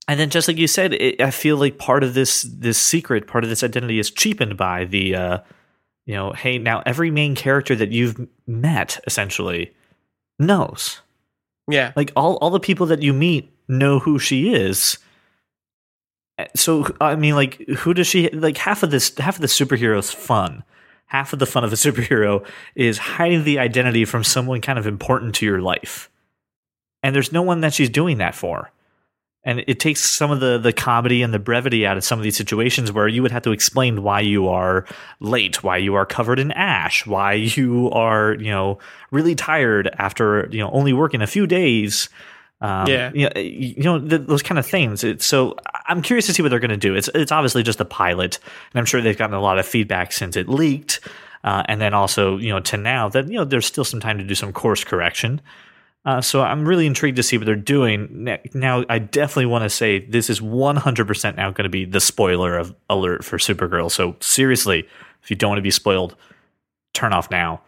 and 0.09 0.21
then 0.21 0.31
just 0.31 0.49
like 0.49 0.57
you 0.57 0.67
said 0.67 0.93
it, 0.95 1.21
i 1.21 1.31
feel 1.31 1.57
like 1.57 1.79
part 1.79 2.03
of 2.03 2.15
this 2.15 2.43
this 2.43 2.79
secret 2.79 3.27
part 3.27 3.45
of 3.45 3.51
this 3.51 3.63
identity 3.63 3.99
is 3.99 4.11
cheapened 4.11 4.57
by 4.57 4.85
the 4.85 5.15
uh 5.15 5.39
you 6.07 6.15
know 6.15 6.33
hey 6.33 6.59
now 6.59 6.83
every 6.85 7.11
main 7.11 7.35
character 7.35 7.75
that 7.75 7.93
you've 7.93 8.29
met 8.47 9.01
essentially 9.07 9.73
knows. 10.39 11.01
Yeah, 11.71 11.93
like 11.97 12.13
all 12.17 12.37
all 12.37 12.51
the 12.51 12.61
people 12.61 12.87
that 12.87 13.03
you 13.03 13.13
meet 13.13 13.53
know 13.69 13.99
who 13.99 14.19
she 14.19 14.53
is. 14.53 14.99
So 16.57 16.87
i 17.01 17.15
mean 17.15 17.35
like 17.35 17.57
who 17.79 17.95
does 17.95 18.07
she 18.07 18.29
like 18.31 18.57
half 18.59 18.83
of 18.83 18.91
this 18.91 19.17
half 19.19 19.37
of 19.37 19.41
the 19.41 19.47
superhero's 19.47 20.11
fun. 20.11 20.65
Half 21.07 21.33
of 21.33 21.39
the 21.39 21.47
fun 21.47 21.65
of 21.65 21.73
a 21.73 21.77
superhero 21.77 22.47
is 22.75 22.99
hiding 22.99 23.45
the 23.45 23.59
identity 23.59 24.05
from 24.05 24.25
someone 24.25 24.61
kind 24.61 24.79
of 24.79 24.87
important 24.87 25.35
to 25.37 25.47
your 25.47 25.61
life. 25.61 26.11
And 27.03 27.15
there's 27.15 27.33
no 27.33 27.43
one 27.43 27.61
that 27.61 27.75
she's 27.75 27.91
doing 27.91 28.19
that 28.19 28.35
for 28.35 28.71
and 29.45 29.63
it 29.67 29.79
takes 29.81 30.01
some 30.01 30.31
of 30.31 30.41
the 30.41 30.59
the 30.59 30.73
comedy 30.73 31.23
and 31.23 31.33
the 31.35 31.39
brevity 31.39 31.87
out 31.87 31.97
of 31.97 32.05
some 32.05 32.19
of 32.19 32.23
these 32.23 32.37
situations 32.37 32.91
where 32.93 33.09
you 33.09 33.23
would 33.23 33.31
have 33.33 33.43
to 33.43 33.53
explain 33.53 34.03
why 34.03 34.21
you 34.21 34.49
are 34.49 34.87
late 35.21 35.63
why 35.63 35.77
you 35.77 35.95
are 35.95 36.07
covered 36.07 36.39
in 36.39 36.51
ash 36.53 37.07
why 37.07 37.33
you 37.57 37.91
are 37.91 38.35
you 38.35 38.51
know 38.51 38.79
really 39.11 39.35
tired 39.35 39.89
after 39.99 40.49
you 40.51 40.59
know 40.61 40.71
only 40.71 40.93
working 40.93 41.23
a 41.23 41.27
few 41.27 41.47
days 41.47 42.09
um, 42.61 42.87
Yeah. 42.89 43.11
you 43.13 43.29
know, 43.29 43.41
you 43.41 43.83
know 43.83 43.99
th- 44.01 44.23
those 44.27 44.43
kind 44.43 44.59
of 44.59 44.65
things. 44.65 45.05
It's, 45.05 45.27
so 45.27 45.57
I'm 45.87 46.01
curious 46.01 46.25
to 46.27 46.33
see 46.33 46.41
what 46.41 46.49
they're 46.49 46.61
going 46.61 46.71
to 46.71 46.77
do. 46.79 46.95
It's 46.95 47.11
it's 47.15 47.33
obviously 47.33 47.63
just 47.63 47.81
a 47.81 47.85
pilot, 47.85 48.39
and 48.73 48.79
I'm 48.79 48.87
sure 48.87 49.03
they've 49.03 49.19
gotten 49.19 49.35
a 49.35 49.41
lot 49.41 49.59
of 49.59 49.67
feedback 49.67 50.13
since 50.13 50.35
it 50.37 50.49
leaked, 50.49 51.01
uh, 51.43 51.65
and 51.69 51.79
then 51.79 51.93
also 51.93 52.39
you 52.39 52.49
know 52.51 52.61
to 52.61 52.77
now 52.79 53.09
that 53.11 53.29
you 53.29 53.35
know 53.37 53.45
there's 53.45 53.67
still 53.67 53.85
some 53.85 54.01
time 54.01 54.17
to 54.19 54.25
do 54.25 54.35
some 54.35 54.53
course 54.53 54.83
correction. 54.85 55.43
Uh, 56.05 56.21
so 56.21 56.43
I'm 56.43 56.69
really 56.69 56.87
intrigued 56.87 57.17
to 57.17 57.23
see 57.23 57.39
what 57.39 57.47
they're 57.47 57.57
doing 57.57 58.29
now. 58.53 58.85
I 58.91 58.99
definitely 58.99 59.47
want 59.47 59.65
to 59.65 59.71
say 59.71 60.01
this 60.01 60.29
is 60.29 60.41
100% 60.41 61.37
now 61.37 61.51
going 61.51 61.65
to 61.65 61.71
be 61.71 61.87
the 61.87 62.01
spoiler 62.01 62.59
of 62.59 62.75
alert 62.91 63.25
for 63.25 63.39
Supergirl. 63.39 63.91
So 63.91 64.17
seriously, 64.21 64.87
if 65.23 65.31
you 65.31 65.37
don't 65.37 65.51
want 65.51 65.59
to 65.59 65.63
be 65.63 65.71
spoiled, 65.71 66.15
turn 66.93 67.15
off 67.15 67.31
now. 67.31 67.63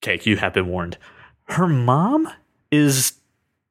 Cake, 0.00 0.26
you 0.26 0.36
have 0.38 0.52
been 0.52 0.66
warned. 0.66 0.98
Her 1.44 1.68
mom 1.68 2.28
is 2.72 3.12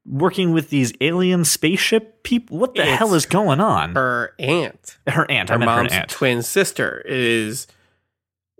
working 0.05 0.51
with 0.53 0.69
these 0.69 0.93
alien 1.01 1.43
spaceship 1.43 2.23
people. 2.23 2.57
What 2.57 2.75
the 2.75 2.83
It's 2.83 2.91
hell 2.97 3.13
is 3.13 3.25
going 3.25 3.59
on? 3.59 3.93
Her, 3.95 4.33
aunt. 4.39 4.97
her 5.07 5.29
aunt, 5.29 5.49
aunt. 5.49 5.51
I 5.51 5.53
her 5.53 5.59
mom's 5.59 5.91
her 5.91 5.99
aunt. 5.99 6.09
twin 6.09 6.41
sister, 6.41 7.03
is 7.05 7.67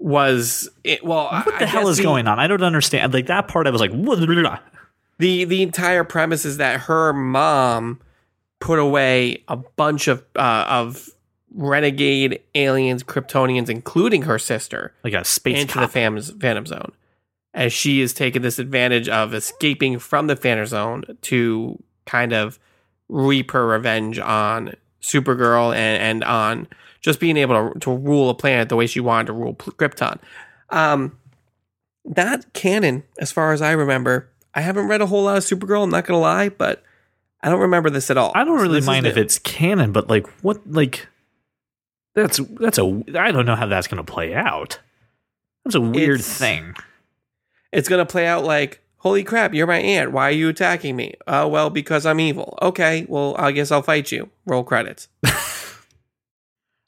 was 0.02 0.70
it, 0.84 1.04
well. 1.06 1.30
What 1.30 1.60
the 1.60 1.66
hell 1.66 1.88
is 1.88 2.00
going 2.00 2.28
on? 2.28 2.40
I 2.40 2.48
don't 2.48 2.64
understand. 2.64 3.14
Like 3.14 3.28
that 3.28 3.48
part, 3.48 3.68
I 3.68 3.70
was 3.70 3.82
like, 3.82 3.92
what? 3.92 4.20
The 5.20 5.46
the 5.46 5.62
entire 5.62 6.04
premise 6.04 6.46
is 6.46 6.58
that 6.58 6.82
her 6.82 7.14
mom 7.14 8.00
put 8.60 8.80
away 8.80 9.44
a 9.48 9.58
bunch 9.58 10.08
of 10.08 10.24
uh, 10.36 10.66
of 10.68 11.10
renegade 11.54 12.42
aliens, 12.56 13.04
Kryptonians, 13.04 13.70
including 13.70 14.24
her 14.24 14.40
sister, 14.40 14.94
Like 15.04 15.14
a 15.14 15.24
space 15.24 15.62
into 15.62 15.74
cop. 15.76 15.84
the 15.84 15.88
Phantom, 15.90 16.40
Phantom 16.40 16.66
Zone, 16.66 16.92
as 17.54 17.74
she 17.74 18.02
is 18.02 18.14
taking 18.14 18.42
this 18.42 18.58
advantage 18.58 19.10
of 19.10 19.34
escaping 19.34 20.00
from 20.00 20.28
the 20.28 20.36
Phantom 20.36 20.66
Zone 20.66 21.04
to 21.24 21.82
kind 22.06 22.34
of 22.34 22.58
reap 23.10 23.52
her 23.52 23.68
revenge 23.68 24.18
on 24.18 24.74
Supergirl 25.02 25.76
and, 25.76 26.02
and 26.02 26.24
on 26.24 26.68
just 27.02 27.20
being 27.20 27.38
able 27.38 27.72
to, 27.74 27.80
to 27.80 27.96
rule 27.96 28.30
a 28.30 28.34
planet 28.36 28.70
the 28.70 28.76
way 28.76 28.88
she 28.88 29.00
wanted 29.00 29.28
to 29.28 29.34
rule 29.34 29.56
Krypton. 29.56 30.20
Um, 30.70 31.18
not 32.06 32.54
canon, 32.54 33.04
as 33.20 33.32
far 33.32 33.52
as 33.54 33.62
I 33.62 33.72
remember. 33.72 34.30
I 34.54 34.62
haven't 34.62 34.88
read 34.88 35.02
a 35.02 35.06
whole 35.06 35.24
lot 35.24 35.38
of 35.38 35.44
Supergirl. 35.44 35.84
I'm 35.84 35.90
not 35.90 36.06
gonna 36.06 36.20
lie, 36.20 36.50
but 36.50 36.84
I 37.42 37.50
don't 37.50 37.60
remember 37.62 37.90
this 37.90 38.10
at 38.12 38.18
all. 38.18 38.32
I 38.36 38.44
don't 38.44 38.60
really 38.62 38.80
is 38.80 38.86
mind 38.86 39.08
if 39.08 39.18
it's 39.18 39.40
canon, 39.40 39.92
but 39.92 40.10
like 40.10 40.28
what 40.44 40.60
like 40.70 41.08
that's 42.16 42.38
that's 42.60 42.78
a 42.78 43.04
I 43.18 43.32
don't 43.32 43.46
know 43.46 43.56
how 43.56 43.66
that's 43.68 43.88
going 43.88 44.04
to 44.04 44.12
play 44.12 44.34
out. 44.36 44.80
That's 45.64 45.76
a 45.76 45.82
weird 45.82 46.20
It's- 46.20 46.38
thing. 46.38 46.76
it's 47.72 47.88
gonna 47.88 48.06
play 48.06 48.28
out 48.28 48.44
like, 48.44 48.82
"Holy 48.98 49.24
crap, 49.24 49.54
you're 49.54 49.66
my 49.68 49.78
aunt. 49.80 50.12
Why 50.12 50.28
are 50.28 50.32
you 50.32 50.50
attacking 50.50 50.96
me?" 50.96 51.14
Oh 51.28 51.48
well, 51.48 51.70
because 51.70 52.06
I'm 52.06 52.20
evil. 52.20 52.58
Okay, 52.62 53.06
well, 53.08 53.36
I 53.40 53.52
guess 53.54 53.72
I'll 53.72 53.82
fight 53.82 54.12
you. 54.12 54.30
Roll 54.46 54.64
credits. 54.64 55.08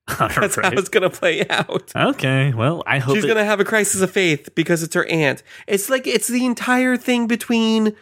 That's 0.20 0.56
how 0.56 0.72
it's 0.72 0.90
gonna 0.90 1.10
play 1.10 1.48
out. 1.50 1.92
Okay, 1.96 2.54
well, 2.54 2.84
I 2.86 3.00
hope 3.00 3.16
She's 3.16 3.24
it- 3.24 3.28
gonna 3.28 3.46
have 3.46 3.60
a 3.60 3.66
crisis 3.66 4.02
of 4.02 4.12
faith 4.12 4.50
because 4.56 4.84
it's 4.84 4.96
her 4.96 5.06
aunt. 5.06 5.44
It's 5.68 5.90
like 5.90 6.06
it's 6.08 6.28
the 6.28 6.46
entire 6.46 6.98
thing 6.98 7.28
between 7.28 7.96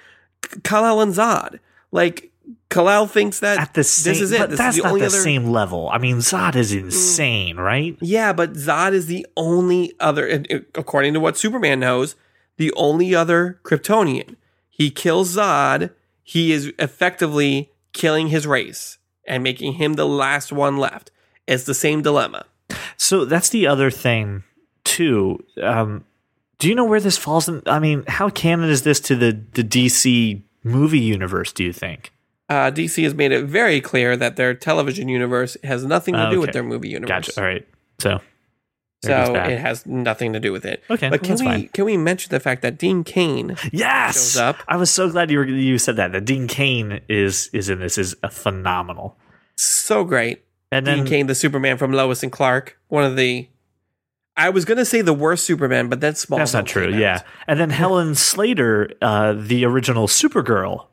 Kal-El 0.64 1.02
and 1.02 1.14
Zod. 1.14 1.60
Like 1.92 2.32
Kal-El 2.70 3.06
thinks 3.08 3.40
that 3.42 3.60
at 3.60 3.74
the 3.76 3.84
same, 3.84 4.14
this 4.14 4.22
is 4.22 4.32
it. 4.32 4.40
but 4.40 4.50
This 4.50 4.58
that's 4.60 4.78
is 4.78 4.82
the 4.84 4.90
not 4.90 4.96
the 5.00 5.06
other. 5.06 5.18
Mm. 5.18 5.24
same 5.24 5.46
level. 5.52 5.90
I 5.94 6.00
mean, 6.00 6.18
Zod 6.18 6.56
is 6.56 6.74
insane, 6.74 7.58
right? 7.58 7.96
Yeah, 8.02 8.34
but 8.34 8.54
Zod 8.54 8.94
is 8.94 9.06
the 9.06 9.28
only 9.38 9.94
other, 10.00 10.44
according 10.74 11.14
to 11.14 11.20
what 11.20 11.38
Superman 11.38 11.80
knows, 11.82 12.16
the 12.58 12.74
only 12.76 13.14
other 13.14 13.60
Kryptonian. 13.64 14.36
He 14.70 14.90
kills 14.90 15.36
Zod. 15.36 15.92
He 16.24 16.52
is 16.52 16.72
effectively 16.80 17.72
killing 17.94 18.28
his 18.30 18.48
race 18.48 18.98
and 19.28 19.44
making 19.44 19.74
him 19.74 19.94
the 19.94 20.08
last 20.08 20.52
one 20.52 20.78
left. 20.78 21.12
It's 21.52 21.66
the 21.66 21.74
same 21.74 22.02
dilemma. 22.02 22.46
So 22.98 23.26
that's 23.26 23.50
the 23.50 23.68
other 23.68 23.92
thing 23.92 24.44
too. 24.84 25.44
Um, 25.62 26.06
do 26.60 26.70
you 26.70 26.76
know 26.76 26.86
where 26.86 27.00
this 27.02 27.18
falls 27.18 27.50
in? 27.50 27.62
I 27.66 27.80
mean, 27.80 28.04
how 28.08 28.30
canon 28.30 28.70
is 28.70 28.84
this 28.84 29.00
to 29.02 29.16
the 29.16 29.40
the 29.54 29.64
DC 29.64 30.42
movie 30.64 31.00
universe? 31.00 31.52
Do 31.52 31.64
you 31.64 31.74
think? 31.74 32.14
Uh, 32.50 32.70
DC 32.70 33.04
has 33.04 33.14
made 33.14 33.32
it 33.32 33.46
very 33.46 33.80
clear 33.82 34.18
that 34.18 34.36
their 34.36 34.54
television 34.54 35.08
universe 35.08 35.56
has 35.64 35.86
nothing 35.86 36.14
to 36.16 36.30
do 36.30 36.40
with 36.42 36.52
their 36.52 36.64
movie 36.64 36.90
universe. 36.90 37.28
Gotcha. 37.28 37.40
All 37.40 37.46
right. 37.46 37.68
So 38.00 38.22
So 39.04 39.36
it 39.36 39.58
has 39.60 39.86
nothing 39.86 40.34
to 40.34 40.40
do 40.40 40.52
with 40.52 40.66
it. 40.66 40.84
Okay, 40.90 41.10
but 41.10 41.22
can 41.24 41.32
that's 41.32 41.42
we 41.42 41.48
fine. 41.48 41.68
can 41.70 41.86
we 41.86 41.98
mention 41.98 42.30
the 42.30 42.40
fact 42.40 42.62
that 42.62 42.78
Dean 42.78 43.04
Cain 43.04 43.56
yes, 43.72 44.16
shows 44.16 44.38
up. 44.38 44.58
I 44.68 44.78
was 44.78 44.92
so 44.92 45.10
glad 45.10 45.32
you 45.32 45.40
were 45.40 45.48
you 45.48 45.78
said 45.78 45.96
that. 45.96 46.12
That 46.12 46.26
Dean 46.26 46.48
Cain 46.48 47.02
is 47.10 47.50
is 47.52 47.70
in 47.70 47.80
this 47.80 47.98
is 47.98 48.16
a 48.22 48.30
phenomenal. 48.30 49.18
so 49.56 50.04
great? 50.04 50.44
And 50.72 50.88
then 50.88 51.00
Dean 51.00 51.06
Cain, 51.08 51.28
the 51.28 51.36
Superman 51.36 51.78
from 51.78 51.92
Lois 51.92 52.24
and 52.24 52.32
Clark, 52.32 52.78
one 52.88 53.04
of 53.04 53.16
the. 53.16 53.48
I 54.38 54.50
was 54.50 54.64
gonna 54.64 54.86
say 54.86 55.02
the 55.02 55.14
worst 55.14 55.44
Superman, 55.44 55.90
but 55.90 56.00
that's 56.00 56.22
small. 56.22 56.40
that's 56.40 56.54
not 56.54 56.66
true. 56.66 56.90
Yeah, 56.96 57.22
and 57.48 57.60
then 57.60 57.70
Helen 57.82 58.16
Slater, 58.16 58.90
uh, 59.02 59.34
the 59.34 59.66
original 59.66 60.08
Supergirl, 60.08 60.88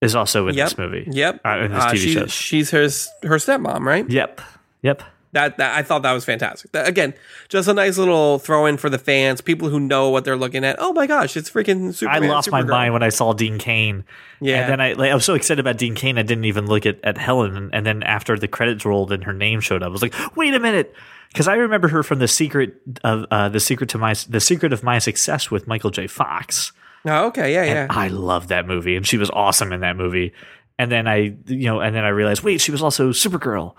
is 0.00 0.14
also 0.14 0.48
in 0.48 0.54
Yep. 0.54 0.68
this 0.70 0.78
movie. 0.78 1.06
Yep. 1.10 1.40
Uh, 1.44 1.58
in 1.64 1.72
this 1.72 1.82
Uh, 1.84 1.90
TV 1.90 1.96
she- 1.98 2.12
show. 2.14 2.26
She's 2.26 2.70
her 2.70 2.82
her 2.82 3.36
stepmom, 3.36 3.80
right? 3.80 4.08
Yep. 4.08 4.40
Yep. 4.82 5.02
That, 5.36 5.58
that 5.58 5.76
I 5.76 5.82
thought 5.82 6.00
that 6.00 6.12
was 6.12 6.24
fantastic. 6.24 6.72
That- 6.72 6.88
again, 6.88 7.12
just 7.50 7.68
a 7.68 7.74
nice 7.74 7.98
little 7.98 8.38
throw 8.38 8.64
in 8.64 8.78
for 8.78 8.88
the 8.88 8.98
fans, 8.98 9.42
people 9.42 9.68
who 9.68 9.78
know 9.78 10.08
what 10.08 10.24
they're 10.24 10.34
looking 10.34 10.64
at. 10.64 10.76
Oh 10.78 10.94
my 10.94 11.06
gosh, 11.06 11.36
it's 11.36 11.50
freaking 11.50 11.92
super. 11.92 12.10
I 12.10 12.20
lost 12.20 12.50
my 12.50 12.62
mind 12.62 12.94
when 12.94 13.02
I 13.02 13.10
saw 13.10 13.34
Dean 13.34 13.58
Cain. 13.58 14.04
Yeah. 14.40 14.62
And 14.62 14.72
then 14.72 14.80
I, 14.80 14.94
like, 14.94 15.10
I 15.10 15.14
was 15.14 15.26
so 15.26 15.34
excited 15.34 15.60
about 15.60 15.76
Dean 15.76 15.94
Cain, 15.94 16.16
I 16.16 16.22
didn't 16.22 16.46
even 16.46 16.66
look 16.66 16.86
at, 16.86 17.04
at 17.04 17.18
Helen. 17.18 17.54
And, 17.54 17.74
and 17.74 17.84
then 17.84 18.02
after 18.02 18.38
the 18.38 18.48
credits 18.48 18.86
rolled 18.86 19.12
and 19.12 19.24
her 19.24 19.34
name 19.34 19.60
showed 19.60 19.82
up, 19.82 19.88
I 19.88 19.90
was 19.90 20.00
like, 20.00 20.14
wait 20.36 20.54
a 20.54 20.58
minute. 20.58 20.94
Because 21.28 21.48
I 21.48 21.56
remember 21.56 21.88
her 21.88 22.02
from 22.02 22.18
the 22.18 22.28
secret 22.28 22.80
of 23.04 23.26
uh, 23.30 23.50
the 23.50 23.60
secret 23.60 23.90
to 23.90 23.98
my 23.98 24.14
the 24.26 24.40
secret 24.40 24.72
of 24.72 24.82
my 24.82 24.98
success 24.98 25.50
with 25.50 25.66
Michael 25.66 25.90
J. 25.90 26.06
Fox. 26.06 26.72
Oh, 27.04 27.26
okay, 27.26 27.52
yeah, 27.52 27.64
yeah. 27.64 27.86
I 27.90 28.08
love 28.08 28.48
that 28.48 28.66
movie, 28.66 28.96
and 28.96 29.06
she 29.06 29.18
was 29.18 29.28
awesome 29.30 29.70
in 29.72 29.80
that 29.80 29.96
movie. 29.96 30.32
And 30.78 30.90
then 30.90 31.06
I, 31.06 31.34
you 31.46 31.66
know, 31.66 31.80
and 31.80 31.94
then 31.94 32.04
I 32.04 32.08
realized, 32.08 32.42
wait, 32.42 32.62
she 32.62 32.72
was 32.72 32.82
also 32.82 33.10
Supergirl. 33.10 33.74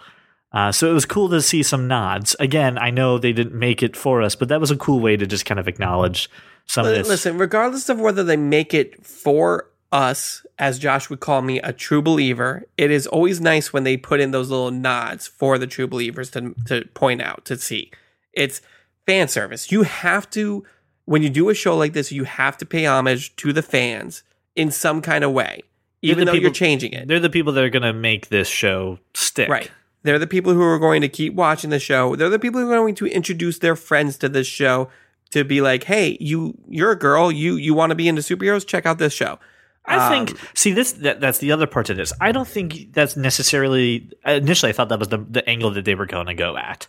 Uh, 0.51 0.71
so 0.71 0.89
it 0.89 0.93
was 0.93 1.05
cool 1.05 1.29
to 1.29 1.41
see 1.41 1.61
some 1.61 1.87
nods. 1.87 2.35
Again, 2.39 2.77
I 2.77 2.89
know 2.89 3.17
they 3.17 3.33
didn't 3.33 3.53
make 3.57 3.83
it 3.83 3.95
for 3.95 4.21
us, 4.21 4.35
but 4.35 4.47
that 4.47 4.61
was 4.61 4.71
a 4.71 4.77
cool 4.77 4.99
way 4.99 5.17
to 5.17 5.27
just 5.27 5.45
kind 5.45 5.59
of 5.59 5.67
acknowledge 5.67 6.29
some 6.65 6.85
of 6.85 6.91
Li- 6.91 6.99
this. 6.99 7.07
Listen, 7.07 7.37
regardless 7.37 7.89
of 7.89 7.99
whether 7.99 8.23
they 8.23 8.37
make 8.37 8.73
it 8.73 9.05
for 9.05 9.69
us, 9.91 10.45
as 10.57 10.79
Josh 10.79 11.09
would 11.09 11.19
call 11.19 11.41
me, 11.41 11.59
a 11.59 11.73
true 11.73 12.01
believer, 12.01 12.65
it 12.77 12.91
is 12.91 13.07
always 13.07 13.39
nice 13.41 13.71
when 13.73 13.83
they 13.83 13.97
put 13.97 14.19
in 14.19 14.31
those 14.31 14.49
little 14.49 14.71
nods 14.71 15.27
for 15.27 15.57
the 15.57 15.67
true 15.67 15.87
believers 15.87 16.29
to, 16.31 16.55
to 16.65 16.85
point 16.93 17.21
out, 17.21 17.45
to 17.45 17.57
see. 17.57 17.91
It's 18.33 18.61
fan 19.05 19.27
service. 19.27 19.71
You 19.71 19.83
have 19.83 20.29
to, 20.31 20.63
when 21.05 21.23
you 21.23 21.29
do 21.29 21.49
a 21.49 21.53
show 21.53 21.75
like 21.75 21.93
this, 21.93 22.11
you 22.11 22.23
have 22.23 22.57
to 22.57 22.65
pay 22.65 22.85
homage 22.85 23.35
to 23.37 23.53
the 23.53 23.61
fans 23.61 24.23
in 24.55 24.71
some 24.71 25.01
kind 25.01 25.23
of 25.23 25.31
way, 25.31 25.61
even 26.01 26.19
the 26.19 26.25
though 26.25 26.31
you're 26.33 26.49
people- 26.49 26.53
changing 26.53 26.93
it. 26.93 27.07
They're 27.07 27.19
the 27.19 27.29
people 27.29 27.53
that 27.53 27.63
are 27.63 27.69
going 27.69 27.83
to 27.83 27.93
make 27.93 28.29
this 28.29 28.47
show 28.47 28.99
stick. 29.13 29.49
Right. 29.49 29.71
They're 30.03 30.19
the 30.19 30.27
people 30.27 30.53
who 30.53 30.61
are 30.61 30.79
going 30.79 31.01
to 31.01 31.09
keep 31.09 31.33
watching 31.33 31.69
the 31.69 31.79
show. 31.79 32.15
They're 32.15 32.29
the 32.29 32.39
people 32.39 32.61
who 32.61 32.71
are 32.71 32.77
going 32.77 32.95
to 32.95 33.05
introduce 33.07 33.59
their 33.59 33.75
friends 33.75 34.17
to 34.17 34.29
this 34.29 34.47
show 34.47 34.89
to 35.31 35.43
be 35.43 35.61
like, 35.61 35.83
"Hey, 35.83 36.17
you 36.19 36.57
you're 36.67 36.91
a 36.91 36.99
girl, 36.99 37.31
you 37.31 37.55
you 37.55 37.73
want 37.73 37.89
to 37.91 37.95
be 37.95 38.07
into 38.07 38.21
superheroes? 38.21 38.65
Check 38.65 38.85
out 38.85 38.97
this 38.99 39.13
show." 39.13 39.39
I 39.87 40.09
think. 40.09 40.31
Um, 40.31 40.47
see, 40.53 40.73
this 40.73 40.93
that, 40.93 41.21
that's 41.21 41.39
the 41.39 41.51
other 41.51 41.65
part 41.65 41.85
to 41.87 41.93
this. 41.93 42.11
I 42.19 42.31
don't 42.31 42.47
think 42.47 42.93
that's 42.93 43.15
necessarily. 43.15 44.09
Initially, 44.25 44.69
I 44.69 44.73
thought 44.73 44.89
that 44.89 44.99
was 44.99 45.07
the 45.07 45.17
the 45.17 45.47
angle 45.49 45.71
that 45.71 45.85
they 45.85 45.95
were 45.95 46.05
going 46.05 46.27
to 46.27 46.33
go 46.33 46.57
at 46.57 46.87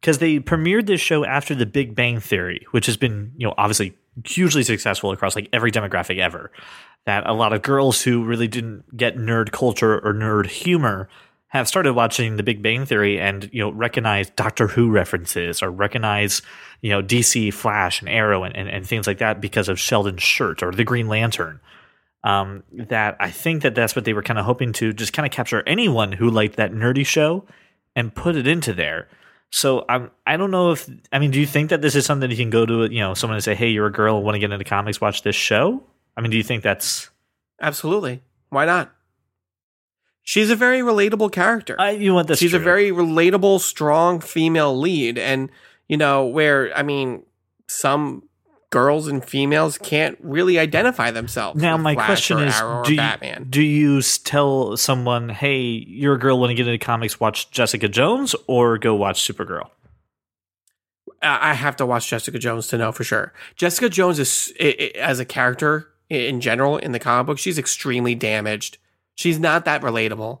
because 0.00 0.18
they 0.18 0.40
premiered 0.40 0.86
this 0.86 1.00
show 1.00 1.24
after 1.24 1.54
The 1.54 1.66
Big 1.66 1.94
Bang 1.94 2.18
Theory, 2.18 2.66
which 2.72 2.86
has 2.86 2.96
been 2.96 3.32
you 3.36 3.46
know 3.46 3.54
obviously 3.56 3.96
hugely 4.26 4.62
successful 4.62 5.12
across 5.12 5.36
like 5.36 5.48
every 5.52 5.70
demographic 5.70 6.18
ever. 6.18 6.50
That 7.04 7.26
a 7.26 7.32
lot 7.32 7.52
of 7.52 7.62
girls 7.62 8.02
who 8.02 8.24
really 8.24 8.48
didn't 8.48 8.96
get 8.96 9.16
nerd 9.16 9.52
culture 9.52 9.98
or 9.98 10.12
nerd 10.12 10.46
humor 10.46 11.08
have 11.52 11.68
started 11.68 11.92
watching 11.92 12.36
The 12.36 12.42
Big 12.42 12.62
Bang 12.62 12.86
Theory 12.86 13.20
and 13.20 13.50
you 13.52 13.60
know 13.60 13.70
recognize 13.70 14.30
Doctor 14.30 14.68
Who 14.68 14.90
references 14.90 15.62
or 15.62 15.70
recognize 15.70 16.40
you 16.80 16.88
know 16.88 17.02
DC 17.02 17.52
Flash 17.52 18.00
and 18.00 18.08
Arrow 18.08 18.42
and, 18.42 18.56
and, 18.56 18.70
and 18.70 18.86
things 18.86 19.06
like 19.06 19.18
that 19.18 19.38
because 19.38 19.68
of 19.68 19.78
Sheldon's 19.78 20.22
shirt 20.22 20.62
or 20.62 20.72
the 20.72 20.82
Green 20.82 21.08
Lantern 21.08 21.60
um, 22.24 22.62
that 22.72 23.18
I 23.20 23.30
think 23.30 23.62
that 23.62 23.74
that's 23.74 23.94
what 23.94 24.06
they 24.06 24.14
were 24.14 24.22
kind 24.22 24.38
of 24.38 24.46
hoping 24.46 24.72
to 24.74 24.94
just 24.94 25.12
kind 25.12 25.26
of 25.26 25.32
capture 25.32 25.62
anyone 25.66 26.12
who 26.12 26.30
liked 26.30 26.56
that 26.56 26.72
nerdy 26.72 27.04
show 27.04 27.44
and 27.94 28.14
put 28.14 28.34
it 28.34 28.46
into 28.46 28.72
there. 28.72 29.08
So 29.50 29.84
I'm 29.90 30.10
I 30.26 30.38
don't 30.38 30.50
know 30.50 30.72
if 30.72 30.88
I 31.12 31.18
mean 31.18 31.32
do 31.32 31.38
you 31.38 31.46
think 31.46 31.68
that 31.68 31.82
this 31.82 31.94
is 31.94 32.06
something 32.06 32.30
you 32.30 32.36
can 32.38 32.48
go 32.48 32.64
to 32.64 32.90
you 32.90 33.00
know 33.00 33.12
someone 33.12 33.36
and 33.36 33.44
say 33.44 33.54
hey 33.54 33.68
you're 33.68 33.88
a 33.88 33.92
girl 33.92 34.22
want 34.22 34.36
to 34.36 34.38
get 34.38 34.50
into 34.50 34.64
comics 34.64 35.02
watch 35.02 35.20
this 35.22 35.36
show 35.36 35.82
I 36.16 36.22
mean 36.22 36.30
do 36.30 36.38
you 36.38 36.42
think 36.42 36.62
that's 36.62 37.10
absolutely. 37.60 38.22
Why 38.48 38.64
not? 38.64 38.90
She's 40.22 40.50
a 40.50 40.56
very 40.56 40.80
relatable 40.80 41.32
character. 41.32 41.76
I 41.78 41.90
you 41.90 42.14
want 42.14 42.28
this 42.28 42.38
She's 42.38 42.54
a 42.54 42.58
very 42.58 42.90
relatable, 42.90 43.60
strong 43.60 44.20
female 44.20 44.76
lead, 44.78 45.18
and 45.18 45.50
you 45.88 45.96
know 45.96 46.26
where 46.26 46.76
I 46.76 46.82
mean, 46.82 47.24
some 47.66 48.28
girls 48.70 49.06
and 49.06 49.22
females 49.24 49.76
can't 49.76 50.16
really 50.22 50.58
identify 50.58 51.10
themselves. 51.10 51.60
now 51.60 51.76
my 51.76 51.92
Flash 51.92 52.06
question 52.06 52.38
is 52.38 52.58
do 52.86 52.94
you, 52.94 53.44
do 53.44 53.60
you 53.60 54.00
tell 54.00 54.78
someone 54.78 55.28
hey 55.28 55.60
you're 55.60 56.14
a 56.14 56.18
girl 56.18 56.40
want 56.40 56.48
to 56.48 56.54
get 56.54 56.66
into 56.66 56.82
comics 56.82 57.20
watch 57.20 57.50
Jessica 57.50 57.86
Jones 57.86 58.34
or 58.46 58.78
go 58.78 58.94
watch 58.94 59.28
Supergirl 59.28 59.68
I 61.22 61.54
have 61.54 61.76
to 61.76 61.86
watch 61.86 62.08
Jessica 62.08 62.38
Jones 62.38 62.66
to 62.68 62.78
know 62.78 62.90
for 62.90 63.04
sure. 63.04 63.32
Jessica 63.54 63.88
Jones 63.88 64.18
is 64.18 64.52
as 64.96 65.20
a 65.20 65.24
character 65.24 65.88
in 66.08 66.40
general 66.40 66.76
in 66.76 66.92
the 66.92 66.98
comic 66.98 67.26
book, 67.26 67.38
she's 67.38 67.58
extremely 67.58 68.14
damaged. 68.14 68.78
She's 69.14 69.38
not 69.38 69.64
that 69.66 69.82
relatable, 69.82 70.40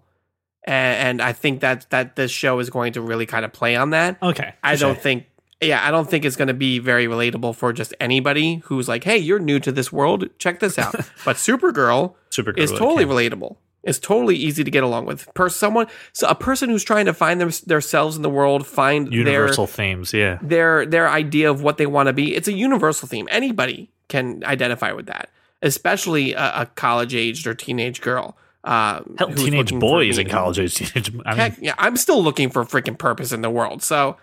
and, 0.64 1.08
and 1.08 1.22
I 1.22 1.32
think 1.32 1.60
that 1.60 1.86
that 1.90 2.16
this 2.16 2.30
show 2.30 2.58
is 2.58 2.70
going 2.70 2.94
to 2.94 3.00
really 3.00 3.26
kind 3.26 3.44
of 3.44 3.52
play 3.52 3.76
on 3.76 3.90
that. 3.90 4.22
okay 4.22 4.54
I 4.62 4.76
don't 4.76 4.98
think. 4.98 5.26
Yeah, 5.60 5.86
I 5.86 5.92
don't 5.92 6.10
think 6.10 6.24
it's 6.24 6.34
going 6.34 6.48
to 6.48 6.54
be 6.54 6.80
very 6.80 7.06
relatable 7.06 7.54
for 7.54 7.72
just 7.72 7.94
anybody 8.00 8.56
who's 8.64 8.88
like, 8.88 9.04
"Hey, 9.04 9.18
you're 9.18 9.38
new 9.38 9.60
to 9.60 9.70
this 9.70 9.92
world. 9.92 10.28
Check 10.38 10.58
this 10.58 10.76
out." 10.76 10.92
but 11.24 11.36
Supergirl 11.36 12.14
Supergirl 12.30 12.58
is 12.58 12.72
totally 12.72 13.04
relatable. 13.04 13.56
It's 13.84 13.98
totally 13.98 14.36
easy 14.36 14.62
to 14.62 14.70
get 14.70 14.84
along 14.84 15.06
with. 15.06 15.32
Per 15.34 15.48
someone, 15.48 15.88
so 16.12 16.28
a 16.28 16.34
person 16.34 16.70
who's 16.70 16.84
trying 16.84 17.06
to 17.06 17.14
find 17.14 17.40
them, 17.40 17.50
themselves 17.66 18.16
in 18.16 18.22
the 18.22 18.30
world, 18.30 18.66
find 18.66 19.12
universal 19.12 19.66
themes 19.66 20.12
yeah 20.12 20.38
their 20.40 20.84
their 20.84 20.86
their 20.86 21.08
idea 21.08 21.50
of 21.50 21.62
what 21.62 21.78
they 21.78 21.86
want 21.86 22.06
to 22.06 22.12
be. 22.12 22.34
It's 22.34 22.48
a 22.48 22.52
universal 22.52 23.08
theme. 23.08 23.28
Anybody 23.30 23.90
can 24.08 24.44
identify 24.44 24.92
with 24.92 25.06
that, 25.06 25.30
especially 25.62 26.32
a, 26.32 26.62
a 26.62 26.66
college 26.66 27.14
aged 27.14 27.46
or 27.46 27.54
teenage 27.54 28.00
girl. 28.00 28.36
Uh, 28.64 29.00
Hell, 29.18 29.34
teenage 29.34 29.74
boys 29.78 30.18
in 30.18 30.28
college 30.28 30.58
age 30.58 30.74
teenage. 30.76 31.12
I 31.26 31.30
mean, 31.30 31.36
Heck, 31.36 31.58
yeah, 31.60 31.74
I'm 31.78 31.96
still 31.96 32.22
looking 32.22 32.48
for 32.48 32.64
freaking 32.64 32.96
purpose 32.96 33.32
in 33.32 33.42
the 33.42 33.50
world. 33.50 33.82
So 33.82 34.16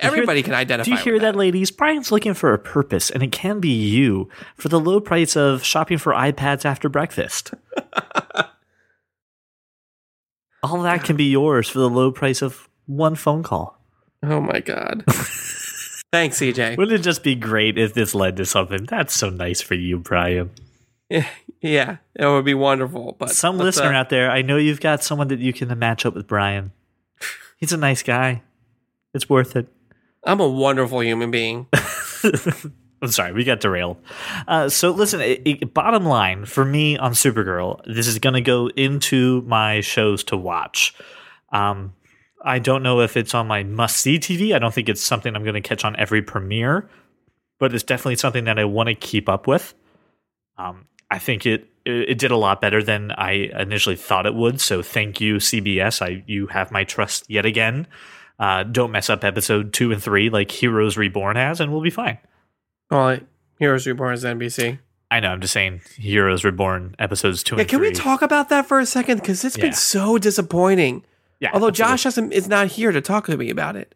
hear- 0.00 0.08
everybody 0.10 0.42
can 0.42 0.54
identify. 0.54 0.84
do 0.84 0.90
you 0.92 0.96
hear 0.96 1.12
with 1.14 1.22
that, 1.22 1.36
ladies? 1.36 1.70
Brian's 1.70 2.10
looking 2.10 2.32
for 2.34 2.54
a 2.54 2.58
purpose, 2.58 3.10
and 3.10 3.22
it 3.22 3.32
can 3.32 3.60
be 3.60 3.68
you 3.68 4.28
for 4.56 4.68
the 4.68 4.80
low 4.80 4.98
price 5.00 5.36
of 5.36 5.62
shopping 5.62 5.98
for 5.98 6.12
iPads 6.14 6.64
after 6.64 6.88
breakfast. 6.88 7.52
All 10.62 10.82
that 10.82 11.04
can 11.04 11.16
be 11.16 11.24
yours 11.24 11.68
for 11.68 11.80
the 11.80 11.90
low 11.90 12.12
price 12.12 12.40
of 12.40 12.68
one 12.86 13.14
phone 13.16 13.42
call. 13.42 13.78
Oh 14.22 14.40
my 14.40 14.60
god. 14.60 15.04
Thanks, 16.12 16.38
CJ. 16.40 16.76
Wouldn't 16.76 17.00
it 17.00 17.02
just 17.02 17.22
be 17.24 17.34
great 17.34 17.78
if 17.78 17.94
this 17.94 18.14
led 18.14 18.36
to 18.36 18.44
something? 18.44 18.84
That's 18.84 19.14
so 19.14 19.28
nice 19.30 19.60
for 19.60 19.74
you, 19.74 19.98
Brian. 19.98 20.50
Yeah, 21.62 21.98
it 22.16 22.26
would 22.26 22.44
be 22.44 22.54
wonderful. 22.54 23.14
But 23.16 23.30
Some 23.30 23.56
listener 23.56 23.94
uh, 23.94 24.00
out 24.00 24.08
there, 24.10 24.28
I 24.28 24.42
know 24.42 24.56
you've 24.56 24.80
got 24.80 25.04
someone 25.04 25.28
that 25.28 25.38
you 25.38 25.52
can 25.52 25.78
match 25.78 26.04
up 26.04 26.12
with 26.12 26.26
Brian. 26.26 26.72
He's 27.56 27.72
a 27.72 27.76
nice 27.76 28.02
guy. 28.02 28.42
It's 29.14 29.28
worth 29.30 29.54
it. 29.54 29.68
I'm 30.24 30.40
a 30.40 30.48
wonderful 30.48 31.04
human 31.04 31.30
being. 31.30 31.68
I'm 33.02 33.10
sorry, 33.10 33.32
we 33.32 33.44
got 33.44 33.60
derailed. 33.60 33.96
Uh, 34.48 34.68
so, 34.68 34.90
listen, 34.90 35.20
it, 35.20 35.42
it- 35.44 35.74
bottom 35.74 36.04
line 36.04 36.46
for 36.46 36.64
me 36.64 36.96
on 36.98 37.12
Supergirl, 37.12 37.80
this 37.86 38.08
is 38.08 38.18
going 38.18 38.34
to 38.34 38.40
go 38.40 38.68
into 38.76 39.42
my 39.42 39.80
shows 39.80 40.24
to 40.24 40.36
watch. 40.36 40.94
Um, 41.52 41.94
I 42.44 42.58
don't 42.58 42.82
know 42.82 43.00
if 43.00 43.16
it's 43.16 43.34
on 43.34 43.46
my 43.46 43.62
must 43.62 43.98
see 43.98 44.18
TV. 44.18 44.52
I 44.54 44.58
don't 44.58 44.74
think 44.74 44.88
it's 44.88 45.00
something 45.02 45.34
I'm 45.36 45.42
going 45.44 45.54
to 45.54 45.60
catch 45.60 45.84
on 45.84 45.94
every 45.96 46.22
premiere, 46.22 46.88
but 47.60 47.72
it's 47.72 47.84
definitely 47.84 48.16
something 48.16 48.44
that 48.44 48.58
I 48.58 48.64
want 48.64 48.88
to 48.88 48.94
keep 48.96 49.28
up 49.28 49.46
with. 49.46 49.74
Um, 50.58 50.86
I 51.12 51.18
think 51.18 51.46
it, 51.46 51.68
it 51.84 52.18
did 52.18 52.30
a 52.30 52.36
lot 52.36 52.60
better 52.60 52.82
than 52.82 53.10
I 53.12 53.50
initially 53.58 53.96
thought 53.96 54.26
it 54.26 54.34
would. 54.34 54.60
So, 54.60 54.82
thank 54.82 55.20
you, 55.20 55.36
CBS. 55.36 56.00
I 56.02 56.24
you 56.26 56.46
have 56.48 56.70
my 56.72 56.84
trust 56.84 57.24
yet 57.28 57.44
again. 57.46 57.86
Uh, 58.38 58.62
don't 58.64 58.90
mess 58.90 59.08
up 59.10 59.22
episode 59.24 59.72
two 59.72 59.92
and 59.92 60.02
three 60.02 60.30
like 60.30 60.50
Heroes 60.50 60.96
Reborn 60.96 61.36
has, 61.36 61.60
and 61.60 61.70
we'll 61.72 61.82
be 61.82 61.90
fine. 61.90 62.18
Well, 62.90 63.18
Heroes 63.58 63.86
Reborn 63.86 64.14
is 64.14 64.24
NBC. 64.24 64.78
I 65.10 65.20
know. 65.20 65.28
I'm 65.28 65.40
just 65.40 65.52
saying, 65.52 65.82
Heroes 65.96 66.42
Reborn 66.44 66.96
episodes 66.98 67.42
two 67.42 67.56
Yeah, 67.56 67.64
can 67.64 67.78
three. 67.78 67.88
we 67.90 67.94
talk 67.94 68.22
about 68.22 68.48
that 68.48 68.66
for 68.66 68.80
a 68.80 68.86
second? 68.86 69.18
Because 69.20 69.44
it's 69.44 69.56
Yeah. 69.58 69.64
been 69.66 69.72
so 69.74 70.18
disappointing. 70.18 71.04
Yeah, 71.40 71.50
Although 71.52 71.68
absolutely. 71.68 71.92
Josh 71.92 72.04
hasn't 72.04 72.32
is 72.32 72.48
not 72.48 72.68
here 72.68 72.92
to 72.92 73.00
talk 73.00 73.26
to 73.26 73.36
me 73.36 73.50
about 73.50 73.76
it. 73.76 73.94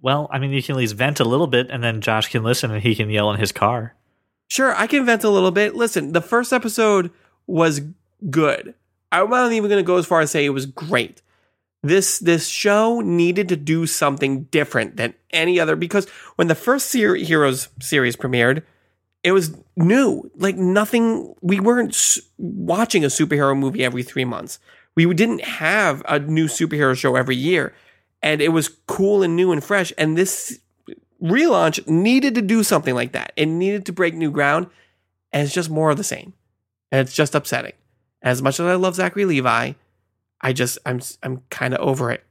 Well, 0.00 0.28
I 0.32 0.38
mean, 0.38 0.52
you 0.52 0.62
can 0.62 0.74
at 0.74 0.78
least 0.78 0.94
vent 0.94 1.20
a 1.20 1.24
little 1.24 1.46
bit, 1.46 1.68
and 1.70 1.82
then 1.82 2.00
Josh 2.00 2.28
can 2.30 2.42
listen, 2.42 2.70
and 2.70 2.82
he 2.82 2.94
can 2.94 3.08
yell 3.10 3.30
in 3.32 3.38
his 3.40 3.52
car. 3.52 3.94
Sure, 4.52 4.76
I 4.76 4.86
can 4.86 5.06
vent 5.06 5.24
a 5.24 5.30
little 5.30 5.50
bit. 5.50 5.74
Listen, 5.74 6.12
the 6.12 6.20
first 6.20 6.52
episode 6.52 7.10
was 7.46 7.80
good. 8.28 8.74
I'm 9.10 9.30
not 9.30 9.50
even 9.50 9.70
going 9.70 9.82
to 9.82 9.86
go 9.86 9.96
as 9.96 10.04
far 10.04 10.20
as 10.20 10.30
say 10.30 10.44
it 10.44 10.50
was 10.50 10.66
great. 10.66 11.22
This 11.82 12.18
this 12.18 12.48
show 12.48 13.00
needed 13.00 13.48
to 13.48 13.56
do 13.56 13.86
something 13.86 14.42
different 14.50 14.98
than 14.98 15.14
any 15.30 15.58
other 15.58 15.74
because 15.74 16.06
when 16.36 16.48
the 16.48 16.54
first 16.54 16.90
ser- 16.90 17.14
Heroes 17.14 17.70
series 17.80 18.14
premiered, 18.14 18.62
it 19.24 19.32
was 19.32 19.56
new. 19.74 20.30
Like 20.36 20.56
nothing. 20.56 21.34
We 21.40 21.58
weren't 21.58 22.18
watching 22.36 23.06
a 23.06 23.08
superhero 23.08 23.58
movie 23.58 23.82
every 23.82 24.02
three 24.02 24.26
months. 24.26 24.58
We 24.94 25.06
didn't 25.14 25.44
have 25.44 26.02
a 26.06 26.18
new 26.18 26.44
superhero 26.44 26.94
show 26.94 27.16
every 27.16 27.36
year, 27.36 27.72
and 28.22 28.42
it 28.42 28.50
was 28.50 28.68
cool 28.68 29.22
and 29.22 29.34
new 29.34 29.50
and 29.50 29.64
fresh. 29.64 29.94
And 29.96 30.14
this 30.14 30.60
relaunch 31.22 31.86
needed 31.86 32.34
to 32.34 32.42
do 32.42 32.62
something 32.62 32.94
like 32.94 33.12
that. 33.12 33.32
It 33.36 33.46
needed 33.46 33.86
to 33.86 33.92
break 33.92 34.14
new 34.14 34.30
ground, 34.30 34.66
and 35.32 35.44
it's 35.44 35.54
just 35.54 35.70
more 35.70 35.90
of 35.90 35.96
the 35.96 36.04
same. 36.04 36.34
And 36.90 37.00
it's 37.00 37.14
just 37.14 37.34
upsetting. 37.34 37.72
As 38.22 38.42
much 38.42 38.60
as 38.60 38.66
I 38.66 38.74
love 38.74 38.94
Zachary 38.94 39.24
Levi, 39.24 39.72
I 40.40 40.52
just 40.52 40.78
I'm 40.84 41.00
I'm 41.22 41.42
kind 41.50 41.74
of 41.74 41.80
over 41.80 42.10
it. 42.10 42.24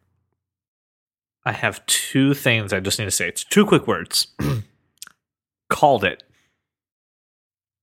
I 1.43 1.53
have 1.53 1.83
two 1.87 2.33
things 2.33 2.71
I 2.71 2.79
just 2.79 2.99
need 2.99 3.05
to 3.05 3.11
say. 3.11 3.27
It's 3.27 3.43
two 3.43 3.65
quick 3.65 3.87
words. 3.87 4.27
Called 5.69 6.03
it. 6.03 6.23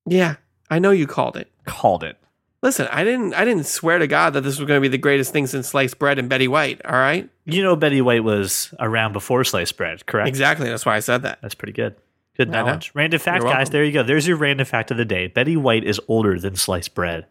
Yeah, 0.06 0.36
I 0.70 0.78
know 0.78 0.90
you 0.90 1.06
called 1.06 1.36
it. 1.36 1.50
Called 1.66 2.04
it. 2.04 2.16
Listen, 2.62 2.88
I 2.90 3.04
didn't 3.04 3.34
I 3.34 3.44
didn't 3.44 3.66
swear 3.66 3.98
to 3.98 4.06
God 4.08 4.30
that 4.34 4.40
this 4.40 4.58
was 4.58 4.66
going 4.66 4.78
to 4.78 4.82
be 4.82 4.88
the 4.88 4.98
greatest 4.98 5.32
thing 5.32 5.46
since 5.46 5.68
sliced 5.68 5.98
bread 5.98 6.18
and 6.18 6.28
Betty 6.28 6.48
White. 6.48 6.80
All 6.84 6.92
right, 6.92 7.28
You 7.44 7.62
know, 7.62 7.76
Betty 7.76 8.00
White 8.00 8.24
was 8.24 8.74
around 8.80 9.12
before 9.12 9.44
sliced 9.44 9.76
bread, 9.76 10.04
correct? 10.06 10.28
exactly. 10.28 10.68
That's 10.68 10.84
why 10.84 10.96
I 10.96 11.00
said 11.00 11.22
that. 11.22 11.38
That's 11.40 11.54
pretty 11.54 11.72
good. 11.72 11.94
Good 12.36 12.50
knowledge. 12.50 12.92
Random 12.94 13.18
fact, 13.20 13.42
You're 13.42 13.50
guys. 13.52 13.56
welcome. 13.58 13.72
There 13.72 13.84
you 13.84 13.92
go. 13.92 14.02
There's 14.02 14.26
your 14.28 14.36
random 14.36 14.64
fact 14.66 14.90
of 14.90 14.96
the 14.96 15.04
day. 15.04 15.26
Betty 15.28 15.56
White 15.56 15.84
is 15.84 16.00
older 16.08 16.38
than 16.38 16.56
sliced 16.56 16.94
bread. 16.94 17.26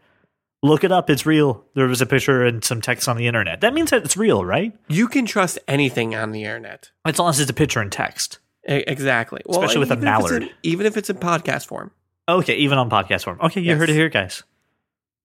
Look 0.63 0.84
it 0.84 0.91
up. 0.91 1.09
It's 1.09 1.25
real. 1.25 1.63
There 1.75 1.88
was 1.88 2.01
a 2.01 2.05
picture 2.05 2.43
and 2.45 2.63
some 2.63 2.82
text 2.82 3.07
on 3.07 3.15
the 3.15 3.28
internet. 3.28 3.61
That 3.61 3.73
means 3.73 3.91
that 3.91 4.03
it's 4.03 4.17
real, 4.17 4.43
right? 4.43 4.73
You 4.89 5.07
can 5.07 5.25
trust 5.25 5.59
anything 5.67 6.15
on 6.15 6.32
the 6.32 6.43
internet. 6.43 6.91
As 7.05 7.19
long 7.19 7.30
as 7.30 7.39
it's 7.39 7.51
a 7.51 7.53
picture 7.53 7.80
and 7.80 7.91
text. 7.91 8.39
E- 8.67 8.84
exactly. 8.88 9.41
Especially 9.47 9.80
with 9.80 9.91
a 9.91 9.93
even 9.93 10.07
if 10.07 10.15
in- 10.15 10.21
mallard. 10.23 10.49
even 10.63 10.86
if 10.86 10.97
it's 10.97 11.09
in 11.09 11.17
podcast 11.17 11.67
form. 11.67 11.91
Okay, 12.28 12.55
even 12.55 12.78
on 12.78 12.89
podcast 12.89 13.23
form. 13.23 13.39
Okay, 13.41 13.61
you 13.61 13.67
Yes. 13.67 13.78
heard 13.80 13.89
it 13.89 13.93
here, 13.93 14.09
guys. 14.09 14.43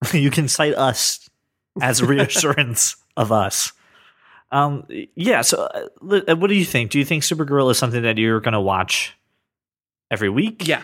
you 0.13 0.31
can 0.31 0.49
cite 0.49 0.75
us 0.75 1.29
as 1.81 2.03
reassurance 2.03 2.97
of 3.17 3.33
us. 3.33 3.73
Um, 4.51 4.87
yeah. 5.15 5.41
So, 5.43 5.65
uh, 5.65 6.21
uh, 6.29 6.37
what 6.37 6.49
do 6.49 6.55
you 6.55 6.65
think? 6.65 6.91
Do 6.91 6.99
you 6.99 7.05
think 7.05 7.23
Supergirl 7.23 7.71
is 7.71 7.79
something 7.79 8.03
that 8.03 8.19
you're 8.19 8.41
going 8.41 8.53
to 8.53 8.61
watch 8.61 9.17
every 10.11 10.29
week? 10.29 10.67
Yeah. 10.69 10.83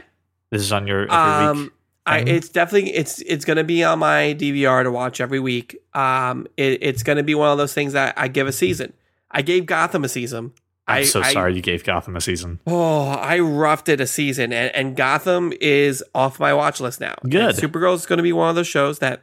This 0.50 0.62
is 0.62 0.72
on 0.72 0.86
your 0.86 1.02
every 1.02 1.14
Um, 1.14 1.62
week. 1.64 1.72
I, 2.06 2.18
it's 2.20 2.48
definitely 2.48 2.94
it's 2.94 3.20
it's 3.20 3.44
going 3.44 3.58
to 3.58 3.64
be 3.64 3.84
on 3.84 3.98
my 3.98 4.34
DVR 4.38 4.82
to 4.82 4.90
watch 4.90 5.20
every 5.20 5.40
week. 5.40 5.76
Um, 5.92 6.46
it, 6.56 6.78
it's 6.82 7.02
going 7.02 7.18
to 7.18 7.22
be 7.22 7.34
one 7.34 7.50
of 7.50 7.58
those 7.58 7.74
things 7.74 7.92
that 7.92 8.14
I 8.16 8.28
give 8.28 8.46
a 8.46 8.52
season. 8.52 8.94
I 9.30 9.42
gave 9.42 9.66
Gotham 9.66 10.04
a 10.04 10.08
season. 10.08 10.52
I'm 10.88 10.98
I, 10.98 11.02
so 11.04 11.20
I- 11.20 11.32
sorry 11.32 11.54
you 11.54 11.62
gave 11.62 11.84
Gotham 11.84 12.16
a 12.16 12.20
season. 12.20 12.60
Oh, 12.66 13.08
I 13.08 13.38
roughed 13.40 13.88
it 13.88 14.00
a 14.00 14.06
season, 14.06 14.52
and, 14.52 14.74
and 14.74 14.96
Gotham 14.96 15.52
is 15.60 16.02
off 16.14 16.40
my 16.40 16.52
watch 16.54 16.80
list 16.80 17.00
now. 17.00 17.14
Good. 17.28 17.54
Supergirl 17.56 17.94
is 17.94 18.06
going 18.06 18.16
to 18.16 18.22
be 18.22 18.32
one 18.32 18.48
of 18.50 18.56
those 18.56 18.66
shows 18.66 18.98
that 19.00 19.22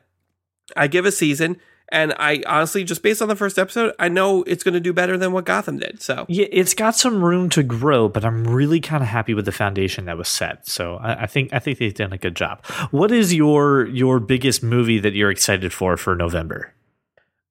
I 0.77 0.87
give 0.87 1.05
a 1.05 1.11
season, 1.11 1.57
and 1.89 2.13
I 2.17 2.41
honestly, 2.47 2.83
just 2.83 3.03
based 3.03 3.21
on 3.21 3.27
the 3.27 3.35
first 3.35 3.59
episode, 3.59 3.93
I 3.99 4.09
know 4.09 4.41
it's 4.43 4.63
going 4.63 4.73
to 4.73 4.79
do 4.79 4.91
better 4.93 5.17
than 5.17 5.31
what 5.31 5.45
Gotham 5.45 5.77
did. 5.77 6.01
So 6.01 6.25
Yeah, 6.27 6.47
it's 6.51 6.73
got 6.73 6.95
some 6.95 7.23
room 7.23 7.49
to 7.51 7.61
grow, 7.61 8.09
but 8.09 8.25
I'm 8.25 8.43
really 8.43 8.79
kind 8.79 9.03
of 9.03 9.09
happy 9.09 9.33
with 9.35 9.45
the 9.45 9.51
foundation 9.51 10.05
that 10.05 10.17
was 10.17 10.27
set. 10.27 10.67
So 10.67 10.95
I, 10.95 11.23
I 11.23 11.25
think 11.27 11.53
I 11.53 11.59
think 11.59 11.77
they've 11.77 11.93
done 11.93 12.11
a 12.13 12.17
good 12.17 12.35
job. 12.35 12.65
What 12.89 13.11
is 13.11 13.33
your 13.35 13.85
your 13.87 14.19
biggest 14.19 14.63
movie 14.63 14.97
that 14.99 15.13
you're 15.13 15.29
excited 15.31 15.71
for 15.73 15.95
for 15.97 16.15
November? 16.15 16.73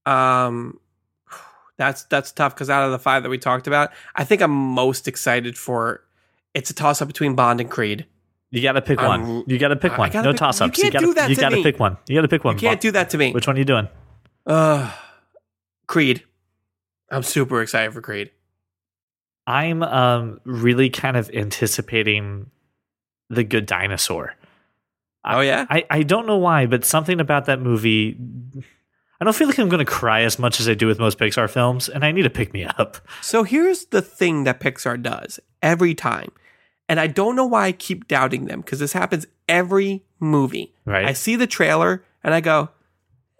Um, 0.07 0.79
that's 1.77 2.05
that's 2.05 2.33
tough 2.33 2.55
because 2.55 2.71
out 2.71 2.85
of 2.85 2.93
the 2.93 2.99
five 2.99 3.23
that 3.23 3.29
we 3.29 3.39
talked 3.39 3.67
about, 3.67 3.91
I 4.15 4.25
think 4.25 4.43
I'm 4.43 4.51
most 4.51 5.09
excited 5.09 5.57
for. 5.59 6.03
It's 6.55 6.71
a 6.71 6.75
toss 6.75 7.03
up 7.03 7.09
between 7.09 7.35
Bond 7.35 7.61
and 7.61 7.71
Creed. 7.71 8.07
You 8.51 8.63
got 8.63 8.73
to 8.73 8.83
pick 8.83 9.01
I'm- 9.01 9.23
one. 9.27 9.45
You 9.49 9.59
got 9.59 9.69
to 9.69 9.77
pick 9.77 9.99
one. 9.99 10.11
No 10.13 10.23
pick- 10.31 10.37
toss 10.37 10.61
ups. 10.61 10.79
you 10.79 10.85
can't 10.85 10.93
gotta, 10.93 11.07
do 11.07 11.15
that 11.15 11.31
You 11.31 11.37
got 11.37 11.49
to 11.49 11.63
pick 11.63 11.81
one. 11.81 11.97
You 12.07 12.17
got 12.17 12.23
to 12.23 12.29
pick 12.29 12.45
one. 12.45 12.55
You 12.55 12.61
can't 12.61 12.81
do 12.81 12.93
that 12.93 13.11
to 13.11 13.19
me. 13.19 13.33
Which 13.33 13.49
one 13.49 13.57
are 13.57 13.59
you 13.59 13.65
doing? 13.65 13.89
Uh, 14.47 14.93
Creed. 15.89 16.23
I'm 17.11 17.25
super 17.25 17.61
excited 17.61 17.93
for 17.93 18.01
Creed. 18.01 18.31
I'm 19.47 19.83
um 19.83 20.41
really 20.45 20.89
kind 20.89 21.17
of 21.17 21.29
anticipating 21.35 22.51
the 23.29 23.45
Good 23.45 23.67
Dinosaur. 23.67 24.35
Oh 25.25 25.41
yeah, 25.41 25.67
I, 25.71 25.85
I 25.91 26.03
don't 26.03 26.27
know 26.27 26.37
why, 26.37 26.67
but 26.67 26.85
something 26.85 27.21
about 27.21 27.47
that 27.47 27.61
movie. 27.61 28.17
I 29.25 29.27
don't 29.27 29.37
feel 29.37 29.47
like 29.47 29.59
I'm 29.59 29.71
going 29.71 29.79
to 29.79 29.91
cry 29.91 30.21
as 30.21 30.39
much 30.39 30.61
as 30.61 30.69
I 30.69 30.75
do 30.75 30.87
with 30.87 30.99
most 30.99 31.19
Pixar 31.19 31.49
films, 31.49 31.89
and 31.89 32.05
I 32.05 32.13
need 32.13 32.25
to 32.25 32.31
pick 32.31 32.53
me 32.53 32.67
up. 32.67 32.99
So 33.23 33.43
here's 33.43 33.87
the 33.87 34.03
thing 34.03 34.45
that 34.45 34.61
Pixar 34.61 35.03
does 35.03 35.41
every 35.63 35.95
time. 35.95 36.31
And 36.91 37.01
I 37.01 37.07
don't 37.07 37.35
know 37.35 37.47
why 37.47 37.69
I 37.69 37.73
keep 37.73 38.07
doubting 38.07 38.45
them 38.45 38.61
because 38.61 38.81
this 38.81 38.93
happens 38.93 39.27
every 39.49 40.05
movie. 40.21 40.75
Right. 40.85 41.07
I 41.07 41.15
see 41.15 41.37
the 41.37 41.47
trailer 41.47 42.05
and 42.23 42.35
I 42.35 42.43
go, 42.43 42.69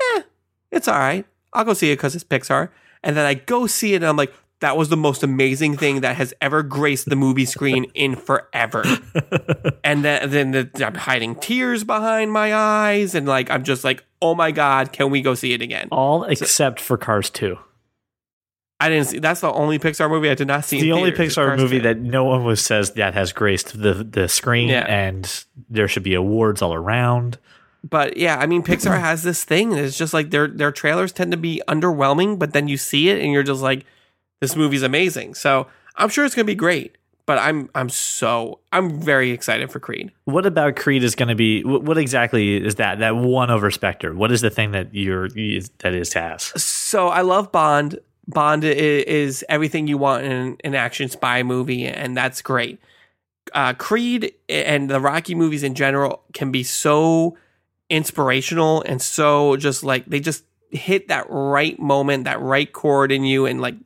eh, 0.01 0.23
it's 0.71 0.89
all 0.89 0.99
right. 0.99 1.27
I'll 1.53 1.67
go 1.67 1.75
see 1.75 1.91
it 1.91 1.97
because 1.97 2.15
it's 2.15 2.25
Pixar. 2.25 2.71
And 3.03 3.15
then 3.15 3.27
I 3.27 3.35
go 3.35 3.67
see 3.67 3.93
it 3.93 3.97
and 3.97 4.07
I'm 4.07 4.17
like, 4.17 4.33
that 4.61 4.77
was 4.77 4.89
the 4.89 4.97
most 4.97 5.23
amazing 5.23 5.77
thing 5.77 6.01
that 6.01 6.17
has 6.17 6.33
ever 6.41 6.63
graced 6.63 7.09
the 7.09 7.17
movie 7.17 7.45
screen 7.45 7.85
in 7.95 8.17
forever. 8.17 8.83
and 9.85 10.05
then, 10.05 10.31
then 10.31 10.51
the, 10.53 10.71
I'm 10.87 10.95
hiding 10.95 11.35
tears 11.37 11.85
behind 11.85 12.33
my 12.33 12.55
eyes. 12.55 13.15
And 13.15 13.27
like, 13.27 13.51
I'm 13.51 13.65
just 13.65 13.85
like, 13.85 14.05
oh 14.23 14.35
my 14.35 14.51
God, 14.53 14.93
can 14.93 15.11
we 15.11 15.21
go 15.23 15.35
see 15.35 15.53
it 15.53 15.61
again? 15.61 15.89
All 15.91 16.25
except 16.25 16.81
for 16.81 16.97
Cars 16.97 17.29
2. 17.31 17.59
I 18.81 18.89
didn't 18.89 19.07
see, 19.07 19.19
that's 19.19 19.41
the 19.41 19.53
only 19.53 19.79
Pixar 19.79 20.11
movie 20.11 20.29
I 20.31 20.35
did 20.35 20.49
not 20.49 20.65
see. 20.65 20.81
The 20.81 20.93
only 20.93 21.11
theaters, 21.11 21.37
Pixar 21.37 21.57
movie 21.57 21.79
2. 21.79 21.83
that 21.85 21.99
no 22.01 22.25
one 22.25 22.45
was 22.45 22.61
says 22.61 22.93
that 22.93 23.15
has 23.15 23.33
graced 23.33 23.81
the 23.81 23.95
the 23.95 24.29
screen, 24.29 24.69
Yeah. 24.69 24.85
and 24.87 25.45
there 25.71 25.89
should 25.89 26.03
be 26.03 26.15
awards 26.15 26.61
all 26.61 26.75
around. 26.75 27.39
but 27.89 28.17
yeah, 28.17 28.37
I 28.37 28.47
mean, 28.47 28.63
Pixar 28.63 28.99
has 29.01 29.23
this 29.23 29.45
thing. 29.45 29.73
It's 29.73 29.97
just 29.97 30.13
like 30.13 30.31
their 30.31 30.49
their 30.49 30.73
trailers 30.73 31.13
tend 31.13 31.31
to 31.31 31.37
be 31.39 31.63
underwhelming, 31.69 32.39
but 32.39 32.53
then 32.53 32.67
you 32.69 32.77
see 32.77 33.09
it 33.11 33.23
and 33.23 33.33
you're 33.33 33.43
just 33.45 33.63
like, 33.63 33.87
this 34.41 34.57
movie's 34.57 34.83
amazing. 34.83 35.35
So 35.35 35.67
I'm 35.97 36.09
sure 36.09 36.25
it's 36.25 36.35
gonna 36.35 36.45
be 36.45 36.55
great. 36.55 36.97
but 37.27 37.39
I'm 37.39 37.71
I'm 37.75 37.89
so 37.89 38.59
I'm 38.73 39.01
very 39.01 39.31
excited 39.31 39.71
for 39.73 39.81
Creed. 39.81 40.13
What 40.27 40.45
about 40.45 40.77
Creed 40.77 41.03
is 41.03 41.15
going 41.15 41.29
to 41.31 41.35
be? 41.35 41.63
wh- 41.63 41.83
What 41.83 41.97
exactly 41.97 42.63
is 42.63 42.75
that? 42.75 42.99
That 42.99 43.17
one 43.17 43.51
over 43.51 43.71
Spectre. 43.71 44.13
What 44.15 44.31
is 44.31 44.43
the 44.43 44.51
thing 44.51 44.73
that 44.73 44.95
you're 44.95 45.27
is- 45.35 45.71
that 45.79 45.95
is 45.95 46.11
Taz? 46.13 46.59
So 46.61 47.09
I 47.09 47.23
love 47.23 47.51
Bond. 47.51 47.99
Bond 48.27 48.63
is, 48.65 49.43
everything 49.49 49.87
you 49.87 49.97
want 49.99 50.25
in 50.25 50.57
an 50.65 50.75
action 50.75 51.09
spy 51.09 51.43
movie, 51.43 51.87
and 51.87 52.15
that's 52.17 52.43
great. 52.43 52.79
Uh, 53.55 53.73
Creed 53.75 54.33
and 54.51 54.91
the 54.91 55.01
Rocky 55.01 55.35
movies 55.35 55.63
in 55.63 55.75
general 55.75 56.25
can 56.35 56.51
be 56.53 56.63
so 56.63 57.37
inspirational 57.91 58.83
and 58.83 59.01
so 59.01 59.57
just 59.57 59.85
like 59.85 60.05
they 60.07 60.21
just 60.21 60.45
hit 60.71 61.09
that 61.09 61.27
right 61.31 61.79
moment, 61.79 62.25
that 62.25 62.41
right 62.41 62.71
chord 62.73 63.13
in 63.13 63.25
you, 63.25 63.47
and 63.47 63.61
like 63.61 63.77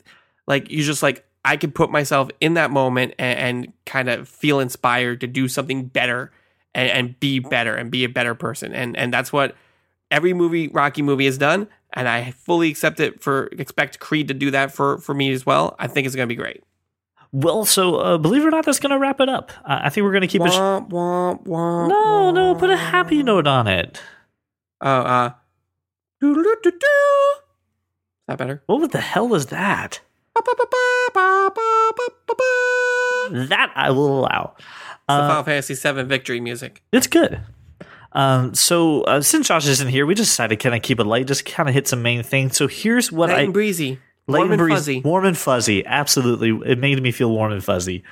like 0.49 0.71
you 0.71 0.83
just 0.83 1.03
like 1.03 1.25
I 1.45 1.57
could 1.57 1.75
put 1.75 1.91
myself 1.91 2.29
in 2.41 2.55
that 2.55 2.73
moment 2.73 3.15
and, 3.19 3.39
and 3.39 3.73
kind 3.87 4.09
of 4.09 4.29
feel 4.29 4.59
inspired 4.59 5.21
to 5.21 5.29
do 5.29 5.47
something 5.47 5.87
better 5.87 6.33
and, 6.75 6.91
and 6.91 7.21
be 7.21 7.39
better 7.39 7.77
and 7.77 7.91
be 7.91 8.03
a 8.03 8.09
better 8.09 8.35
person, 8.35 8.75
and 8.75 8.97
and 8.97 9.13
that's 9.15 9.33
what 9.33 9.55
every 10.11 10.33
movie 10.33 10.69
Rocky 10.69 11.03
movie 11.03 11.27
has 11.27 11.39
done, 11.39 11.69
and 11.93 12.09
I 12.09 12.33
fully 12.33 12.71
accept 12.71 12.99
it 12.99 13.23
for 13.23 13.47
expect 13.53 14.01
Creed 14.01 14.27
to 14.29 14.35
do 14.35 14.51
that 14.51 14.73
for 14.73 14.99
for 14.99 15.15
me 15.15 15.31
as 15.31 15.47
well. 15.47 15.77
I 15.79 15.87
think 15.87 16.07
it's 16.07 16.17
going 16.17 16.29
to 16.29 16.35
be 16.35 16.37
great. 16.37 16.65
Well, 17.31 17.67
so 17.67 17.97
uh, 17.97 18.19
believe 18.19 18.43
it 18.43 18.47
or 18.47 18.51
not, 18.51 18.65
that's 18.65 18.81
going 18.81 18.93
to 18.93 18.99
wrap 18.99 19.21
it 19.21 19.29
up. 19.29 19.53
Uh, 19.63 19.81
I 19.83 19.91
think 19.91 20.05
we're 20.05 20.13
going 20.13 20.23
to 20.23 20.29
keep 20.29 20.41
it. 20.41 20.51
Sh- 20.51 20.57
no, 20.57 22.31
no, 22.31 22.55
put 22.55 22.71
a 22.71 22.77
happy 22.77 23.23
note 23.23 23.47
on 23.47 23.67
it. 23.67 24.01
Oh, 24.81 24.91
uh, 24.91 25.31
doo-doo-doo-doo-doo. 26.23 26.77
Is 26.79 28.27
that 28.29 28.39
better? 28.39 28.63
What 28.67 28.93
the 28.93 29.01
hell 29.01 29.29
was 29.29 29.47
that? 29.47 30.01
That 33.31 33.73
I 33.75 33.91
will 33.91 34.21
allow. 34.21 34.55
The 35.07 35.15
Uh, 35.15 35.29
Final 35.29 35.43
Fantasy 35.45 35.75
VII 35.75 36.03
victory 36.05 36.41
music. 36.41 36.83
It's 36.93 37.07
good. 37.07 37.41
Um, 38.13 38.55
so 38.55 39.03
uh, 39.03 39.21
since 39.21 39.49
Josh 39.49 39.67
isn't 39.67 39.89
here, 39.89 40.07
we 40.07 40.15
just 40.15 40.31
decided 40.31 40.59
to 40.59 40.63
kind 40.63 40.75
of 40.75 40.83
keep 40.83 40.99
it 40.99 41.05
light, 41.05 41.27
just 41.27 41.45
kind 41.45 41.69
of 41.69 41.75
hit 41.75 41.87
some 41.87 42.03
main 42.03 42.23
things. 42.23 42.57
So 42.57 42.67
here's 42.67 43.13
what 43.13 43.29
Light 43.29 43.39
I 43.39 43.43
and 43.43 43.53
breezy. 43.53 43.99
Light 44.27 44.41
Warm 44.41 44.53
and 44.53 44.59
breeze- 44.59 44.75
fuzzy. 44.75 45.01
warm 45.05 45.25
and 45.25 45.37
fuzzy. 45.39 45.87
Absolutely, 45.87 46.59
it 46.71 46.79
made 46.79 47.03
me 47.03 47.11
feel 47.13 47.31
warm 47.31 47.53
and 47.53 47.65
fuzzy. 47.65 48.03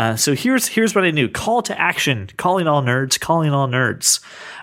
Uh, 0.00 0.16
so 0.16 0.34
here's 0.34 0.66
here's 0.68 0.94
what 0.94 1.04
I 1.04 1.10
knew: 1.10 1.28
call 1.28 1.60
to 1.60 1.78
action, 1.78 2.30
calling 2.38 2.66
all 2.66 2.82
nerds, 2.82 3.20
calling 3.20 3.52
all 3.52 3.68
nerds. 3.68 4.18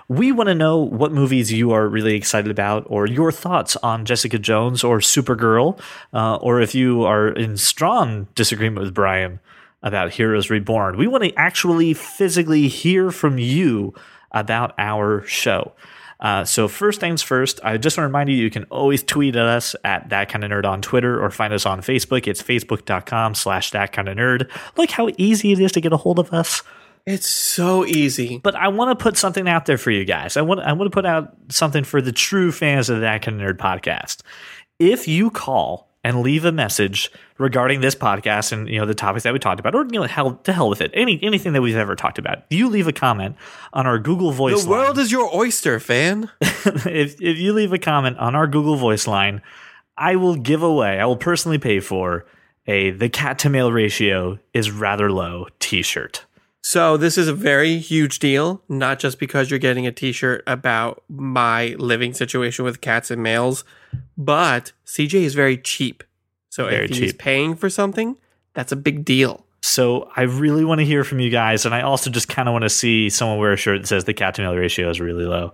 We 0.08 0.32
want 0.32 0.48
to 0.48 0.54
know 0.54 0.78
what 0.78 1.12
movies 1.12 1.52
you 1.52 1.70
are 1.70 1.86
really 1.86 2.16
excited 2.16 2.50
about, 2.50 2.84
or 2.88 3.06
your 3.06 3.30
thoughts 3.30 3.76
on 3.76 4.04
Jessica 4.04 4.40
Jones 4.40 4.82
or 4.82 4.98
Supergirl, 4.98 5.80
uh, 6.12 6.38
or 6.38 6.60
if 6.60 6.74
you 6.74 7.04
are 7.04 7.28
in 7.28 7.56
strong 7.56 8.26
disagreement 8.34 8.84
with 8.84 8.92
Brian 8.92 9.38
about 9.80 10.10
Heroes 10.10 10.50
Reborn. 10.50 10.96
We 10.96 11.06
want 11.06 11.22
to 11.22 11.32
actually 11.36 11.94
physically 11.94 12.66
hear 12.66 13.12
from 13.12 13.38
you 13.38 13.94
about 14.32 14.74
our 14.76 15.22
show. 15.24 15.72
Uh, 16.20 16.44
so 16.44 16.66
first 16.66 17.00
things 17.00 17.22
first, 17.22 17.60
I 17.62 17.76
just 17.76 17.96
want 17.96 18.04
to 18.04 18.08
remind 18.08 18.30
you, 18.30 18.36
you 18.36 18.50
can 18.50 18.64
always 18.64 19.02
tweet 19.02 19.36
at 19.36 19.46
us 19.46 19.76
at 19.84 20.08
that 20.08 20.28
kind 20.28 20.44
of 20.44 20.50
nerd 20.50 20.64
on 20.64 20.82
Twitter 20.82 21.22
or 21.22 21.30
find 21.30 21.52
us 21.52 21.64
on 21.64 21.80
Facebook. 21.80 22.26
It's 22.26 22.42
facebook.com 22.42 23.34
slash 23.34 23.70
that 23.70 23.92
kind 23.92 24.08
of 24.08 24.16
nerd. 24.16 24.50
Look 24.76 24.90
how 24.90 25.10
easy 25.16 25.52
it 25.52 25.60
is 25.60 25.72
to 25.72 25.80
get 25.80 25.92
a 25.92 25.96
hold 25.96 26.18
of 26.18 26.32
us. 26.32 26.62
It's 27.06 27.28
so 27.28 27.86
easy. 27.86 28.38
But 28.38 28.54
I 28.54 28.68
want 28.68 28.98
to 28.98 29.02
put 29.02 29.16
something 29.16 29.48
out 29.48 29.66
there 29.66 29.78
for 29.78 29.90
you 29.90 30.04
guys. 30.04 30.36
I 30.36 30.42
want 30.42 30.60
I 30.60 30.74
want 30.74 30.90
to 30.90 30.94
put 30.94 31.06
out 31.06 31.34
something 31.48 31.82
for 31.84 32.02
the 32.02 32.12
true 32.12 32.52
fans 32.52 32.90
of 32.90 33.00
that 33.00 33.22
kind 33.22 33.40
of 33.40 33.48
nerd 33.48 33.56
podcast. 33.56 34.20
If 34.78 35.08
you 35.08 35.30
call 35.30 35.87
and 36.08 36.22
leave 36.22 36.46
a 36.46 36.52
message 36.52 37.12
regarding 37.36 37.82
this 37.82 37.94
podcast 37.94 38.50
and 38.50 38.66
you 38.66 38.78
know 38.78 38.86
the 38.86 38.94
topics 38.94 39.24
that 39.24 39.34
we 39.34 39.38
talked 39.38 39.60
about, 39.60 39.74
or 39.74 39.84
you 39.84 40.00
know 40.00 40.04
hell 40.04 40.36
to 40.44 40.54
hell 40.54 40.70
with 40.70 40.80
it, 40.80 40.90
any 40.94 41.22
anything 41.22 41.52
that 41.52 41.60
we've 41.60 41.76
ever 41.76 41.94
talked 41.94 42.18
about, 42.18 42.44
you 42.48 42.66
leave 42.70 42.88
a 42.88 42.94
comment 42.94 43.36
on 43.74 43.86
our 43.86 43.98
Google 43.98 44.32
Voice. 44.32 44.64
The 44.64 44.70
line 44.70 44.80
world 44.80 44.98
is 44.98 45.12
your 45.12 45.28
oyster, 45.36 45.78
fan. 45.78 46.30
if 46.40 47.20
if 47.20 47.36
you 47.36 47.52
leave 47.52 47.74
a 47.74 47.78
comment 47.78 48.16
on 48.16 48.34
our 48.34 48.46
Google 48.46 48.76
Voice 48.76 49.06
line, 49.06 49.42
I 49.98 50.16
will 50.16 50.36
give 50.36 50.62
away. 50.62 50.98
I 50.98 51.04
will 51.04 51.18
personally 51.18 51.58
pay 51.58 51.78
for 51.78 52.24
a 52.66 52.90
the 52.90 53.10
cat 53.10 53.38
to 53.40 53.50
mail 53.50 53.70
ratio 53.70 54.38
is 54.54 54.70
rather 54.70 55.12
low 55.12 55.48
T-shirt. 55.60 56.24
So 56.62 56.96
this 56.96 57.16
is 57.16 57.28
a 57.28 57.34
very 57.34 57.78
huge 57.78 58.18
deal, 58.18 58.62
not 58.68 58.98
just 58.98 59.18
because 59.18 59.50
you're 59.50 59.58
getting 59.58 59.86
a 59.86 59.92
t-shirt 59.92 60.42
about 60.46 61.02
my 61.08 61.76
living 61.78 62.12
situation 62.12 62.64
with 62.64 62.80
cats 62.80 63.10
and 63.10 63.22
males, 63.22 63.64
but 64.16 64.72
CJ 64.84 65.14
is 65.22 65.34
very 65.34 65.56
cheap. 65.56 66.04
So 66.50 66.68
Very 66.68 66.84
if 66.86 66.90
he's 66.90 67.12
cheap. 67.12 67.18
paying 67.18 67.54
for 67.54 67.70
something, 67.70 68.16
that's 68.54 68.72
a 68.72 68.76
big 68.76 69.04
deal. 69.04 69.44
So 69.60 70.08
I 70.14 70.22
really 70.22 70.64
want 70.64 70.78
to 70.78 70.84
hear 70.84 71.02
from 71.02 71.18
you 71.18 71.30
guys, 71.30 71.66
and 71.66 71.74
I 71.74 71.82
also 71.82 72.10
just 72.10 72.28
kind 72.28 72.48
of 72.48 72.52
want 72.52 72.62
to 72.62 72.70
see 72.70 73.10
someone 73.10 73.38
wear 73.38 73.52
a 73.52 73.56
shirt 73.56 73.80
that 73.80 73.88
says 73.88 74.04
the 74.04 74.14
cat 74.14 74.36
to 74.36 74.42
male 74.42 74.54
ratio 74.54 74.88
is 74.88 75.00
really 75.00 75.24
low. 75.24 75.52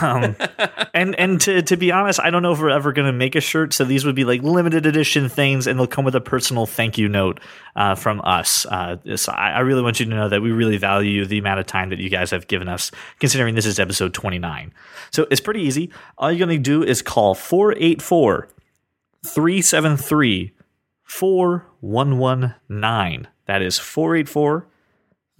Um, 0.00 0.34
and 0.94 1.14
and 1.16 1.38
to 1.42 1.60
to 1.60 1.76
be 1.76 1.92
honest, 1.92 2.20
I 2.20 2.30
don't 2.30 2.42
know 2.42 2.52
if 2.52 2.58
we're 2.58 2.70
ever 2.70 2.92
going 2.92 3.06
to 3.06 3.12
make 3.12 3.34
a 3.34 3.42
shirt. 3.42 3.74
So 3.74 3.84
these 3.84 4.06
would 4.06 4.14
be 4.14 4.24
like 4.24 4.42
limited 4.42 4.86
edition 4.86 5.28
things, 5.28 5.66
and 5.66 5.78
they'll 5.78 5.86
come 5.86 6.06
with 6.06 6.14
a 6.14 6.22
personal 6.22 6.64
thank 6.64 6.96
you 6.96 7.06
note 7.06 7.38
uh, 7.76 7.94
from 7.94 8.22
us. 8.24 8.64
Uh, 8.66 8.96
so 9.16 9.30
I, 9.32 9.50
I 9.50 9.60
really 9.60 9.82
want 9.82 10.00
you 10.00 10.06
to 10.06 10.10
know 10.10 10.30
that 10.30 10.40
we 10.40 10.50
really 10.50 10.78
value 10.78 11.26
the 11.26 11.38
amount 11.38 11.60
of 11.60 11.66
time 11.66 11.90
that 11.90 11.98
you 11.98 12.08
guys 12.08 12.30
have 12.30 12.48
given 12.48 12.66
us, 12.66 12.90
considering 13.18 13.56
this 13.56 13.66
is 13.66 13.78
episode 13.78 14.14
twenty 14.14 14.38
nine. 14.38 14.72
So 15.10 15.26
it's 15.30 15.42
pretty 15.42 15.60
easy. 15.60 15.92
All 16.16 16.32
you're 16.32 16.46
going 16.46 16.56
to 16.56 16.62
do 16.62 16.82
is 16.82 17.02
call 17.02 17.34
484 17.34 18.48
373 19.24 20.54
4119. 21.04 23.28
That 23.46 23.62
is 23.62 23.78
484 23.78 24.66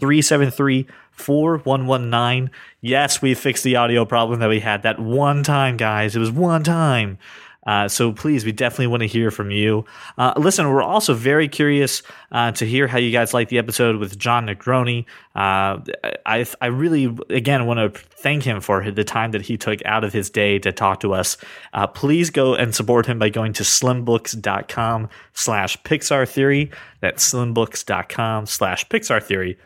373 0.01 0.87
4119. 1.13 2.51
Yes, 2.81 3.23
we 3.23 3.35
fixed 3.35 3.65
the 3.65 3.77
audio 3.77 4.05
problem 4.05 4.41
that 4.41 4.49
we 4.49 4.61
had 4.61 4.83
that 4.83 4.99
one 4.99 5.43
time, 5.43 5.77
guys. 5.77 6.17
It 6.17 6.21
was 6.21 6.33
one 6.33 6.65
time. 6.65 7.19
Uh, 7.67 7.89
so 7.89 8.13
please, 8.13 8.45
we 8.45 8.53
definitely 8.53 8.87
want 8.87 9.01
to 9.01 9.07
hear 9.07 9.31
from 9.31 9.51
you. 9.51 9.85
Uh, 10.19 10.33
listen, 10.37 10.69
we're 10.69 10.83
also 10.83 11.15
very 11.15 11.49
curious 11.49 12.03
uh, 12.33 12.53
to 12.53 12.67
hear 12.67 12.87
how 12.87 12.99
you 12.99 13.11
guys 13.11 13.33
like 13.33 13.49
the 13.49 13.59
episode 13.59 13.97
with 13.97 14.19
Jon 14.19 14.47
Negroni. 14.47 15.07
Uh, 15.35 15.81
I, 16.27 16.47
I 16.61 16.67
really, 16.67 17.17
again, 17.31 17.67
want 17.67 17.79
to 17.79 18.01
thank 18.01 18.43
him 18.43 18.61
for 18.61 18.91
the 18.91 19.05
time 19.05 19.33
that 19.33 19.43
he 19.43 19.57
took 19.57 19.85
out 19.85 20.05
of 20.05 20.13
his 20.13 20.31
day 20.31 20.59
to 20.61 20.73
talk 20.73 21.01
to 21.01 21.15
us. 21.15 21.37
Uh, 21.73 21.87
please 21.87 22.31
go 22.31 22.55
and 22.55 22.75
support 22.75 23.07
him 23.07 23.19
by 23.19 23.29
going 23.29 23.53
to 23.55 23.63
slimbooks.com 23.63 25.09
slash 25.33 25.77
Pixar 25.83 26.29
Theory. 26.29 26.71
That's 27.01 27.33
slimbooks.com 27.33 28.47
slash 28.47 28.89
Pixar 28.89 29.23
Theory 29.23 29.59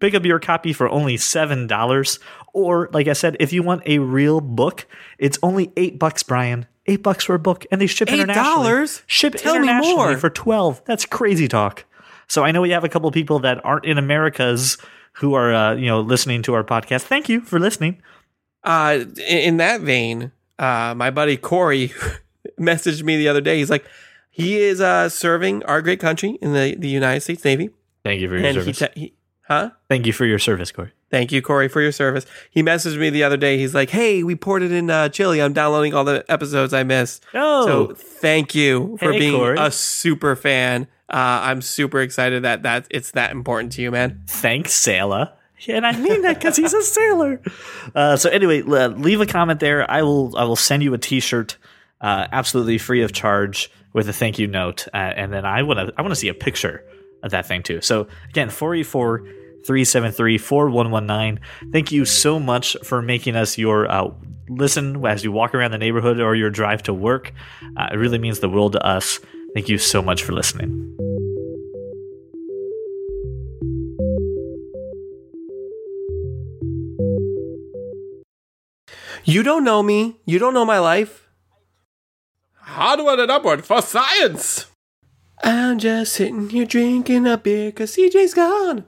pick 0.00 0.14
up 0.14 0.24
your 0.24 0.40
copy 0.40 0.72
for 0.72 0.88
only 0.88 1.16
seven 1.16 1.66
dollars 1.66 2.18
or 2.52 2.88
like 2.92 3.06
i 3.06 3.12
said 3.12 3.36
if 3.38 3.52
you 3.52 3.62
want 3.62 3.82
a 3.86 3.98
real 3.98 4.40
book 4.40 4.86
it's 5.18 5.38
only 5.42 5.72
eight 5.76 5.98
bucks 5.98 6.22
brian 6.22 6.66
eight 6.90 7.02
bucks 7.02 7.24
for 7.24 7.34
a 7.34 7.38
book 7.38 7.64
and 7.70 7.80
they 7.80 7.86
ship 7.86 8.08
$8? 8.08 8.12
internationally 8.20 8.86
ship 9.06 9.34
Tell 9.34 9.54
me 9.54 9.60
internationally 9.68 9.96
more. 9.96 10.18
for 10.18 10.30
12 10.30 10.82
that's 10.84 11.06
crazy 11.06 11.48
talk 11.48 11.84
so 12.28 12.42
i 12.44 12.50
know 12.52 12.60
we 12.60 12.70
have 12.70 12.84
a 12.84 12.88
couple 12.88 13.08
of 13.08 13.14
people 13.14 13.38
that 13.40 13.64
aren't 13.64 13.84
in 13.84 13.96
americas 13.98 14.76
who 15.14 15.34
are 15.34 15.52
uh, 15.54 15.74
you 15.74 15.86
know 15.86 16.00
listening 16.00 16.42
to 16.42 16.54
our 16.54 16.64
podcast 16.64 17.02
thank 17.02 17.28
you 17.28 17.40
for 17.40 17.58
listening 17.58 18.00
Uh, 18.64 19.04
in, 19.28 19.38
in 19.48 19.56
that 19.56 19.80
vein, 19.80 20.32
uh, 20.58 20.92
my 20.96 21.10
buddy 21.10 21.36
Corey 21.38 21.92
messaged 22.60 23.02
me 23.02 23.16
the 23.16 23.26
other 23.28 23.40
day. 23.40 23.56
He's 23.56 23.70
like, 23.70 23.84
he 24.30 24.58
is 24.58 24.82
uh, 24.82 25.08
serving 25.08 25.64
our 25.64 25.80
great 25.80 25.98
country 25.98 26.36
in 26.42 26.52
the, 26.52 26.76
the 26.78 26.88
United 26.88 27.22
States 27.22 27.42
Navy, 27.42 27.70
thank 28.04 28.20
you 28.20 28.28
for 28.28 28.36
your 28.36 28.44
and 28.46 28.56
he, 28.58 28.62
service 28.72 28.78
te- 28.94 29.00
he, 29.00 29.14
huh? 29.48 29.70
thank 29.88 30.04
you 30.06 30.12
for 30.12 30.26
your 30.26 30.38
service 30.38 30.70
corey 30.72 30.92
Thank 31.10 31.32
you, 31.32 31.42
Corey, 31.42 31.68
for 31.68 31.80
your 31.80 31.90
service. 31.92 32.24
He 32.50 32.62
messaged 32.62 32.96
me 32.98 33.10
the 33.10 33.24
other 33.24 33.36
day. 33.36 33.58
He's 33.58 33.74
like, 33.74 33.90
"Hey, 33.90 34.22
we 34.22 34.36
ported 34.36 34.70
in 34.70 34.90
uh, 34.90 35.08
Chile. 35.08 35.42
I'm 35.42 35.52
downloading 35.52 35.92
all 35.92 36.04
the 36.04 36.24
episodes 36.28 36.72
I 36.72 36.84
missed. 36.84 37.24
oh 37.34 37.66
So 37.88 37.94
thank 37.94 38.54
you 38.54 38.96
for 39.00 39.12
Hey, 39.12 39.18
being 39.18 39.36
Corey. 39.36 39.56
a 39.58 39.70
super 39.72 40.36
fan. 40.36 40.86
Uh, 41.08 41.16
I'm 41.42 41.62
super 41.62 42.00
excited 42.00 42.44
that 42.44 42.62
that 42.62 42.86
it's 42.90 43.10
that 43.12 43.32
important 43.32 43.72
to 43.72 43.82
you, 43.82 43.90
man. 43.90 44.22
thanks, 44.28 44.72
sailor. 44.72 45.32
And 45.68 45.84
I 45.84 45.92
mean 45.98 46.22
that 46.22 46.36
because 46.36 46.56
he's 46.56 46.72
a 46.72 46.82
sailor. 46.82 47.40
Uh, 47.94 48.16
so 48.16 48.30
anyway, 48.30 48.62
leave 48.62 49.20
a 49.20 49.26
comment 49.26 49.58
there. 49.58 49.90
I 49.90 50.02
will 50.02 50.36
I 50.36 50.44
will 50.44 50.54
send 50.54 50.82
you 50.84 50.94
a 50.94 50.98
T-shirt, 50.98 51.56
uh, 52.00 52.28
absolutely 52.30 52.78
free 52.78 53.02
of 53.02 53.12
charge, 53.12 53.68
with 53.92 54.08
a 54.08 54.12
thank 54.12 54.38
you 54.38 54.46
note, 54.46 54.86
uh, 54.94 54.96
and 54.96 55.32
then 55.32 55.44
I 55.44 55.64
want 55.64 55.80
to 55.80 55.92
I 55.98 56.02
want 56.02 56.12
to 56.12 56.16
see 56.16 56.28
a 56.28 56.34
picture 56.34 56.84
of 57.24 57.32
that 57.32 57.46
thing 57.46 57.64
too. 57.64 57.80
So 57.80 58.06
again, 58.28 58.48
four 58.48 58.76
eight 58.76 58.84
four. 58.86 59.26
373 59.64 60.38
4119. 60.38 61.40
Thank 61.72 61.92
you 61.92 62.04
so 62.04 62.38
much 62.38 62.76
for 62.82 63.02
making 63.02 63.36
us 63.36 63.58
your 63.58 63.90
uh, 63.90 64.10
listen 64.48 65.04
as 65.06 65.24
you 65.24 65.32
walk 65.32 65.54
around 65.54 65.70
the 65.70 65.78
neighborhood 65.78 66.20
or 66.20 66.34
your 66.34 66.50
drive 66.50 66.82
to 66.84 66.94
work. 66.94 67.32
Uh, 67.76 67.88
it 67.92 67.96
really 67.96 68.18
means 68.18 68.40
the 68.40 68.48
world 68.48 68.72
to 68.72 68.84
us. 68.84 69.20
Thank 69.54 69.68
you 69.68 69.78
so 69.78 70.02
much 70.02 70.22
for 70.22 70.32
listening. 70.32 70.96
You 79.24 79.42
don't 79.42 79.64
know 79.64 79.82
me. 79.82 80.16
You 80.24 80.38
don't 80.38 80.54
know 80.54 80.64
my 80.64 80.78
life. 80.78 81.28
Onward 82.76 83.18
and 83.18 83.30
upward 83.30 83.64
for 83.64 83.82
science. 83.82 84.66
I'm 85.42 85.78
just 85.78 86.14
sitting 86.14 86.48
here 86.50 86.66
drinking 86.66 87.26
a 87.26 87.36
beer 87.36 87.70
because 87.70 87.96
CJ's 87.96 88.34
gone. 88.34 88.84